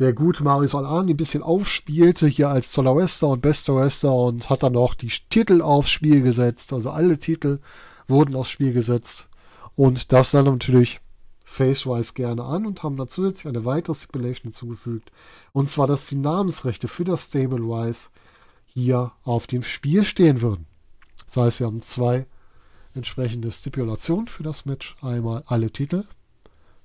der 0.00 0.14
gute 0.14 0.42
Marius 0.42 0.74
Alani 0.74 1.12
ein 1.12 1.16
bisschen 1.16 1.42
aufspielte, 1.42 2.26
hier 2.26 2.48
als 2.48 2.72
toller 2.72 2.96
Wrestler 2.96 3.28
und 3.28 3.42
bester 3.42 3.76
Wrestler 3.76 4.14
und 4.14 4.48
hat 4.48 4.62
dann 4.62 4.74
auch 4.76 4.94
die 4.94 5.12
Titel 5.28 5.60
aufs 5.60 5.90
Spiel 5.90 6.22
gesetzt. 6.22 6.72
Also 6.72 6.90
alle 6.90 7.18
Titel 7.18 7.60
wurden 8.08 8.34
aufs 8.34 8.48
Spiel 8.48 8.72
gesetzt. 8.72 9.28
Und 9.76 10.10
das 10.12 10.30
dann 10.30 10.46
natürlich 10.46 11.00
FaceWise 11.44 12.14
gerne 12.14 12.44
an 12.44 12.64
und 12.64 12.82
haben 12.82 12.96
dann 12.96 13.08
zusätzlich 13.08 13.46
eine 13.46 13.66
weitere 13.66 13.94
Stipulation 13.94 14.44
hinzugefügt. 14.44 15.12
Und 15.52 15.68
zwar, 15.68 15.86
dass 15.86 16.06
die 16.06 16.16
Namensrechte 16.16 16.88
für 16.88 17.04
das 17.04 17.24
Stablewise 17.24 18.08
hier 18.64 19.12
auf 19.24 19.46
dem 19.46 19.62
Spiel 19.62 20.04
stehen 20.04 20.40
würden. 20.40 20.66
Das 21.26 21.36
heißt, 21.36 21.60
wir 21.60 21.66
haben 21.66 21.82
zwei 21.82 22.26
entsprechende 22.94 23.52
Stipulationen 23.52 24.28
für 24.28 24.44
das 24.44 24.64
Match. 24.64 24.96
Einmal 25.02 25.42
alle 25.46 25.70
Titel 25.70 26.04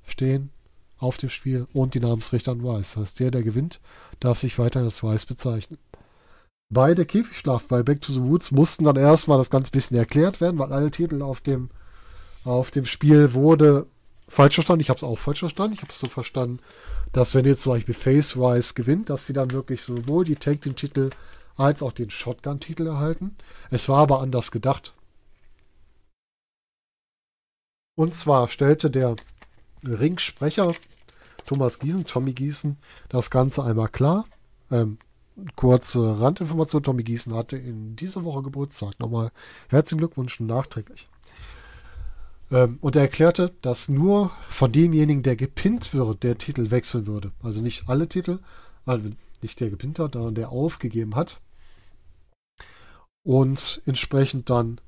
stehen 0.04 0.52
auf 0.98 1.18
dem 1.18 1.30
Spiel 1.30 1.68
und 1.74 1.94
die 1.94 2.00
Namensrechte 2.00 2.52
an 2.52 2.64
Wise. 2.64 2.78
Das 2.78 2.98
heißt, 2.98 3.20
der, 3.20 3.32
der 3.32 3.44
gewinnt, 3.44 3.80
darf 4.20 4.40
sich 4.40 4.58
weiter 4.60 4.82
als 4.82 5.04
Wise 5.04 5.26
bezeichnen. 5.26 5.78
bei 6.70 6.94
der 6.94 7.06
Käfigschlacht 7.06 7.68
bei 7.68 7.84
Back 7.84 8.02
to 8.02 8.12
the 8.12 8.22
Woods 8.22 8.52
mussten 8.52 8.86
dann 8.86 8.96
erstmal 8.96 9.38
das 9.38 9.50
ganze 9.50 9.72
bisschen 9.72 9.98
erklärt 9.98 10.42
werden, 10.42 10.60
weil 10.60 10.74
alle 10.74 10.92
Titel 10.92 11.22
auf 11.22 11.42
dem, 11.42 11.70
auf 12.44 12.72
dem 12.72 12.86
Spiel 12.86 13.34
wurde 13.34 13.88
falsch 14.28 14.56
verstanden. 14.56 14.82
Ich 14.82 14.90
habe 14.90 14.98
es 14.98 15.04
auch 15.04 15.18
falsch 15.18 15.40
verstanden. 15.40 15.74
Ich 15.74 15.82
habe 15.82 15.92
es 15.92 16.00
so 16.00 16.08
verstanden, 16.08 16.60
dass 17.12 17.34
wenn 17.36 17.46
jetzt 17.46 17.62
zum 17.62 17.74
Beispiel 17.74 17.94
Face 17.94 18.36
Rise 18.36 18.74
gewinnt, 18.74 19.10
dass 19.10 19.26
sie 19.26 19.34
dann 19.34 19.52
wirklich 19.52 19.84
sowohl 19.84 20.26
die 20.26 20.36
Tag 20.36 20.62
den 20.62 20.76
Titel 20.76 21.12
als 21.56 21.82
auch 21.82 21.94
den 21.94 22.10
Shotgun-Titel 22.10 22.88
erhalten. 22.88 23.36
Es 23.70 23.88
war 23.88 24.00
aber 24.00 24.20
anders 24.20 24.52
gedacht. 24.52 24.94
Und 27.96 28.14
zwar 28.14 28.50
stellte 28.50 28.92
der 28.92 29.16
Ringsprecher 29.88 30.74
Thomas 31.46 31.80
Giesen, 31.80 32.06
Tommy 32.06 32.34
Giesen, 32.34 32.78
das 33.10 33.30
Ganze 33.30 33.64
einmal 33.64 33.90
klar. 33.90 34.26
Ähm, 34.72 34.98
kurze 35.56 36.20
Randinformation: 36.20 36.84
Tommy 36.84 37.04
Giesen 37.04 37.34
hatte 37.34 37.58
in 37.58 37.96
dieser 37.96 38.24
Woche 38.24 38.44
Geburtstag. 38.44 39.00
Nochmal 39.00 39.32
herzlichen 39.70 40.00
Glückwunsch 40.00 40.40
nachträglich. 40.40 41.08
Ähm, 42.52 42.78
und 42.82 42.96
er 42.96 43.04
erklärte, 43.04 43.54
dass 43.62 43.90
nur 43.90 44.32
von 44.50 44.72
demjenigen, 44.72 45.24
der 45.24 45.36
gepinnt 45.36 45.94
wird, 45.94 46.24
der 46.24 46.38
Titel 46.38 46.72
wechseln 46.72 47.08
würde. 47.08 47.32
Also 47.42 47.62
nicht 47.62 47.90
alle 47.90 48.08
Titel, 48.08 48.40
also 48.86 49.10
nicht 49.42 49.60
der 49.60 49.70
gepinnt 49.70 50.00
hat, 50.00 50.14
sondern 50.14 50.36
der 50.36 50.50
aufgegeben 50.50 51.16
hat. 51.16 51.40
Und 53.24 53.82
entsprechend 53.86 54.50
dann 54.50 54.80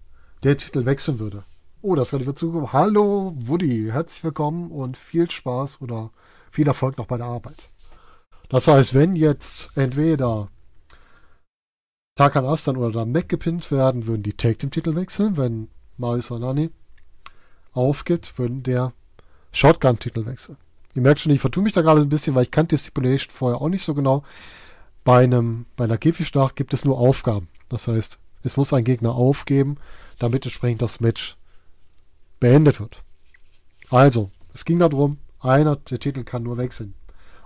der 0.43 0.57
Titel 0.57 0.85
wechseln 0.85 1.19
würde. 1.19 1.43
Oh, 1.89 1.95
das 1.95 2.11
kann 2.11 2.19
ich 2.19 2.27
mir. 2.27 2.73
Hallo 2.73 3.31
Woody, 3.33 3.87
herzlich 3.93 4.21
willkommen 4.21 4.71
und 4.71 4.97
viel 4.97 5.31
Spaß 5.31 5.81
oder 5.81 6.11
viel 6.51 6.67
Erfolg 6.67 6.97
noch 6.97 7.05
bei 7.05 7.15
der 7.15 7.27
Arbeit. 7.27 7.69
Das 8.49 8.67
heißt, 8.67 8.93
wenn 8.93 9.15
jetzt 9.15 9.69
entweder 9.75 10.49
Tarkan 12.17 12.43
Astan 12.43 12.75
oder 12.75 13.05
Mac 13.05 13.29
gepinnt 13.29 13.71
werden, 13.71 14.05
würden 14.05 14.21
die 14.21 14.35
Tag 14.35 14.59
Team 14.59 14.69
Titel 14.69 14.95
wechseln. 14.95 15.37
Wenn 15.37 15.69
Marius 15.95 16.29
Anani 16.29 16.71
aufgibt, 17.71 18.37
würden 18.37 18.63
der 18.63 18.91
Shotgun-Titel 19.53 20.25
wechseln. 20.25 20.57
Ihr 20.93 21.03
merkt 21.03 21.21
schon, 21.21 21.31
ich 21.31 21.39
vertue 21.39 21.63
mich 21.63 21.71
da 21.71 21.83
gerade 21.83 22.01
ein 22.01 22.09
bisschen, 22.09 22.35
weil 22.35 22.43
ich 22.43 22.51
kannte 22.51 22.75
die 22.75 22.81
Stipulation 22.81 23.33
vorher 23.33 23.61
auch 23.61 23.69
nicht 23.69 23.83
so 23.83 23.93
genau. 23.93 24.25
Bei 25.05 25.23
einem, 25.23 25.67
bei 25.77 25.85
einer 25.85 25.97
Käfigschlacht 25.97 26.57
gibt 26.57 26.73
es 26.73 26.83
nur 26.83 26.99
Aufgaben. 26.99 27.47
Das 27.69 27.87
heißt, 27.87 28.19
es 28.43 28.57
muss 28.57 28.73
ein 28.73 28.83
Gegner 28.83 29.15
aufgeben, 29.15 29.77
damit 30.19 30.43
entsprechend 30.43 30.81
das 30.81 30.99
Match 30.99 31.36
beendet 32.39 32.79
wird. 32.79 32.97
Also, 33.89 34.31
es 34.53 34.65
ging 34.65 34.79
darum, 34.79 35.17
einer 35.39 35.75
der 35.75 35.99
Titel 35.99 36.23
kann 36.23 36.43
nur 36.43 36.57
wechseln. 36.57 36.93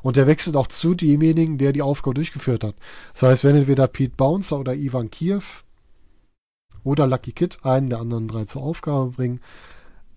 Und 0.01 0.15
der 0.15 0.27
wechselt 0.27 0.55
auch 0.55 0.67
zu 0.67 0.95
demjenigen, 0.95 1.57
der 1.57 1.73
die 1.73 1.83
Aufgabe 1.83 2.15
durchgeführt 2.15 2.63
hat. 2.63 2.75
Das 3.13 3.21
heißt, 3.23 3.43
wenn 3.43 3.55
entweder 3.55 3.87
Pete 3.87 4.15
Bouncer 4.15 4.59
oder 4.59 4.73
Ivan 4.73 5.11
Kiev 5.11 5.63
oder 6.83 7.05
Lucky 7.05 7.33
Kid 7.33 7.59
einen 7.63 7.89
der 7.89 7.99
anderen 7.99 8.27
drei 8.27 8.45
zur 8.45 8.63
Aufgabe 8.63 9.11
bringen, 9.11 9.41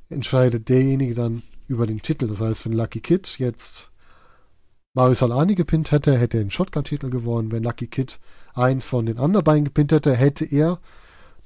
entscheidet 0.08 0.68
derjenige 0.68 1.14
dann 1.14 1.42
über 1.68 1.86
den 1.86 2.00
Titel. 2.00 2.28
Das 2.28 2.40
heißt, 2.40 2.64
wenn 2.64 2.72
Lucky 2.72 3.00
Kid 3.00 3.38
jetzt 3.38 3.90
Mario 4.94 5.14
Salani 5.14 5.54
gepinnt 5.54 5.90
hätte, 5.90 6.16
hätte 6.16 6.38
er 6.38 6.44
den 6.44 6.50
Shotgun-Titel 6.50 7.10
gewonnen. 7.10 7.50
Wenn 7.50 7.64
Lucky 7.64 7.88
Kid 7.88 8.18
einen 8.54 8.80
von 8.80 9.06
den 9.06 9.18
anderen 9.18 9.44
beiden 9.44 9.64
gepinnt 9.64 9.92
hätte, 9.92 10.14
hätte 10.14 10.44
er 10.44 10.78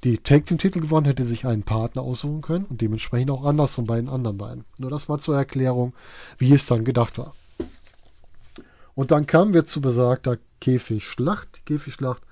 die 0.03 0.17
Tag 0.17 0.45
Team 0.45 0.57
Titel 0.57 0.79
gewonnen, 0.79 1.05
hätte 1.05 1.25
sich 1.25 1.45
einen 1.45 1.63
Partner 1.63 2.01
aussuchen 2.01 2.41
können 2.41 2.65
und 2.65 2.81
dementsprechend 2.81 3.31
auch 3.31 3.43
anders 3.43 3.75
von 3.75 3.85
beiden 3.85 4.09
anderen 4.09 4.37
beiden. 4.37 4.65
Nur 4.77 4.89
das 4.89 5.09
war 5.09 5.19
zur 5.19 5.35
Erklärung, 5.35 5.93
wie 6.37 6.53
es 6.53 6.65
dann 6.65 6.85
gedacht 6.85 7.17
war. 7.17 7.33
Und 8.95 9.11
dann 9.11 9.27
kamen 9.27 9.53
wir 9.53 9.65
zu 9.65 9.81
besagter 9.81 10.37
Käfigschlacht. 10.61 11.49
Die 11.57 11.73
Käfigschlacht 11.73 12.23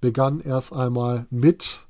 begann 0.00 0.40
erst 0.40 0.72
einmal 0.72 1.26
mit 1.30 1.86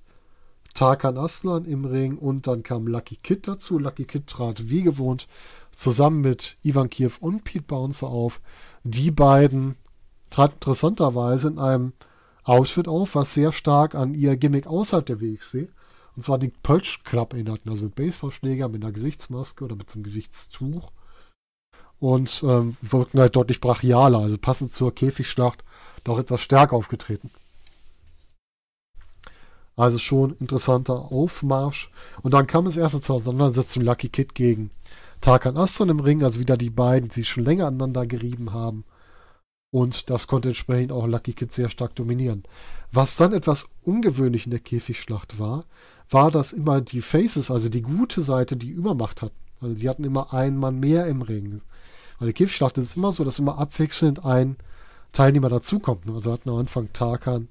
Tarkan 0.75 1.19
Aslan 1.19 1.65
im 1.65 1.85
Ring 1.85 2.19
und 2.19 2.47
dann 2.47 2.63
kam 2.63 2.87
Lucky 2.87 3.17
Kid 3.17 3.49
dazu. 3.49 3.79
Lucky 3.79 4.05
Kid 4.05 4.27
trat 4.27 4.69
wie 4.69 4.83
gewohnt 4.83 5.29
zusammen 5.73 6.21
mit 6.21 6.57
Ivan 6.63 6.91
Kiev 6.91 7.19
und 7.21 7.45
Pete 7.45 7.65
Bouncer 7.65 8.09
auf. 8.09 8.41
Die 8.85 9.11
beiden 9.11 9.77
traten 10.31 10.55
interessanterweise 10.55 11.49
in 11.49 11.59
einem 11.59 11.93
Outfit 12.49 12.89
auf, 12.89 13.15
was 13.15 13.35
sehr 13.35 13.53
stark 13.53 13.95
an 13.95 14.15
ihr 14.15 14.37
Gimmick 14.37 14.67
außerhalb 14.67 15.05
der 15.05 15.21
WXW, 15.21 15.69
und 16.17 16.23
zwar 16.23 16.39
den 16.39 16.53
Pölsch 16.63 17.03
Club 17.05 17.35
erinnerten, 17.35 17.69
also 17.69 17.85
mit 17.85 17.95
Baseballschläger, 17.95 18.69
mit 18.69 18.83
einer 18.83 18.93
Gesichtsmaske 18.93 19.65
oder 19.65 19.77
mit 19.77 19.91
so 19.91 19.97
einem 19.97 20.05
Gesichtstuch. 20.05 20.91
Und 22.01 22.43
ähm, 22.47 22.77
wirkten 22.81 23.21
halt 23.21 23.37
deutlich 23.37 23.61
brachialer, 23.61 24.21
also 24.21 24.39
passend 24.39 24.73
zur 24.73 24.95
Käfigschlacht, 24.95 25.63
doch 26.05 26.19
etwas 26.19 26.41
stärker 26.41 26.77
aufgetreten. 26.77 27.31
Also 29.77 29.99
schon 29.99 30.37
interessanter 30.41 31.13
Aufmarsch. 31.13 31.91
Und 32.23 32.35
dann 32.35 32.47
kam 32.47 32.67
es 32.67 32.77
erstmal 32.77 33.03
zur 33.03 33.17
Auseinandersetzung 33.17 33.85
Lucky 33.85 34.09
Kid 34.09 34.35
gegen 34.35 34.71
Tarkan 35.21 35.57
Aston 35.57 35.89
im 35.89 36.01
Ring, 36.01 36.25
also 36.25 36.41
wieder 36.41 36.57
die 36.57 36.71
beiden, 36.71 37.11
die 37.11 37.25
schon 37.25 37.45
länger 37.45 37.67
aneinander 37.67 38.07
gerieben 38.07 38.53
haben. 38.53 38.85
Und 39.71 40.09
das 40.09 40.27
konnte 40.27 40.49
entsprechend 40.49 40.93
auch 40.93 41.07
Lucky 41.07 41.35
Kid 41.35 41.53
sehr 41.53 41.69
stark 41.69 41.95
dominieren. 41.95 42.45
Was 42.91 43.17
dann 43.17 43.35
etwas 43.35 43.69
ungewöhnlich 43.83 44.47
in 44.47 44.51
der 44.51 44.61
Käfigschlacht 44.61 45.39
war, 45.39 45.65
war, 46.11 46.31
dass 46.31 46.55
immer 46.55 46.81
die 46.81 47.03
Faces, 47.03 47.51
also 47.51 47.69
die 47.69 47.83
gute 47.83 48.23
Seite, 48.23 48.57
die 48.57 48.71
Übermacht 48.71 49.21
hatten. 49.21 49.37
Also 49.61 49.75
die 49.75 49.89
hatten 49.89 50.05
immer 50.05 50.33
einen 50.33 50.57
Mann 50.57 50.81
mehr 50.81 51.07
im 51.07 51.21
Ring. 51.21 51.61
Weil 52.19 52.29
die 52.29 52.35
Käfigschlacht 52.35 52.79
ist 52.79 52.97
immer 52.97 53.13
so, 53.13 53.25
dass 53.25 53.39
immer 53.39 53.59
abwechselnd 53.59 54.25
ein 54.25 54.57
Teilnehmer 55.13 55.51
dazukommt. 55.51 56.09
Also 56.09 56.33
hatten 56.33 56.49
am 56.49 56.57
Anfang 56.57 56.93
Tarkan 56.93 57.49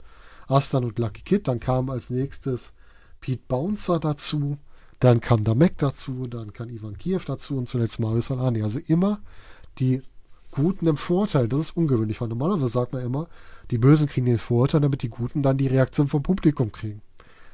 Astan 0.47 0.85
und 0.85 0.97
Lucky 0.97 1.21
Kid. 1.21 1.47
Dann 1.47 1.59
kam 1.59 1.89
als 1.89 2.09
nächstes 2.09 2.73
Pete 3.21 3.43
Bouncer 3.47 3.99
dazu. 3.99 4.57
Dann 4.99 5.21
kam 5.21 5.43
Damek 5.43 5.77
dazu. 5.77 6.25
Dann 6.25 6.51
kam 6.51 6.69
Ivan 6.69 6.97
Kiev 6.97 7.25
dazu 7.25 7.57
und 7.57 7.67
zuletzt 7.67 7.99
Marius 7.99 8.31
Alani. 8.31 8.63
Also 8.63 8.79
immer 8.79 9.19
die 9.77 10.01
Guten 10.57 10.87
im 10.87 10.97
Vorteil. 10.97 11.47
Das 11.47 11.59
ist 11.59 11.77
ungewöhnlich, 11.77 12.19
weil 12.19 12.29
normalerweise 12.29 12.67
sagt 12.67 12.91
man 12.91 13.03
immer, 13.03 13.27
die 13.69 13.77
Bösen 13.77 14.07
kriegen 14.07 14.25
den 14.25 14.39
Vorteil, 14.39 14.81
damit 14.81 15.03
die 15.03 15.09
Guten 15.09 15.43
dann 15.43 15.57
die 15.57 15.67
Reaktion 15.67 16.07
vom 16.07 16.23
Publikum 16.23 16.71
kriegen. 16.71 17.01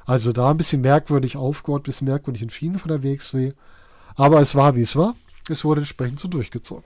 Also 0.06 0.32
da 0.32 0.50
ein 0.50 0.58
bisschen 0.58 0.82
merkwürdig 0.82 1.36
aufgebaut, 1.36 1.82
ein 1.82 1.84
bisschen 1.84 2.08
merkwürdig 2.08 2.42
entschieden 2.42 2.80
von 2.80 2.90
der 2.90 3.04
WXW. 3.04 3.52
Aber 4.16 4.40
es 4.40 4.56
war, 4.56 4.78
wie 4.78 4.82
es 4.82 4.96
war. 4.96 5.16
Es 5.50 5.66
wurde 5.66 5.82
entsprechend 5.82 6.20
so 6.20 6.30
durchgezogen. 6.30 6.86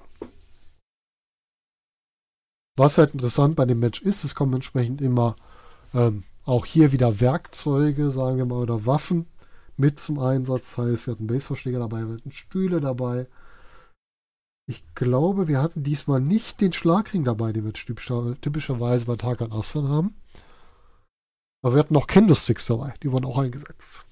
Was 2.76 2.97
halt 2.97 3.13
interessant 3.13 3.55
bei 3.55 3.65
dem 3.65 3.80
Match 3.80 4.01
ist, 4.01 4.24
es 4.24 4.34
kommen 4.34 4.53
entsprechend 4.53 5.01
immer 5.01 5.36
ähm, 5.93 6.24
auch 6.45 6.65
hier 6.65 6.91
wieder 6.91 7.20
Werkzeuge, 7.20 8.09
sagen 8.09 8.38
wir 8.38 8.45
mal, 8.45 8.61
oder 8.61 8.88
Waffen 8.88 9.28
mit 9.78 9.99
zum 9.99 10.18
Einsatz. 10.18 10.76
Das 10.76 10.78
heißt, 10.78 11.07
wir 11.07 11.11
hatten 11.13 11.28
Baseballschläger 11.28 11.80
dabei, 11.80 12.07
wir 12.07 12.15
hatten 12.15 12.32
Stühle 12.32 12.82
dabei. 12.82 13.28
Ich 14.70 14.84
glaube, 14.95 15.47
wir 15.47 15.61
hatten 15.61 15.84
diesmal 15.84 16.20
nicht 16.20 16.59
den 16.59 16.74
Schlagring 16.74 17.24
dabei, 17.24 17.53
den 17.53 17.63
wir 17.63 17.72
typischer, 17.72 18.36
typischerweise 18.41 19.05
bei 19.05 19.15
Tarkan 19.15 19.53
Aslan 19.53 19.88
haben. 19.88 20.15
Aber 21.63 21.76
wir 21.76 21.80
hatten 21.80 21.93
noch 21.93 22.07
Kendo-Sticks 22.07 22.65
dabei, 22.68 22.93
die 23.01 23.11
wurden 23.11 23.26
auch 23.26 23.38
eingesetzt. 23.38 24.05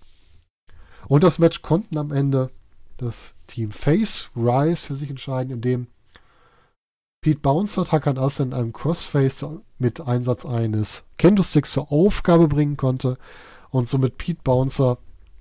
Und 1.07 1.23
das 1.23 1.39
Match 1.39 1.61
konnten 1.61 1.97
am 1.97 2.11
Ende 2.11 2.49
das 2.97 3.35
Team 3.47 3.71
Face 3.71 4.29
Rise 4.35 4.87
für 4.87 4.95
sich 4.95 5.09
entscheiden, 5.09 5.53
indem 5.53 5.87
Pete 7.21 7.39
Bouncer 7.39 7.91
Hakan 7.91 8.17
Ass 8.17 8.39
in 8.39 8.53
einem 8.53 8.71
Crossface 8.71 9.45
mit 9.77 9.99
Einsatz 9.99 10.45
eines 10.45 11.03
Kendo-Sticks 11.17 11.73
zur 11.73 11.91
Aufgabe 11.91 12.47
bringen 12.47 12.77
konnte 12.77 13.17
und 13.71 13.89
somit 13.89 14.17
Pete 14.17 14.41
Bouncer 14.43 14.99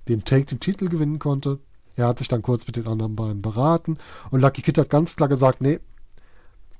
den 0.09 0.25
Take 0.25 0.45
den 0.45 0.59
Titel 0.59 0.89
gewinnen 0.89 1.19
konnte. 1.19 1.59
Er 1.95 2.07
hat 2.07 2.19
sich 2.19 2.27
dann 2.27 2.41
kurz 2.41 2.67
mit 2.67 2.75
den 2.75 2.87
anderen 2.87 3.15
beiden 3.15 3.41
beraten 3.41 3.97
und 4.31 4.41
Lucky 4.41 4.61
Kid 4.61 4.77
hat 4.77 4.89
ganz 4.89 5.15
klar 5.15 5.29
gesagt, 5.29 5.61
nee, 5.61 5.79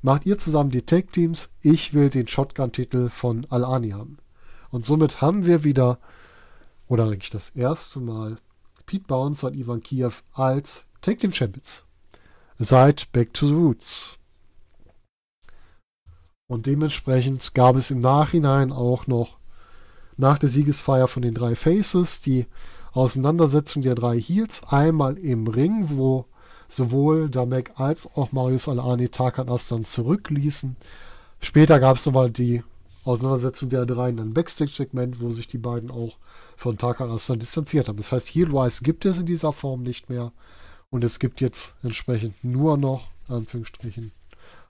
macht 0.01 0.25
ihr 0.25 0.37
zusammen 0.37 0.71
die 0.71 0.83
Take 0.83 1.07
Teams, 1.07 1.49
ich 1.61 1.93
will 1.93 2.09
den 2.09 2.27
Shotgun-Titel 2.27 3.09
von 3.09 3.47
Al-Ani 3.49 3.91
haben. 3.91 4.17
Und 4.69 4.85
somit 4.85 5.21
haben 5.21 5.45
wir 5.45 5.63
wieder, 5.63 5.99
oder 6.87 7.05
eigentlich 7.05 7.29
das 7.29 7.49
erste 7.49 7.99
Mal, 7.99 8.37
Pete 8.85 9.05
Bouncer 9.07 9.47
und 9.47 9.55
Ivan 9.55 9.81
Kiev 9.81 10.23
als 10.33 10.85
Take 11.01 11.17
Team 11.17 11.33
Champions. 11.33 11.85
Seit 12.59 13.11
Back 13.11 13.33
to 13.33 13.47
the 13.47 13.53
Roots. 13.53 14.19
Und 16.47 16.67
dementsprechend 16.67 17.53
gab 17.53 17.75
es 17.75 17.89
im 17.89 17.99
Nachhinein 17.99 18.71
auch 18.71 19.07
noch 19.07 19.37
nach 20.17 20.37
der 20.37 20.49
Siegesfeier 20.49 21.07
von 21.07 21.23
den 21.23 21.33
drei 21.33 21.55
Faces 21.55 22.21
die 22.21 22.45
Auseinandersetzung 22.95 23.81
der 23.81 23.93
drei 23.93 24.17
Heels. 24.17 24.63
Einmal 24.67 25.17
im 25.17 25.47
Ring, 25.47 25.89
wo 25.89 26.25
sowohl 26.69 27.29
Damek 27.29 27.73
als 27.75 28.07
auch 28.15 28.31
Marius 28.31 28.69
Alani 28.69 29.09
Tarkan 29.09 29.49
Astan 29.49 29.83
zurückließen. 29.83 30.77
Später 31.41 31.79
gab 31.79 31.97
es 31.97 32.05
nochmal 32.05 32.31
die 32.31 32.63
Auseinandersetzung 33.03 33.69
der 33.69 33.85
drei 33.85 34.09
in 34.09 34.19
einem 34.19 34.33
Backstage-Segment, 34.33 35.19
wo 35.19 35.31
sich 35.31 35.47
die 35.47 35.57
beiden 35.57 35.91
auch 35.91 36.17
von 36.55 36.77
Tarkan 36.77 37.11
Astan 37.11 37.37
distanziert 37.37 37.89
haben. 37.89 37.97
Das 37.97 38.13
heißt, 38.13 38.29
Heelwise 38.29 38.81
gibt 38.81 39.05
es 39.05 39.19
in 39.19 39.25
dieser 39.25 39.51
Form 39.51 39.83
nicht 39.83 40.09
mehr. 40.09 40.31
Und 40.89 41.03
es 41.03 41.19
gibt 41.19 41.41
jetzt 41.41 41.75
entsprechend 41.83 42.41
nur 42.45 42.77
noch, 42.77 43.09
Anführungsstrichen, 43.27 44.13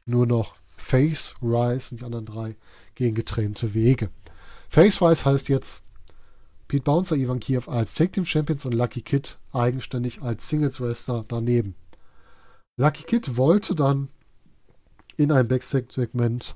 nur 0.08 0.26
noch 0.26 0.56
Face, 0.78 1.36
Rise 1.44 1.92
und 1.92 2.02
die 2.02 2.06
anderen 2.06 2.26
drei 2.26 2.56
gehen 2.96 3.14
getrennte 3.14 3.76
Wege. 3.76 4.10
Face-Wise 4.70 5.26
heißt 5.26 5.48
jetzt 5.48 5.84
Pete 6.68 6.84
Bouncer, 6.84 7.16
Ivan 7.16 7.40
Kiev 7.40 7.70
als 7.70 7.94
Tag 7.94 8.14
Team 8.14 8.26
Champions 8.26 8.66
und 8.66 8.74
Lucky 8.74 9.02
Kid 9.02 9.38
eigenständig 9.54 10.22
als 10.22 10.50
Singles 10.50 10.82
Wrestler 10.82 11.24
daneben. 11.28 11.76
Lucky 12.78 13.04
Kid 13.04 13.38
wollte 13.38 13.76
dann 13.76 14.10
in 15.18 15.32
einem 15.32 15.48
Backstage-Segment 15.48 16.56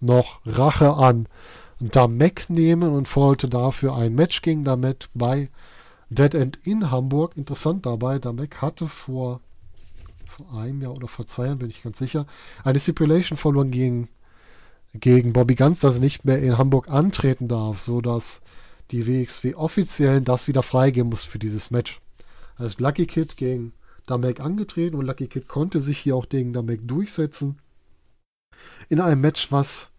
noch 0.00 0.40
Rache 0.44 0.92
an 0.92 1.28
Damek 1.80 2.48
nehmen 2.48 2.92
und 2.92 3.14
wollte 3.16 3.48
dafür 3.48 3.96
ein 3.96 4.14
Match 4.14 4.42
gegen 4.42 4.64
Damek 4.64 5.08
bei 5.14 5.50
Dead 6.10 6.34
End 6.34 6.58
in 6.62 6.90
Hamburg. 6.90 7.36
Interessant 7.36 7.84
dabei, 7.84 8.18
Damek 8.18 8.62
hatte 8.62 8.88
vor, 8.88 9.40
vor 10.26 10.52
einem 10.54 10.82
Jahr 10.82 10.94
oder 10.94 11.08
vor 11.08 11.26
zwei 11.26 11.46
Jahren, 11.46 11.58
bin 11.58 11.70
ich 11.70 11.82
ganz 11.82 11.98
sicher, 11.98 12.26
eine 12.62 12.78
Stipulation 12.78 13.36
verloren 13.36 13.70
gegen, 13.70 14.08
gegen 14.94 15.32
Bobby 15.32 15.54
Ganz, 15.54 15.80
dass 15.80 15.96
er 15.96 16.00
nicht 16.00 16.24
mehr 16.24 16.40
in 16.40 16.58
Hamburg 16.58 16.88
antreten 16.88 17.48
darf, 17.48 17.80
sodass 17.80 18.42
die 18.90 19.06
WXW 19.06 19.54
offiziell 19.54 20.20
das 20.20 20.48
wieder 20.48 20.62
freigeben 20.62 21.10
muss 21.10 21.24
für 21.24 21.38
dieses 21.38 21.70
Match. 21.70 22.00
Also 22.56 22.76
Lucky 22.78 23.06
Kid 23.06 23.36
gegen 23.36 23.72
Damek 24.06 24.40
angetreten 24.40 24.96
und 24.96 25.06
Lucky 25.06 25.26
Kid 25.26 25.48
konnte 25.48 25.80
sich 25.80 25.98
hier 25.98 26.16
auch 26.16 26.28
gegen 26.28 26.52
Damek 26.52 26.86
durchsetzen. 26.86 27.58
In 28.88 29.00
einem 29.00 29.20
Match, 29.20 29.50
was 29.52 29.90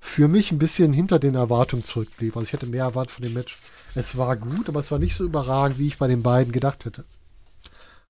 für 0.00 0.28
mich 0.28 0.50
ein 0.50 0.58
bisschen 0.58 0.92
hinter 0.92 1.18
den 1.18 1.34
Erwartungen 1.34 1.84
zurückblieb. 1.84 2.36
Also 2.36 2.46
ich 2.46 2.52
hätte 2.52 2.66
mehr 2.66 2.84
erwartet 2.84 3.12
von 3.12 3.22
dem 3.22 3.34
Match. 3.34 3.58
Es 3.94 4.16
war 4.16 4.36
gut, 4.36 4.68
aber 4.68 4.80
es 4.80 4.90
war 4.90 4.98
nicht 4.98 5.14
so 5.14 5.24
überragend, 5.24 5.78
wie 5.78 5.88
ich 5.88 5.98
bei 5.98 6.08
den 6.08 6.22
beiden 6.22 6.52
gedacht 6.52 6.84
hätte. 6.84 7.04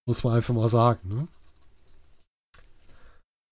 Muss 0.07 0.25
man 0.25 0.35
einfach 0.35 0.55
mal 0.55 0.69
sagen. 0.69 1.09
Ne? 1.09 1.29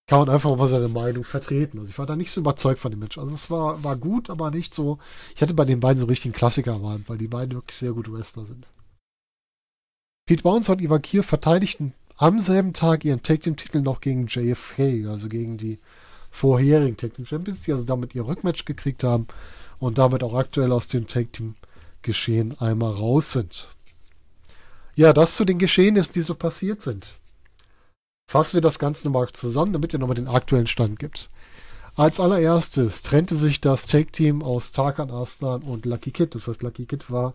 Kann 0.09 0.17
man 0.17 0.29
einfach 0.29 0.55
mal 0.55 0.67
seine 0.67 0.87
Meinung 0.87 1.23
vertreten. 1.23 1.77
Also 1.77 1.91
ich 1.91 1.99
war 1.99 2.07
da 2.07 2.15
nicht 2.15 2.31
so 2.31 2.41
überzeugt 2.41 2.79
von 2.79 2.89
dem 2.89 2.99
Match. 2.99 3.19
Also 3.19 3.35
es 3.35 3.51
war, 3.51 3.83
war 3.83 3.95
gut, 3.95 4.31
aber 4.31 4.49
nicht 4.49 4.73
so. 4.73 4.97
Ich 5.35 5.41
hätte 5.41 5.53
bei 5.53 5.65
den 5.65 5.79
beiden 5.79 5.99
so 5.99 6.07
richtigen 6.07 6.33
Klassiker 6.33 6.71
erwartet, 6.71 7.07
weil 7.09 7.19
die 7.19 7.27
beiden 7.27 7.53
wirklich 7.53 7.77
sehr 7.77 7.93
gute 7.93 8.11
Wrestler 8.11 8.45
sind. 8.45 8.65
Pete 10.25 10.41
Bounce 10.41 10.71
und 10.71 10.81
Ivan 10.81 11.03
Kier 11.03 11.21
verteidigten 11.21 11.93
am 12.17 12.39
selben 12.39 12.73
Tag 12.73 13.05
ihren 13.05 13.21
Take-Team-Titel 13.21 13.81
noch 13.81 14.01
gegen 14.01 14.25
JFK, 14.25 15.07
also 15.07 15.29
gegen 15.29 15.57
die 15.57 15.77
vorherigen 16.31 16.97
Tag 16.97 17.13
Team 17.13 17.27
Champions, 17.27 17.61
die 17.61 17.73
also 17.73 17.85
damit 17.85 18.15
ihr 18.15 18.25
Rückmatch 18.25 18.65
gekriegt 18.65 19.03
haben 19.03 19.27
und 19.77 19.99
damit 19.99 20.23
auch 20.23 20.33
aktuell 20.33 20.71
aus 20.71 20.87
dem 20.87 21.05
Tag 21.05 21.33
Team 21.33 21.53
Geschehen 22.01 22.59
einmal 22.59 22.93
raus 22.93 23.33
sind. 23.33 23.67
Ja, 24.95 25.13
das 25.13 25.35
zu 25.35 25.45
den 25.45 25.59
Geschehnissen, 25.59 26.13
die 26.13 26.23
so 26.23 26.33
passiert 26.33 26.81
sind. 26.81 27.18
Fassen 28.29 28.57
wir 28.57 28.61
das 28.61 28.77
Ganze 28.77 29.07
nochmal 29.07 29.27
zusammen, 29.33 29.73
damit 29.73 29.91
ihr 29.91 29.97
nochmal 29.97 30.13
den 30.13 30.27
aktuellen 30.27 30.67
Stand 30.67 30.99
gibt. 30.99 31.31
Als 31.95 32.19
allererstes 32.19 33.01
trennte 33.01 33.35
sich 33.35 33.59
das 33.59 33.87
Tag 33.87 34.13
Team 34.13 34.43
aus 34.43 34.71
Tarkan 34.71 35.09
Aslan 35.09 35.63
und 35.63 35.87
Lucky 35.87 36.11
Kid. 36.11 36.35
Das 36.35 36.47
heißt, 36.47 36.61
Lucky 36.61 36.85
Kid 36.85 37.09
war 37.09 37.33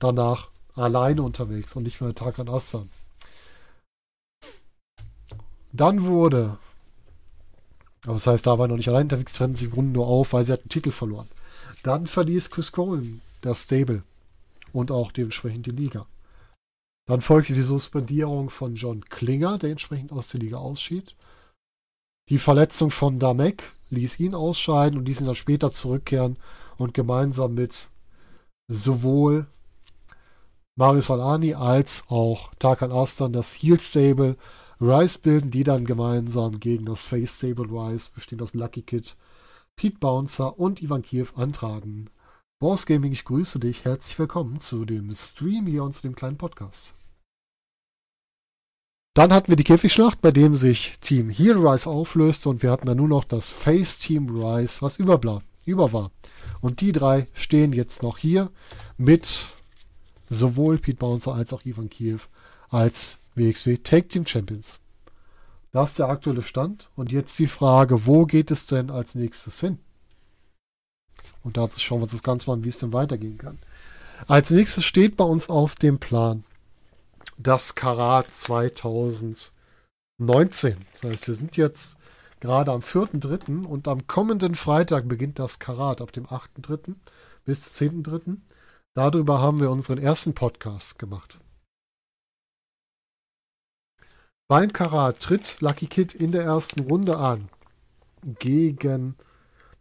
danach 0.00 0.48
alleine 0.74 1.22
unterwegs 1.22 1.76
und 1.76 1.84
nicht 1.84 2.00
mehr 2.00 2.16
Tarkan 2.16 2.48
Aslan. 2.48 2.90
Dann 5.72 6.02
wurde 6.02 6.58
aber 8.06 8.14
das 8.14 8.26
heißt, 8.26 8.44
da 8.44 8.58
war 8.58 8.66
noch 8.66 8.76
nicht 8.76 8.88
allein 8.88 9.04
unterwegs, 9.04 9.34
trennten 9.34 9.56
sie 9.56 9.66
im 9.66 9.70
Grunde 9.70 9.92
nur 9.92 10.08
auf, 10.08 10.32
weil 10.32 10.44
sie 10.44 10.52
hatten 10.52 10.68
Titel 10.68 10.90
verloren. 10.90 11.28
Dann 11.84 12.08
verließ 12.08 12.50
Chris 12.50 12.72
Coleman 12.72 13.20
das 13.40 13.62
Stable 13.62 14.02
und 14.72 14.90
auch 14.90 15.12
dementsprechend 15.12 15.66
die 15.66 15.70
Liga. 15.70 16.06
Dann 17.06 17.20
folgte 17.20 17.52
die 17.52 17.62
Suspendierung 17.62 18.48
von 18.48 18.76
John 18.76 19.04
Klinger, 19.04 19.58
der 19.58 19.70
entsprechend 19.70 20.12
aus 20.12 20.28
der 20.28 20.40
Liga 20.40 20.56
ausschied. 20.56 21.14
Die 22.30 22.38
Verletzung 22.38 22.90
von 22.90 23.18
Damek 23.18 23.62
ließ 23.90 24.18
ihn 24.20 24.34
ausscheiden 24.34 24.98
und 24.98 25.06
ließ 25.06 25.20
ihn 25.20 25.26
dann 25.26 25.34
später 25.34 25.70
zurückkehren 25.70 26.38
und 26.78 26.94
gemeinsam 26.94 27.54
mit 27.54 27.88
sowohl 28.68 29.46
Marius 30.76 31.10
Alani 31.10 31.54
als 31.54 32.04
auch 32.08 32.52
Tarkan 32.58 32.90
Astan 32.90 33.32
das 33.32 33.52
Heel 33.52 33.78
Stable 33.78 34.36
Rice 34.80 35.18
bilden 35.18 35.50
die 35.50 35.64
dann 35.64 35.84
gemeinsam 35.84 36.58
gegen 36.58 36.86
das 36.86 37.02
Face 37.02 37.36
Stable 37.36 37.68
Rice, 37.70 38.08
bestehend 38.08 38.42
aus 38.42 38.54
Lucky 38.54 38.82
Kid, 38.82 39.16
Pete 39.76 39.98
Bouncer 39.98 40.58
und 40.58 40.82
Ivan 40.82 41.02
Kiev 41.02 41.32
antragen. 41.36 42.10
Boss 42.64 42.86
Gaming, 42.86 43.12
ich 43.12 43.26
grüße 43.26 43.58
dich. 43.58 43.84
Herzlich 43.84 44.18
willkommen 44.18 44.58
zu 44.58 44.86
dem 44.86 45.12
Stream 45.12 45.66
hier 45.66 45.84
und 45.84 45.94
zu 45.94 46.00
dem 46.00 46.14
kleinen 46.14 46.38
Podcast. 46.38 46.94
Dann 49.12 49.34
hatten 49.34 49.48
wir 49.48 49.56
die 49.56 49.64
Käfigschlacht, 49.64 50.22
bei 50.22 50.30
dem 50.30 50.54
sich 50.54 50.96
Team 51.02 51.28
Heel 51.28 51.58
Rise 51.58 51.90
auflöste 51.90 52.48
und 52.48 52.62
wir 52.62 52.70
hatten 52.70 52.86
dann 52.86 52.96
nur 52.96 53.08
noch 53.08 53.24
das 53.24 53.50
Face 53.50 53.98
Team 53.98 54.34
Rise, 54.34 54.80
was 54.80 54.98
über, 54.98 55.42
über 55.66 55.92
war. 55.92 56.10
Und 56.62 56.80
die 56.80 56.92
drei 56.92 57.26
stehen 57.34 57.74
jetzt 57.74 58.02
noch 58.02 58.16
hier 58.16 58.50
mit 58.96 59.40
sowohl 60.30 60.78
Pete 60.78 60.96
Bouncer 60.96 61.34
als 61.34 61.52
auch 61.52 61.66
Ivan 61.66 61.90
Kiev 61.90 62.30
als 62.70 63.18
WXW 63.34 63.76
Tag 63.76 64.08
Team 64.08 64.24
Champions. 64.24 64.78
Das 65.70 65.90
ist 65.90 65.98
der 65.98 66.08
aktuelle 66.08 66.40
Stand. 66.40 66.88
Und 66.96 67.12
jetzt 67.12 67.38
die 67.38 67.46
Frage, 67.46 68.06
wo 68.06 68.24
geht 68.24 68.50
es 68.50 68.64
denn 68.64 68.90
als 68.90 69.14
nächstes 69.14 69.60
hin? 69.60 69.80
Und 71.44 71.56
dazu 71.56 71.78
schauen 71.78 72.00
wir 72.00 72.04
uns 72.04 72.12
das 72.12 72.22
Ganze 72.22 72.48
mal 72.48 72.54
an, 72.54 72.64
wie 72.64 72.70
es 72.70 72.78
denn 72.78 72.92
weitergehen 72.92 73.38
kann. 73.38 73.58
Als 74.26 74.50
nächstes 74.50 74.84
steht 74.84 75.16
bei 75.16 75.24
uns 75.24 75.48
auf 75.48 75.74
dem 75.74 75.98
Plan 75.98 76.44
das 77.36 77.74
Karat 77.74 78.34
2019. 78.34 79.52
Das 80.18 81.02
heißt, 81.02 81.28
wir 81.28 81.34
sind 81.34 81.56
jetzt 81.56 81.96
gerade 82.40 82.72
am 82.72 82.80
4.3. 82.80 83.64
und 83.64 83.88
am 83.88 84.06
kommenden 84.06 84.54
Freitag 84.54 85.08
beginnt 85.08 85.38
das 85.38 85.58
Karat 85.58 86.00
ab 86.00 86.12
dem 86.12 86.26
8.3. 86.26 86.94
bis 87.44 87.74
10.3. 87.78 88.38
Darüber 88.94 89.40
haben 89.40 89.60
wir 89.60 89.70
unseren 89.70 89.98
ersten 89.98 90.34
Podcast 90.34 90.98
gemacht. 90.98 91.38
Beim 94.48 94.72
Karat 94.72 95.20
tritt 95.20 95.60
Lucky 95.60 95.86
Kid 95.86 96.14
in 96.14 96.32
der 96.32 96.44
ersten 96.44 96.80
Runde 96.80 97.16
an 97.16 97.48
gegen 98.38 99.16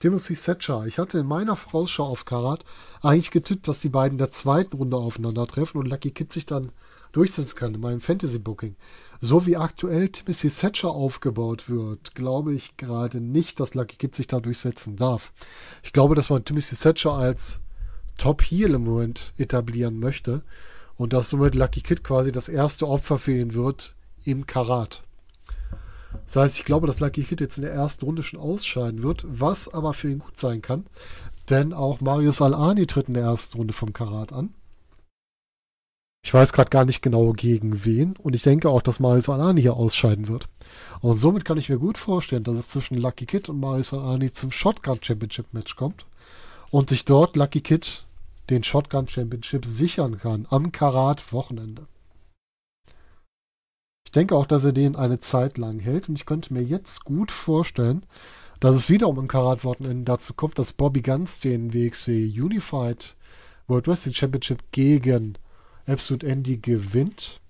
Timothy 0.03 0.35
Thatcher. 0.35 0.85
Ich 0.85 0.99
hatte 0.99 1.19
in 1.19 1.25
meiner 1.25 1.55
Vorausschau 1.55 2.03
auf 2.03 2.25
Karat 2.25 2.65
eigentlich 3.01 3.31
getippt, 3.31 3.69
dass 3.69 3.79
die 3.79 3.87
beiden 3.87 4.17
der 4.17 4.31
zweiten 4.31 4.75
Runde 4.75 4.97
aufeinandertreffen 4.97 5.79
und 5.79 5.87
Lucky 5.87 6.11
Kid 6.11 6.33
sich 6.33 6.45
dann 6.45 6.73
durchsetzen 7.13 7.55
kann 7.55 7.73
in 7.73 7.79
meinem 7.79 8.01
Fantasy 8.01 8.37
Booking. 8.37 8.75
So 9.21 9.45
wie 9.45 9.55
aktuell 9.55 10.09
Timothy 10.09 10.49
Thatcher 10.49 10.89
aufgebaut 10.89 11.69
wird, 11.69 12.15
glaube 12.15 12.53
ich 12.53 12.75
gerade 12.75 13.21
nicht, 13.21 13.61
dass 13.61 13.75
Lucky 13.75 13.95
Kid 13.95 14.13
sich 14.13 14.27
da 14.27 14.41
durchsetzen 14.41 14.97
darf. 14.97 15.31
Ich 15.83 15.93
glaube, 15.93 16.15
dass 16.15 16.29
man 16.29 16.43
Timothy 16.43 16.75
Thatcher 16.75 17.13
als 17.13 17.61
Top 18.17 18.41
Heel 18.41 18.73
im 18.73 18.83
Moment 18.83 19.31
etablieren 19.37 20.01
möchte 20.01 20.41
und 20.97 21.13
dass 21.13 21.29
somit 21.29 21.55
Lucky 21.55 21.79
Kid 21.79 22.03
quasi 22.03 22.33
das 22.33 22.49
erste 22.49 22.89
Opfer 22.89 23.17
für 23.17 23.37
ihn 23.37 23.53
wird, 23.53 23.95
im 24.25 24.47
Karat. 24.47 25.02
Das 26.25 26.35
heißt, 26.35 26.57
ich 26.57 26.65
glaube, 26.65 26.87
dass 26.87 26.99
Lucky 26.99 27.23
Kid 27.23 27.41
jetzt 27.41 27.57
in 27.57 27.63
der 27.63 27.73
ersten 27.73 28.05
Runde 28.05 28.23
schon 28.23 28.39
ausscheiden 28.39 29.03
wird, 29.03 29.25
was 29.27 29.73
aber 29.73 29.93
für 29.93 30.09
ihn 30.09 30.19
gut 30.19 30.37
sein 30.37 30.61
kann. 30.61 30.85
Denn 31.49 31.73
auch 31.73 32.01
Marius 32.01 32.41
Alani 32.41 32.87
tritt 32.87 33.07
in 33.07 33.13
der 33.15 33.23
ersten 33.23 33.57
Runde 33.57 33.73
vom 33.73 33.93
Karat 33.93 34.31
an. 34.31 34.53
Ich 36.25 36.33
weiß 36.33 36.53
gerade 36.53 36.69
gar 36.69 36.85
nicht 36.85 37.01
genau 37.01 37.33
gegen 37.33 37.83
wen 37.83 38.15
und 38.17 38.33
ich 38.33 38.43
denke 38.43 38.69
auch, 38.69 38.81
dass 38.81 39.01
Marius 39.01 39.27
Alani 39.27 39.61
hier 39.61 39.75
ausscheiden 39.75 40.29
wird. 40.29 40.47
Und 41.01 41.17
somit 41.17 41.43
kann 41.43 41.57
ich 41.57 41.69
mir 41.69 41.77
gut 41.77 41.97
vorstellen, 41.97 42.45
dass 42.45 42.55
es 42.55 42.69
zwischen 42.69 42.97
Lucky 42.97 43.25
Kid 43.25 43.49
und 43.49 43.59
Marius 43.59 43.93
Alani 43.93 44.31
zum 44.31 44.51
Shotgun 44.51 44.99
Championship 45.01 45.53
Match 45.53 45.75
kommt 45.75 46.05
und 46.71 46.89
sich 46.89 47.03
dort 47.03 47.35
Lucky 47.35 47.59
Kid 47.59 48.05
den 48.49 48.63
Shotgun 48.63 49.07
Championship 49.09 49.65
sichern 49.65 50.17
kann 50.17 50.47
am 50.49 50.71
Karat 50.71 51.33
Wochenende 51.33 51.87
denke 54.13 54.35
auch, 54.35 54.45
dass 54.45 54.63
er 54.63 54.73
den 54.73 54.95
eine 54.95 55.19
Zeit 55.19 55.57
lang 55.57 55.79
hält. 55.79 56.09
Und 56.09 56.15
ich 56.15 56.25
könnte 56.25 56.53
mir 56.53 56.63
jetzt 56.63 57.03
gut 57.03 57.31
vorstellen, 57.31 58.05
dass 58.59 58.75
es 58.75 58.89
wiederum 58.89 59.19
im 59.19 59.27
Karat-Wochenende 59.27 60.05
dazu 60.05 60.33
kommt, 60.33 60.57
dass 60.57 60.73
Bobby 60.73 61.01
Guns 61.01 61.39
den 61.39 61.73
WXW 61.73 62.41
Unified 62.41 63.15
World 63.67 63.87
Wrestling 63.87 64.13
Championship 64.13 64.59
gegen 64.71 65.33
Absolute 65.85 66.25
Andy 66.25 66.57
gewinnt. 66.57 67.41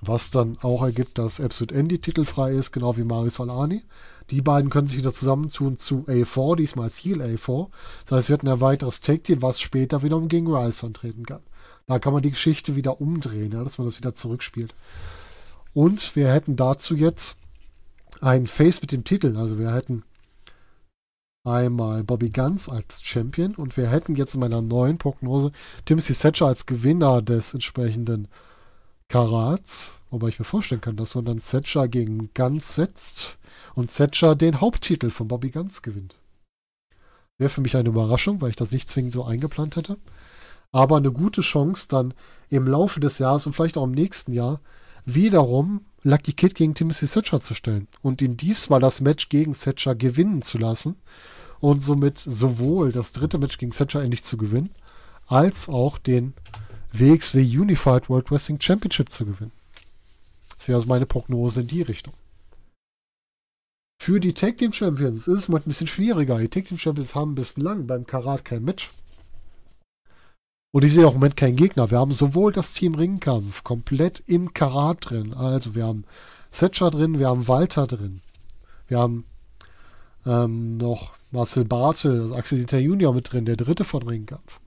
Was 0.00 0.30
dann 0.30 0.58
auch 0.60 0.82
ergibt, 0.82 1.18
dass 1.18 1.40
Absolute 1.40 1.74
Andy 1.74 1.98
titelfrei 1.98 2.52
ist, 2.52 2.72
genau 2.72 2.96
wie 2.96 3.04
Maris 3.04 3.40
Alani. 3.40 3.82
Die 4.30 4.40
beiden 4.40 4.70
können 4.70 4.88
sich 4.88 4.98
wieder 4.98 5.12
zusammentun 5.12 5.78
zu 5.78 6.04
A4, 6.06 6.56
diesmal 6.56 6.86
als 6.86 6.98
Heel 6.98 7.20
A4. 7.20 7.68
Das 8.04 8.18
heißt, 8.18 8.28
wir 8.28 8.34
hatten 8.34 8.48
ein 8.48 8.60
weiteres 8.60 9.00
Take-Team, 9.00 9.42
was 9.42 9.60
später 9.60 10.02
wiederum 10.02 10.28
gegen 10.28 10.52
Rice 10.52 10.84
antreten 10.84 11.26
kann. 11.26 11.42
Da 11.86 11.98
kann 11.98 12.12
man 12.12 12.22
die 12.22 12.30
Geschichte 12.30 12.76
wieder 12.76 13.00
umdrehen, 13.00 13.52
ja, 13.52 13.62
dass 13.62 13.78
man 13.78 13.86
das 13.86 13.98
wieder 13.98 14.14
zurückspielt. 14.14 14.74
Und 15.74 16.14
wir 16.14 16.32
hätten 16.32 16.56
dazu 16.56 16.94
jetzt 16.94 17.36
ein 18.20 18.46
Face 18.46 18.80
mit 18.80 18.92
dem 18.92 19.04
Titel. 19.04 19.36
Also 19.36 19.58
wir 19.58 19.72
hätten 19.72 20.04
einmal 21.44 22.04
Bobby 22.04 22.30
Guns 22.30 22.68
als 22.68 23.02
Champion 23.02 23.54
und 23.54 23.76
wir 23.76 23.90
hätten 23.90 24.14
jetzt 24.14 24.34
in 24.34 24.40
meiner 24.40 24.62
neuen 24.62 24.96
Prognose 24.98 25.52
Timothy 25.84 26.14
Thatcher 26.14 26.46
als 26.46 26.64
Gewinner 26.64 27.20
des 27.20 27.52
entsprechenden 27.52 28.28
Karats. 29.08 29.98
Wobei 30.10 30.28
ich 30.28 30.38
mir 30.38 30.44
vorstellen 30.44 30.80
kann, 30.80 30.96
dass 30.96 31.14
man 31.14 31.24
dann 31.24 31.40
Thatcher 31.40 31.88
gegen 31.88 32.30
Guns 32.34 32.76
setzt 32.76 33.36
und 33.74 33.94
Thatcher 33.94 34.36
den 34.36 34.60
Haupttitel 34.60 35.10
von 35.10 35.28
Bobby 35.28 35.50
Guns 35.50 35.82
gewinnt. 35.82 36.14
Wäre 37.36 37.50
für 37.50 37.60
mich 37.60 37.76
eine 37.76 37.88
Überraschung, 37.88 38.40
weil 38.40 38.50
ich 38.50 38.56
das 38.56 38.70
nicht 38.70 38.88
zwingend 38.88 39.12
so 39.12 39.24
eingeplant 39.24 39.76
hätte. 39.76 39.98
Aber 40.70 40.96
eine 40.96 41.10
gute 41.10 41.40
Chance, 41.40 41.88
dann 41.88 42.14
im 42.48 42.66
Laufe 42.66 43.00
des 43.00 43.18
Jahres 43.18 43.46
und 43.46 43.52
vielleicht 43.54 43.76
auch 43.76 43.84
im 43.84 43.92
nächsten 43.92 44.32
Jahr 44.32 44.60
wiederum 45.04 45.84
Lucky 46.02 46.32
Kid 46.32 46.54
gegen 46.54 46.74
Timothy 46.74 47.06
Thatcher 47.06 47.40
zu 47.40 47.54
stellen 47.54 47.88
und 48.02 48.20
ihn 48.20 48.36
diesmal 48.36 48.80
das 48.80 49.00
Match 49.00 49.28
gegen 49.28 49.52
Thatcher 49.52 49.94
gewinnen 49.94 50.42
zu 50.42 50.58
lassen 50.58 50.96
und 51.60 51.80
somit 51.80 52.18
sowohl 52.18 52.92
das 52.92 53.12
dritte 53.12 53.38
Match 53.38 53.58
gegen 53.58 53.72
Thatcher 53.72 54.02
endlich 54.02 54.22
zu 54.22 54.36
gewinnen, 54.36 54.70
als 55.26 55.68
auch 55.68 55.98
den 55.98 56.34
WXW 56.92 57.40
Unified 57.40 58.08
World 58.08 58.30
Wrestling 58.30 58.60
Championship 58.60 59.10
zu 59.10 59.24
gewinnen. 59.24 59.52
Das 60.56 60.68
wäre 60.68 60.76
also 60.76 60.88
meine 60.88 61.06
Prognose 61.06 61.62
in 61.62 61.68
die 61.68 61.82
Richtung. 61.82 62.14
Für 63.98 64.20
die 64.20 64.34
Tag 64.34 64.58
Team 64.58 64.72
Champions 64.72 65.26
ist 65.26 65.34
es 65.34 65.48
mal 65.48 65.58
ein 65.58 65.64
bisschen 65.64 65.86
schwieriger. 65.86 66.38
Die 66.38 66.48
Tag 66.48 66.66
Team 66.66 66.78
Champions 66.78 67.14
haben 67.14 67.34
bislang 67.34 67.86
beim 67.86 68.06
Karat 68.06 68.44
kein 68.44 68.62
Match. 68.62 68.90
Und 70.74 70.82
ich 70.82 70.92
sehe 70.92 71.06
auch 71.06 71.12
im 71.12 71.18
Moment 71.18 71.36
keinen 71.36 71.54
Gegner. 71.54 71.92
Wir 71.92 72.00
haben 72.00 72.10
sowohl 72.10 72.52
das 72.52 72.72
Team 72.72 72.96
Ringkampf 72.96 73.62
komplett 73.62 74.24
im 74.26 74.54
Karat 74.54 75.08
drin. 75.08 75.32
Also 75.32 75.76
wir 75.76 75.84
haben 75.84 76.02
Setcher 76.50 76.90
drin, 76.90 77.20
wir 77.20 77.28
haben 77.28 77.46
Walter 77.46 77.86
drin. 77.86 78.22
Wir 78.88 78.98
haben 78.98 79.24
ähm, 80.26 80.76
noch 80.76 81.12
Marcel 81.30 81.64
Bartel, 81.64 82.22
also 82.22 82.34
Axel 82.34 82.58
Dieter 82.58 82.80
Junior 82.80 83.14
mit 83.14 83.32
drin, 83.32 83.44
der 83.44 83.54
dritte 83.54 83.84
von 83.84 84.02
Ringkampf. 84.02 84.58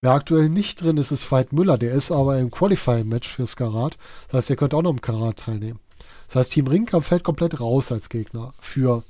Wer 0.00 0.14
aktuell 0.14 0.48
nicht 0.48 0.82
drin 0.82 0.96
ist, 0.96 1.12
ist 1.12 1.30
Veit 1.30 1.52
Müller. 1.52 1.78
Der 1.78 1.92
ist 1.92 2.10
aber 2.10 2.40
im 2.40 2.50
Qualifying-Match 2.50 3.28
fürs 3.28 3.54
Karat. 3.54 3.98
Das 4.26 4.38
heißt, 4.38 4.50
der 4.50 4.56
könnte 4.56 4.76
auch 4.76 4.82
noch 4.82 4.90
im 4.90 5.00
Karat 5.00 5.36
teilnehmen. 5.36 5.78
Das 6.26 6.34
heißt, 6.34 6.52
Team 6.54 6.66
Ringkampf 6.66 7.06
fällt 7.06 7.22
komplett 7.22 7.60
raus 7.60 7.92
als 7.92 8.08
Gegner 8.08 8.52
für 8.58 9.04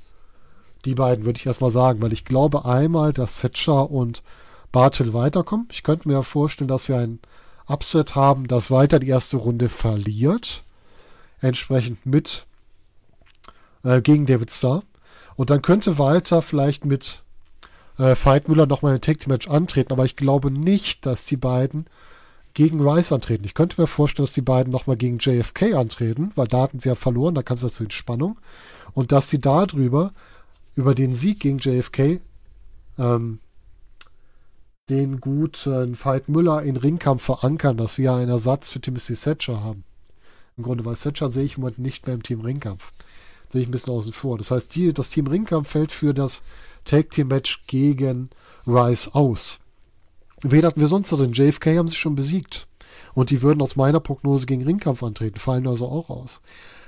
die 0.85 0.93
beiden, 0.93 1.25
würde 1.25 1.39
ich 1.39 1.47
erstmal 1.47 1.71
sagen, 1.71 1.99
weil 2.03 2.13
ich 2.13 2.25
glaube 2.25 2.65
einmal, 2.65 3.11
dass 3.11 3.39
Setscher 3.39 3.89
und 3.89 4.21
Bartel 4.71 5.13
weiterkommen. 5.13 5.67
Ich 5.71 5.83
könnte 5.83 6.07
mir 6.07 6.23
vorstellen, 6.23 6.67
dass 6.67 6.89
wir 6.89 6.97
ein 6.97 7.19
Upset 7.67 8.15
haben, 8.15 8.47
das 8.47 8.71
weiter 8.71 8.99
die 8.99 9.09
erste 9.09 9.37
Runde 9.37 9.69
verliert. 9.69 10.63
Entsprechend 11.39 12.05
mit 12.05 12.45
äh, 13.83 14.01
gegen 14.01 14.25
David 14.25 14.51
Starr. 14.51 14.83
Und 15.35 15.49
dann 15.49 15.61
könnte 15.61 15.97
Walter 15.97 16.41
vielleicht 16.41 16.85
mit 16.85 17.23
äh, 17.97 18.15
Veit 18.15 18.47
Müller 18.47 18.65
nochmal 18.65 18.95
ein 18.95 19.01
Tag-Match 19.01 19.47
antreten, 19.47 19.93
aber 19.93 20.05
ich 20.05 20.15
glaube 20.15 20.51
nicht, 20.51 21.05
dass 21.05 21.25
die 21.25 21.37
beiden 21.37 21.85
gegen 22.53 22.81
Rice 22.81 23.11
antreten. 23.11 23.45
Ich 23.45 23.53
könnte 23.53 23.79
mir 23.79 23.87
vorstellen, 23.87 24.25
dass 24.25 24.33
die 24.33 24.41
beiden 24.41 24.71
nochmal 24.71 24.97
gegen 24.97 25.19
JFK 25.19 25.75
antreten, 25.75 26.31
weil 26.35 26.47
da 26.47 26.63
hatten 26.63 26.79
sie 26.79 26.89
ja 26.89 26.95
verloren, 26.95 27.35
da 27.35 27.43
kam 27.43 27.57
es 27.57 27.63
ja 27.63 27.69
zur 27.69 27.85
Entspannung. 27.85 28.39
Und 28.93 29.11
dass 29.11 29.29
sie 29.29 29.39
darüber, 29.39 30.11
über 30.75 30.95
den 30.95 31.13
Sieg 31.13 31.39
gegen 31.39 31.59
JFK, 31.59 32.19
ähm, 32.97 33.39
den 34.89 35.19
guten 35.19 35.97
Veit 36.01 36.29
Müller 36.29 36.63
in 36.63 36.77
Ringkampf 36.77 37.23
verankern, 37.23 37.77
dass 37.77 37.97
wir 37.97 38.13
einen 38.13 38.29
Ersatz 38.29 38.69
für 38.69 38.79
Timothy 38.79 39.15
Thatcher 39.15 39.63
haben. 39.63 39.83
Im 40.55 40.63
Grunde, 40.63 40.85
weil 40.85 40.95
Thatcher 40.95 41.29
sehe 41.29 41.43
ich 41.43 41.57
im 41.57 41.61
Moment 41.61 41.79
nicht 41.79 42.07
mehr 42.07 42.15
im 42.15 42.23
Team 42.23 42.41
Ringkampf. 42.41 42.91
Sehe 43.51 43.61
ich 43.61 43.67
ein 43.67 43.71
bisschen 43.71 43.93
außen 43.93 44.13
vor. 44.13 44.37
Das 44.37 44.51
heißt, 44.51 44.73
die, 44.75 44.93
das 44.93 45.09
Team 45.09 45.27
Ringkampf 45.27 45.69
fällt 45.69 45.91
für 45.91 46.13
das 46.13 46.41
Tag 46.85 47.11
Team 47.11 47.27
Match 47.27 47.63
gegen 47.67 48.29
Rice 48.65 49.09
aus. 49.13 49.59
Wen 50.41 50.65
hatten 50.65 50.79
wir 50.79 50.87
sonst? 50.87 51.11
Den 51.11 51.33
JFK 51.33 51.77
haben 51.77 51.87
sie 51.87 51.95
schon 51.95 52.15
besiegt. 52.15 52.67
Und 53.13 53.29
die 53.29 53.41
würden 53.41 53.61
aus 53.61 53.75
meiner 53.75 53.99
Prognose 53.99 54.45
gegen 54.45 54.63
Ringkampf 54.63 55.03
antreten, 55.03 55.39
fallen 55.39 55.67
also 55.67 55.87
auch 55.87 56.09
aus. 56.09 56.41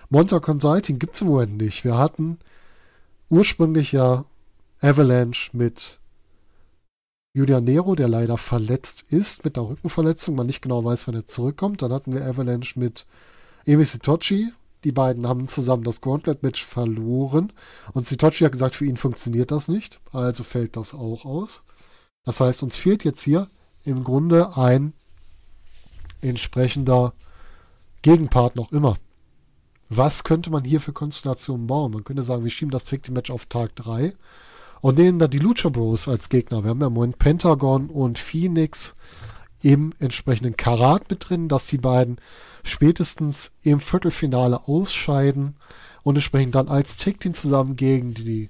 Monta 0.09 0.39
Consulting 0.39 0.99
gibt 0.99 1.15
es 1.15 1.21
im 1.21 1.27
Moment 1.27 1.57
nicht. 1.57 1.83
Wir 1.83 1.97
hatten 1.97 2.39
ursprünglich 3.29 3.91
ja 3.91 4.25
Avalanche 4.81 5.49
mit 5.53 5.99
Julian 7.33 7.63
Nero, 7.63 7.93
der 7.95 8.07
leider 8.07 8.37
verletzt 8.37 9.03
ist 9.09 9.45
mit 9.45 9.57
einer 9.57 9.69
Rückenverletzung, 9.69 10.35
man 10.35 10.47
nicht 10.47 10.61
genau 10.61 10.83
weiß, 10.83 11.07
wann 11.07 11.15
er 11.15 11.27
zurückkommt. 11.27 11.81
Dann 11.81 11.93
hatten 11.93 12.13
wir 12.13 12.25
Avalanche 12.25 12.79
mit 12.79 13.05
Emi 13.65 13.85
Sitochi. 13.85 14.51
Die 14.83 14.91
beiden 14.91 15.27
haben 15.27 15.47
zusammen 15.47 15.83
das 15.83 16.01
Gauntlet-Match 16.01 16.65
verloren. 16.65 17.53
Und 17.93 18.07
Sitochi 18.07 18.45
hat 18.45 18.53
gesagt, 18.53 18.75
für 18.75 18.85
ihn 18.85 18.97
funktioniert 18.97 19.51
das 19.51 19.67
nicht. 19.67 19.99
Also 20.11 20.43
fällt 20.43 20.75
das 20.75 20.95
auch 20.95 21.25
aus. 21.25 21.63
Das 22.23 22.39
heißt, 22.39 22.63
uns 22.63 22.75
fehlt 22.75 23.03
jetzt 23.03 23.21
hier 23.21 23.49
im 23.85 24.03
Grunde 24.03 24.57
ein 24.57 24.93
entsprechender 26.21 27.13
Gegenpart 28.01 28.55
noch 28.55 28.71
immer. 28.71 28.97
Was 29.89 30.23
könnte 30.23 30.49
man 30.49 30.63
hier 30.63 30.81
für 30.81 30.93
Konstellationen 30.93 31.67
bauen? 31.67 31.91
Man 31.91 32.03
könnte 32.03 32.23
sagen, 32.23 32.43
wir 32.43 32.51
schieben 32.51 32.71
das 32.71 32.85
Tag 32.85 33.03
Team 33.03 33.13
Match 33.13 33.29
auf 33.29 33.45
Tag 33.45 33.75
3 33.75 34.15
und 34.81 34.97
nehmen 34.97 35.19
da 35.19 35.27
die 35.27 35.39
Lucha 35.39 35.69
Bros 35.69 36.07
als 36.07 36.29
Gegner. 36.29 36.63
Wir 36.63 36.71
haben 36.71 36.81
ja 36.81 36.87
im 36.87 36.93
Moment 36.93 37.19
Pentagon 37.19 37.89
und 37.89 38.17
Phoenix 38.17 38.95
im 39.61 39.93
entsprechenden 39.99 40.55
Karat 40.55 41.09
mit 41.09 41.29
drin, 41.29 41.49
dass 41.49 41.67
die 41.67 41.77
beiden 41.77 42.17
spätestens 42.63 43.51
im 43.63 43.79
Viertelfinale 43.79 44.67
ausscheiden 44.67 45.55
und 46.03 46.15
entsprechend 46.15 46.55
dann 46.55 46.69
als 46.69 46.97
Tag 46.97 47.19
Team 47.19 47.33
zusammen 47.33 47.75
gegen 47.75 48.13
die 48.13 48.49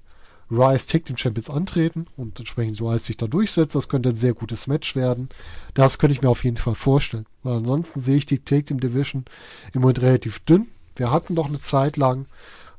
Rise 0.52 0.88
Tag 0.88 1.06
Team 1.06 1.18
Champions 1.18 1.50
antreten 1.50 2.08
und 2.18 2.40
entsprechend 2.40 2.76
so 2.76 2.90
Rise 2.90 3.06
sich 3.06 3.18
da 3.18 3.28
durchsetzt. 3.28 3.76
Das 3.76 3.88
könnte 3.88 4.10
ein 4.10 4.16
sehr 4.16 4.34
gutes 4.34 4.68
Match 4.68 4.96
werden. 4.96 5.30
Das 5.74 6.00
könnte 6.00 6.14
ich 6.14 6.22
mir 6.22 6.30
auf 6.30 6.44
jeden 6.44 6.58
Fall 6.58 6.76
vorstellen. 6.76 7.28
Weil 7.44 7.58
ansonsten 7.58 8.02
sehe 8.02 8.18
ich 8.18 8.26
die 8.26 8.40
Tag 8.40 8.66
Team 8.66 8.80
Division 8.80 9.26
im 9.74 9.82
Moment 9.82 10.02
relativ 10.02 10.40
dünn. 10.40 10.68
Wir 10.96 11.12
hatten 11.12 11.36
doch 11.36 11.48
eine 11.48 11.62
Zeit 11.62 11.98
lang 11.98 12.26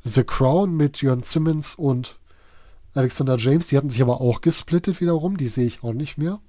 The 0.04 0.24
Crown 0.24 0.76
mit 0.76 1.00
Jörn 1.00 1.22
Simmons 1.22 1.74
und 1.74 2.18
Alexander 2.94 3.36
James. 3.36 3.68
Die 3.68 3.76
hatten 3.76 3.90
sich 3.90 4.02
aber 4.02 4.20
auch 4.20 4.40
gesplittet 4.40 5.00
wiederum. 5.00 5.36
Die 5.36 5.48
sehe 5.48 5.66
ich 5.66 5.82
auch 5.82 5.92
nicht 5.92 6.18
mehr. 6.18 6.40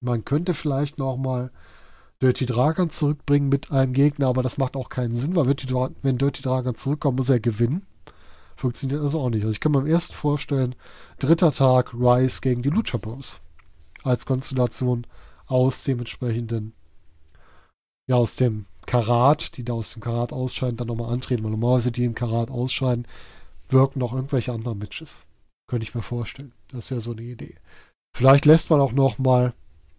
Man 0.00 0.24
könnte 0.24 0.54
vielleicht 0.54 0.98
nochmal 0.98 1.50
Dirty 2.22 2.46
Dragon 2.46 2.90
zurückbringen 2.90 3.48
mit 3.48 3.70
einem 3.70 3.92
Gegner, 3.92 4.28
aber 4.28 4.42
das 4.42 4.58
macht 4.58 4.76
auch 4.76 4.88
keinen 4.88 5.14
Sinn, 5.14 5.36
weil 5.36 5.46
wenn 5.46 6.18
Dirty 6.18 6.42
Dragon 6.42 6.76
zurückkommt, 6.76 7.18
muss 7.18 7.30
er 7.30 7.40
gewinnen 7.40 7.86
funktioniert 8.58 9.02
das 9.02 9.14
auch 9.14 9.30
nicht. 9.30 9.42
Also 9.42 9.52
ich 9.52 9.60
kann 9.60 9.72
mir 9.72 9.78
am 9.78 9.86
ersten 9.86 10.14
vorstellen, 10.14 10.74
dritter 11.18 11.52
Tag 11.52 11.94
Rise 11.94 12.40
gegen 12.40 12.62
die 12.62 12.70
Lucha 12.70 12.98
Bros. 12.98 13.40
Als 14.02 14.26
Konstellation 14.26 15.06
aus 15.46 15.84
dem 15.84 16.00
entsprechenden, 16.00 16.72
ja, 18.06 18.16
aus 18.16 18.36
dem 18.36 18.66
Karat, 18.86 19.56
die 19.56 19.64
da 19.64 19.74
aus 19.74 19.92
dem 19.92 20.02
Karat 20.02 20.32
ausscheiden, 20.32 20.76
dann 20.76 20.88
nochmal 20.88 21.12
antreten, 21.12 21.44
weil 21.44 21.50
normalerweise 21.50 21.92
die 21.92 22.04
im 22.04 22.14
Karat 22.14 22.50
ausscheiden, 22.50 23.06
wirken 23.68 23.98
noch 23.98 24.14
irgendwelche 24.14 24.52
anderen 24.52 24.78
Matches. 24.78 25.22
Könnte 25.68 25.84
ich 25.84 25.94
mir 25.94 26.02
vorstellen. 26.02 26.52
Das 26.72 26.90
wäre 26.90 27.00
so 27.00 27.12
eine 27.12 27.22
Idee. 27.22 27.54
Vielleicht 28.16 28.46
lässt 28.46 28.70
man 28.70 28.80
auch 28.80 28.92
nochmal 28.92 29.52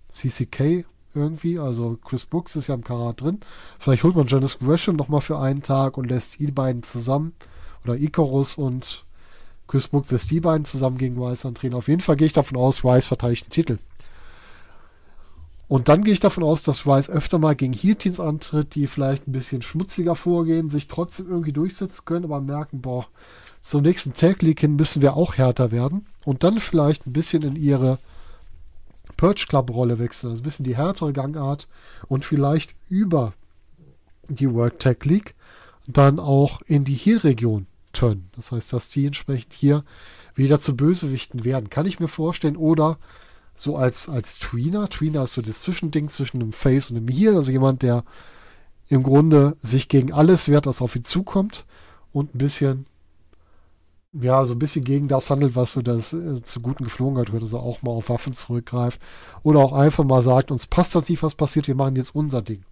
CCK 0.10 0.86
irgendwie, 1.14 1.58
also 1.58 1.98
Chris 2.04 2.26
Brooks 2.26 2.56
ist 2.56 2.68
ja 2.68 2.76
im 2.76 2.84
Karat 2.84 3.22
drin. 3.22 3.40
Vielleicht 3.80 4.04
holt 4.04 4.16
man 4.16 4.28
Janice 4.28 4.60
Gresham 4.60 4.96
nochmal 4.96 5.22
für 5.22 5.40
einen 5.40 5.64
Tag 5.64 5.98
und 5.98 6.10
lässt 6.10 6.40
die 6.40 6.52
beiden 6.52 6.84
zusammen 6.84 7.34
oder 7.84 7.96
Icarus 7.96 8.56
und 8.56 9.06
Chris 9.68 9.88
Brooks, 9.88 10.10
dass 10.10 10.28
die 10.28 10.40
beiden 10.40 10.66
zusammen 10.66 10.98
gegen 10.98 11.24
Rice 11.24 11.46
antreten. 11.46 11.76
Auf 11.76 11.88
jeden 11.88 12.02
Fall 12.02 12.16
gehe 12.16 12.28
ich 12.28 12.34
davon 12.34 12.58
aus, 12.58 12.84
Rice 12.84 13.08
verteidigt 13.08 13.46
den 13.46 13.52
Titel. 13.52 13.78
Und 15.68 15.88
dann 15.88 16.04
gehe 16.04 16.14
ich 16.14 16.20
davon 16.20 16.44
aus, 16.44 16.64
dass 16.64 16.88
Rice 16.88 17.12
öfter 17.12 17.38
mal 17.38 17.56
gegen 17.56 17.74
Heel-Teams 17.74 18.20
antritt, 18.20 18.74
die 18.74 18.88
vielleicht 18.88 19.28
ein 19.28 19.32
bisschen 19.32 19.62
schmutziger 19.62 20.16
vorgehen, 20.16 20.72
sich 20.72 20.88
trotzdem 20.88 21.30
irgendwie 21.30 21.54
durchsetzen 21.54 22.06
können, 22.06 22.26
aber 22.26 22.42
merken, 22.42 22.82
boah, 22.82 23.06
zum 23.62 23.82
nächsten 23.82 24.14
Tag 24.14 24.42
League 24.42 24.62
hin 24.62 24.76
müssen 24.76 25.02
wir 25.02 25.16
auch 25.16 25.36
härter 25.36 25.72
werden. 25.72 26.08
Und 26.26 26.44
dann 26.44 26.60
vielleicht 26.60 27.08
ein 27.08 27.14
bisschen 27.14 27.44
in 27.44 27.56
ihre 27.56 27.98
Purge 29.18 29.46
Club 29.48 29.70
Rolle 29.72 30.00
wechseln, 30.00 30.30
also 30.30 30.42
ein 30.42 30.44
bisschen 30.44 30.64
die 30.64 30.78
härtere 30.78 31.12
Gangart 31.12 31.68
und 32.08 32.24
vielleicht 32.24 32.76
über 32.88 33.34
die 34.28 34.52
World 34.54 34.80
Tag 34.80 35.06
League 35.06 35.36
dann 35.88 36.20
auch 36.20 36.62
in 36.62 36.86
die 36.86 36.94
Heel-Region 36.94 37.66
turnen. 37.94 38.30
Das 38.36 38.52
heißt, 38.52 38.72
dass 38.74 38.90
die 38.90 39.08
entsprechend 39.08 39.54
hier 39.54 39.84
wieder 40.36 40.60
zu 40.60 40.76
Bösewichten 40.76 41.44
werden. 41.44 41.70
Kann 41.70 41.86
ich 41.86 42.00
mir 42.00 42.08
vorstellen. 42.08 42.56
Oder 42.56 42.98
so 43.56 43.76
als, 43.76 44.08
als 44.08 44.40
Tweener. 44.40 44.90
Tweener 44.90 45.24
ist 45.24 45.34
so 45.34 45.42
das 45.42 45.62
Zwischending 45.62 46.10
zwischen 46.10 46.42
einem 46.42 46.54
Face 46.54 46.92
und 46.92 46.98
einem 46.98 47.08
Heel. 47.08 47.36
Also 47.36 47.52
jemand, 47.52 47.82
der 47.82 48.04
im 48.88 49.04
Grunde 49.04 49.58
sich 49.62 49.90
gegen 49.90 50.14
alles 50.14 50.48
wehrt, 50.48 50.66
was 50.66 50.82
auf 50.82 50.96
ihn 50.96 51.06
zukommt. 51.06 51.66
Und 52.14 52.34
ein 52.36 52.38
bisschen, 52.38 52.86
ja, 54.14 54.46
so 54.46 54.56
ein 54.56 54.60
bisschen 54.60 54.84
gegen 54.84 55.08
das 55.08 55.30
handelt, 55.30 55.56
was 55.56 55.74
so 55.74 55.82
das 55.82 56.14
äh, 56.14 56.42
zu 56.42 56.62
guten 56.62 56.84
Geflogenheit 56.84 57.28
gehört. 57.28 57.44
Also 57.44 57.60
auch 57.60 57.82
mal 57.82 57.92
auf 57.92 58.10
Waffen 58.10 58.34
zurückgreift. 58.34 59.00
Oder 59.44 59.60
auch 59.60 59.74
einfach 59.74 60.04
mal 60.04 60.24
sagt, 60.24 60.52
uns 60.52 60.68
passt 60.68 60.96
das 60.96 61.10
nicht, 61.10 61.22
was 61.22 61.36
passiert, 61.36 61.68
wir 61.68 61.76
machen 61.76 61.96
jetzt 61.96 62.16
unser 62.16 62.42
Ding. 62.42 62.64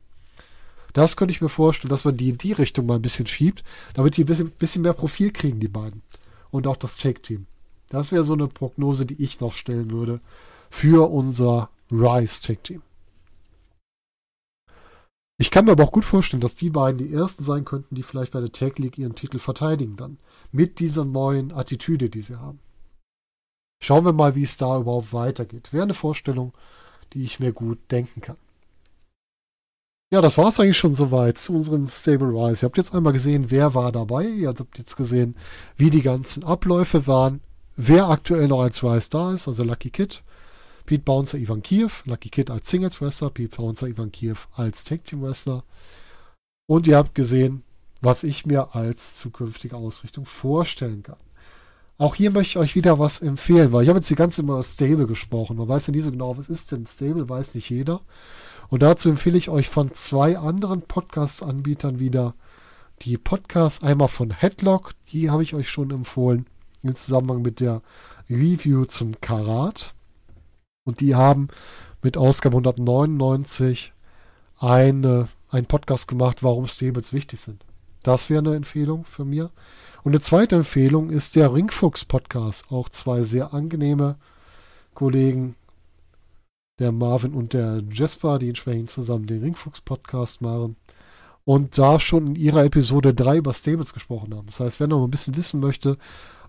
Das 0.93 1.15
könnte 1.15 1.31
ich 1.31 1.41
mir 1.41 1.49
vorstellen, 1.49 1.89
dass 1.89 2.05
man 2.05 2.17
die 2.17 2.29
in 2.29 2.39
die 2.39 2.53
Richtung 2.53 2.87
mal 2.87 2.95
ein 2.95 3.03
bisschen 3.03 3.27
schiebt, 3.27 3.63
damit 3.93 4.17
die 4.17 4.23
ein 4.23 4.27
bisschen, 4.27 4.49
bisschen 4.49 4.81
mehr 4.81 4.93
Profil 4.93 5.31
kriegen, 5.31 5.59
die 5.59 5.67
beiden. 5.67 6.01
Und 6.49 6.65
auch 6.65 6.77
das 6.77 6.97
Take-Team. 6.97 7.45
Das 7.89 8.11
wäre 8.11 8.23
so 8.23 8.33
eine 8.33 8.47
Prognose, 8.47 9.05
die 9.05 9.21
ich 9.21 9.39
noch 9.39 9.53
stellen 9.53 9.91
würde 9.91 10.21
für 10.71 11.11
unser 11.11 11.69
Rise 11.91 12.41
Take-Team. 12.41 12.81
Ich 15.39 15.51
kann 15.51 15.65
mir 15.65 15.71
aber 15.71 15.83
auch 15.83 15.91
gut 15.91 16.05
vorstellen, 16.05 16.41
dass 16.41 16.55
die 16.55 16.71
beiden 16.71 16.97
die 16.97 17.13
ersten 17.13 17.43
sein 17.43 17.63
könnten, 17.63 17.93
die 17.93 18.03
vielleicht 18.03 18.31
bei 18.31 18.41
der 18.41 18.51
Tag 18.51 18.79
League 18.79 18.97
ihren 18.97 19.15
Titel 19.15 19.37
verteidigen 19.39 19.95
dann. 19.95 20.17
Mit 20.51 20.79
dieser 20.79 21.05
neuen 21.05 21.53
Attitüde, 21.53 22.09
die 22.09 22.21
sie 22.21 22.39
haben. 22.39 22.59
Schauen 23.83 24.05
wir 24.05 24.13
mal, 24.13 24.35
wie 24.35 24.43
es 24.43 24.57
da 24.57 24.79
überhaupt 24.79 25.13
weitergeht. 25.13 25.71
Wäre 25.71 25.83
eine 25.83 25.93
Vorstellung, 25.93 26.53
die 27.13 27.23
ich 27.23 27.39
mir 27.39 27.53
gut 27.53 27.77
denken 27.91 28.21
kann. 28.21 28.37
Ja, 30.09 30.21
das 30.21 30.37
war 30.37 30.47
es 30.47 30.59
eigentlich 30.59 30.77
schon 30.77 30.95
soweit 30.95 31.37
zu 31.37 31.53
unserem 31.53 31.89
Stable 31.89 32.29
Rise. 32.29 32.65
Ihr 32.65 32.69
habt 32.69 32.77
jetzt 32.77 32.95
einmal 32.95 33.13
gesehen, 33.13 33.51
wer 33.51 33.75
war 33.75 33.91
dabei. 33.91 34.25
Ihr 34.25 34.47
habt 34.47 34.77
jetzt 34.77 34.95
gesehen, 34.95 35.35
wie 35.75 35.91
die 35.91 36.01
ganzen 36.01 36.45
Abläufe 36.45 37.07
waren, 37.07 37.41
wer 37.75 38.07
aktuell 38.09 38.47
noch 38.47 38.61
als 38.61 38.83
Rise 38.83 39.09
da 39.09 39.33
ist, 39.33 39.47
also 39.47 39.63
Lucky 39.63 39.89
Kid, 39.89 40.23
Pete 40.87 41.03
Bouncer, 41.03 41.37
Ivan 41.37 41.61
Kiev, 41.61 42.01
Lucky 42.05 42.29
Kid 42.29 42.49
als 42.49 42.69
Singles 42.69 43.01
Wrestler, 43.01 43.29
Pete 43.29 43.55
Bouncer, 43.55 43.87
Ivan 43.87 44.11
Kiev 44.11 44.47
als 44.53 44.85
Tag 44.85 45.03
Team 45.03 45.21
Wrestler. 45.21 45.63
Und 46.65 46.87
ihr 46.87 46.97
habt 46.97 47.13
gesehen, 47.13 47.63
was 48.01 48.23
ich 48.23 48.45
mir 48.45 48.73
als 48.73 49.17
zukünftige 49.17 49.75
Ausrichtung 49.75 50.25
vorstellen 50.25 51.03
kann. 51.03 51.17
Auch 51.97 52.15
hier 52.15 52.31
möchte 52.31 52.51
ich 52.51 52.57
euch 52.57 52.75
wieder 52.75 52.99
was 52.99 53.21
empfehlen, 53.21 53.73
weil 53.73 53.83
ich 53.83 53.89
habe 53.89 53.99
jetzt 53.99 54.09
die 54.09 54.15
ganze 54.15 54.41
immer 54.41 54.63
Stable 54.63 55.07
gesprochen. 55.07 55.57
Man 55.57 55.67
weiß 55.67 55.87
ja 55.87 55.93
nie 55.93 56.01
so 56.01 56.11
genau, 56.11 56.37
was 56.37 56.47
ist 56.47 56.71
denn 56.71 56.87
Stable, 56.87 57.27
weiß 57.27 57.55
nicht 57.55 57.69
jeder. 57.69 58.01
Und 58.69 58.81
dazu 58.81 59.09
empfehle 59.09 59.37
ich 59.37 59.49
euch 59.49 59.67
von 59.67 59.93
zwei 59.93 60.37
anderen 60.37 60.83
Podcast-Anbietern 60.83 61.99
wieder 61.99 62.33
die 63.01 63.17
Podcasts. 63.17 63.83
Einmal 63.83 64.07
von 64.07 64.31
Headlock, 64.31 64.93
die 65.11 65.29
habe 65.29 65.43
ich 65.43 65.53
euch 65.53 65.69
schon 65.69 65.91
empfohlen, 65.91 66.45
im 66.81 66.95
Zusammenhang 66.95 67.41
mit 67.41 67.59
der 67.59 67.81
Review 68.29 68.85
zum 68.85 69.19
Karat. 69.19 69.93
Und 70.87 71.01
die 71.01 71.15
haben 71.15 71.49
mit 72.01 72.17
Ausgabe 72.17 72.55
199 72.55 73.91
eine, 74.57 75.27
einen 75.49 75.65
Podcast 75.65 76.07
gemacht, 76.07 76.43
warum 76.43 76.65
Stables 76.67 77.11
wichtig 77.11 77.41
sind. 77.41 77.65
Das 78.03 78.29
wäre 78.29 78.39
eine 78.39 78.55
Empfehlung 78.55 79.03
für 79.03 79.25
mir. 79.25 79.51
Und 80.03 80.13
eine 80.13 80.21
zweite 80.21 80.55
Empfehlung 80.55 81.09
ist 81.09 81.35
der 81.35 81.53
Ringfuchs 81.53 82.05
Podcast. 82.05 82.71
Auch 82.71 82.87
zwei 82.87 83.23
sehr 83.23 83.53
angenehme 83.53 84.15
Kollegen 84.93 85.55
der 86.79 86.93
Marvin 86.93 87.33
und 87.33 87.51
der 87.51 87.83
Jesper, 87.91 88.39
die 88.39 88.47
entsprechend 88.47 88.89
zusammen 88.89 89.27
den 89.27 89.41
Ringfuchs-Podcast 89.41 90.41
machen. 90.41 90.77
Und 91.43 91.77
da 91.77 91.99
schon 91.99 92.27
in 92.27 92.35
ihrer 92.35 92.63
Episode 92.65 93.13
3 93.13 93.37
über 93.37 93.53
Stables 93.53 93.93
gesprochen 93.93 94.33
haben. 94.33 94.47
Das 94.47 94.59
heißt, 94.59 94.79
wer 94.79 94.87
noch 94.87 95.03
ein 95.03 95.11
bisschen 95.11 95.35
wissen 95.35 95.59
möchte, 95.59 95.97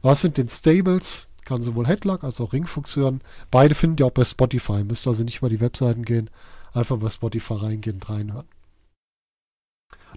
was 0.02 0.20
sind 0.20 0.36
denn 0.36 0.48
Stables, 0.48 1.27
kann 1.48 1.62
sowohl 1.62 1.86
Headlock 1.86 2.24
als 2.24 2.40
auch 2.40 2.52
Ringfuchs 2.52 2.94
hören. 2.96 3.20
Beide 3.50 3.74
findet 3.74 4.00
ihr 4.00 4.06
auch 4.06 4.12
bei 4.12 4.24
Spotify. 4.24 4.84
Müsst 4.84 5.06
also 5.06 5.24
nicht 5.24 5.38
über 5.38 5.48
die 5.48 5.60
Webseiten 5.60 6.04
gehen, 6.04 6.30
einfach 6.72 6.98
bei 6.98 7.10
Spotify 7.10 7.54
reingehen 7.54 7.96
und 7.96 8.08
reinhören. 8.08 8.46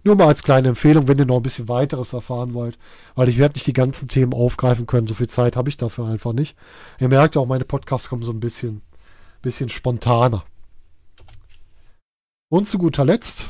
Nur 0.03 0.15
mal 0.15 0.27
als 0.27 0.43
kleine 0.43 0.69
Empfehlung, 0.69 1.07
wenn 1.07 1.19
ihr 1.19 1.25
noch 1.25 1.37
ein 1.37 1.43
bisschen 1.43 1.69
weiteres 1.69 2.13
erfahren 2.13 2.53
wollt, 2.53 2.77
weil 3.15 3.29
ich 3.29 3.37
werde 3.37 3.53
nicht 3.53 3.67
die 3.67 3.73
ganzen 3.73 4.07
Themen 4.07 4.33
aufgreifen 4.33 4.87
können. 4.87 5.07
So 5.07 5.13
viel 5.13 5.29
Zeit 5.29 5.55
habe 5.55 5.69
ich 5.69 5.77
dafür 5.77 6.07
einfach 6.07 6.33
nicht. 6.33 6.55
Ihr 6.99 7.07
merkt 7.07 7.37
auch, 7.37 7.45
meine 7.45 7.65
Podcasts 7.65 8.09
kommen 8.09 8.23
so 8.23 8.31
ein 8.31 8.39
bisschen 8.39 8.81
bisschen 9.41 9.69
spontaner. 9.69 10.43
Und 12.49 12.67
zu 12.67 12.77
guter 12.77 13.05
Letzt 13.05 13.45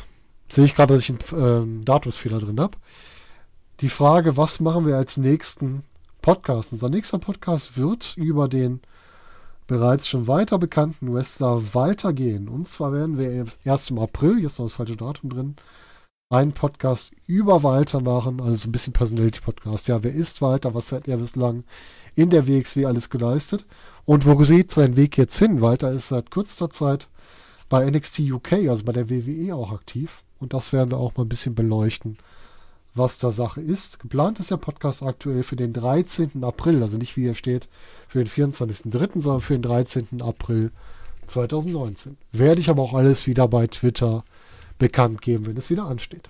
sehe 0.49 0.65
ich 0.65 0.75
gerade, 0.75 0.93
dass 0.93 1.03
ich 1.03 1.33
einen 1.33 1.81
äh, 1.81 1.85
Datumsfehler 1.85 2.39
drin 2.39 2.59
habe. 2.59 2.77
Die 3.79 3.89
Frage, 3.89 4.37
was 4.37 4.59
machen 4.59 4.85
wir 4.85 4.97
als 4.97 5.17
nächsten 5.17 5.83
Podcast? 6.21 6.71
Unser 6.73 6.89
nächster 6.89 7.19
Podcast 7.19 7.77
wird 7.77 8.15
über 8.15 8.47
den 8.47 8.81
bereits 9.67 10.07
schon 10.07 10.27
weiter 10.27 10.59
bekannten 10.59 11.13
Wrestler 11.13 11.73
Walter 11.73 12.13
gehen. 12.13 12.49
Und 12.49 12.67
zwar 12.67 12.93
werden 12.93 13.17
wir 13.17 13.47
erst 13.63 13.89
im 13.89 13.99
April, 13.99 14.37
hier 14.37 14.47
ist 14.47 14.59
noch 14.59 14.65
das 14.65 14.73
falsche 14.73 14.97
Datum 14.97 15.29
drin, 15.29 15.55
einen 16.29 16.53
Podcast 16.53 17.11
über 17.25 17.63
Walter 17.63 18.01
machen, 18.01 18.39
also 18.39 18.55
so 18.55 18.69
ein 18.69 18.71
bisschen 18.71 18.93
Personality-Podcast. 18.93 19.87
Ja, 19.87 20.03
wer 20.03 20.13
ist 20.13 20.41
Walter? 20.41 20.73
Was 20.73 20.91
hat 20.91 21.07
er 21.07 21.17
bislang 21.17 21.63
in 22.15 22.29
der 22.29 22.47
WXW 22.47 22.85
alles 22.85 23.09
geleistet? 23.09 23.65
Und 24.05 24.25
wo 24.25 24.35
geht 24.35 24.71
sein 24.71 24.95
Weg 24.95 25.17
jetzt 25.17 25.37
hin? 25.39 25.61
Walter 25.61 25.91
ist 25.91 26.09
seit 26.09 26.31
kurzer 26.31 26.69
Zeit 26.69 27.07
bei 27.69 27.89
NXT 27.89 28.19
UK, 28.19 28.53
also 28.69 28.83
bei 28.83 28.91
der 28.91 29.09
WWE 29.09 29.55
auch 29.55 29.71
aktiv. 29.71 30.23
Und 30.39 30.53
das 30.53 30.73
werden 30.73 30.91
wir 30.91 30.97
auch 30.97 31.15
mal 31.15 31.23
ein 31.23 31.29
bisschen 31.29 31.55
beleuchten, 31.55 32.17
was 32.93 33.17
da 33.17 33.31
Sache 33.31 33.61
ist. 33.61 33.99
Geplant 33.99 34.39
ist 34.39 34.51
der 34.51 34.57
Podcast 34.57 35.03
aktuell 35.03 35.43
für 35.43 35.55
den 35.55 35.73
13. 35.73 36.43
April, 36.43 36.83
also 36.83 36.97
nicht 36.97 37.15
wie 37.17 37.23
hier 37.23 37.35
steht 37.35 37.69
für 38.07 38.23
den 38.23 38.27
24.3., 38.27 39.21
sondern 39.21 39.41
für 39.41 39.53
den 39.53 39.61
13. 39.61 40.21
April 40.21 40.71
2019. 41.27 42.17
Werde 42.31 42.59
ich 42.59 42.69
aber 42.69 42.81
auch 42.81 42.93
alles 42.93 43.27
wieder 43.27 43.47
bei 43.47 43.67
Twitter 43.67 44.23
bekannt 44.77 45.21
geben, 45.21 45.45
wenn 45.45 45.57
es 45.57 45.69
wieder 45.69 45.85
ansteht. 45.85 46.29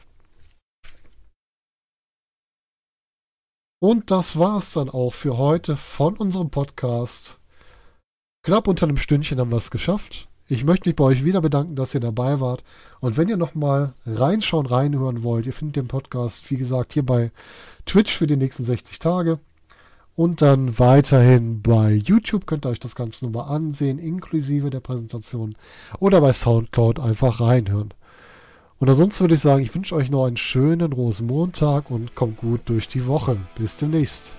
Und 3.80 4.12
das 4.12 4.38
war 4.38 4.60
es 4.60 4.74
dann 4.74 4.90
auch 4.90 5.14
für 5.14 5.38
heute 5.38 5.76
von 5.76 6.16
unserem 6.16 6.52
Podcast 6.52 7.40
Knapp 8.44 8.68
unter 8.68 8.88
einem 8.88 8.98
Stündchen 8.98 9.40
haben 9.40 9.52
wir 9.52 9.58
es 9.58 9.70
geschafft. 9.70 10.28
Ich 10.52 10.66
möchte 10.66 10.90
mich 10.90 10.98
bei 10.98 11.06
euch 11.06 11.24
wieder 11.24 11.40
bedanken, 11.40 11.76
dass 11.76 11.94
ihr 11.94 12.02
dabei 12.02 12.42
wart. 12.42 12.62
Und 13.00 13.16
wenn 13.16 13.30
ihr 13.30 13.38
nochmal 13.38 13.94
reinschauen, 14.06 14.66
reinhören 14.66 15.24
wollt, 15.24 15.46
ihr 15.46 15.54
findet 15.54 15.78
den 15.78 15.88
Podcast, 15.88 16.52
wie 16.52 16.58
gesagt, 16.58 16.92
hier 16.92 17.06
bei 17.06 17.32
Twitch 17.86 18.14
für 18.14 18.28
die 18.28 18.36
nächsten 18.36 18.64
60 18.64 19.00
Tage. 19.00 19.40
Und 20.14 20.42
dann 20.42 20.78
weiterhin 20.78 21.62
bei 21.62 21.94
YouTube 21.94 22.48
könnt 22.48 22.66
ihr 22.66 22.70
euch 22.70 22.82
das 22.82 22.96
Ganze 22.96 23.24
nochmal 23.24 23.48
ansehen, 23.56 23.98
inklusive 23.98 24.70
der 24.70 24.82
Präsentation. 24.82 25.56
Oder 26.00 26.20
bei 26.20 26.34
Soundcloud 26.34 27.00
einfach 27.00 27.40
reinhören. 27.40 27.94
Und 28.78 28.90
ansonsten 28.90 29.24
würde 29.24 29.36
ich 29.36 29.42
sagen, 29.42 29.64
ich 29.64 29.74
wünsche 29.74 29.96
euch 29.96 30.12
noch 30.12 30.26
einen 30.26 30.36
schönen 30.36 30.92
Rosenmontag 30.92 31.90
und 31.90 32.14
kommt 32.14 32.36
gut 32.36 32.60
durch 32.66 32.90
die 32.90 33.08
Woche. 33.08 33.38
Bis 33.56 33.78
demnächst. 33.78 34.34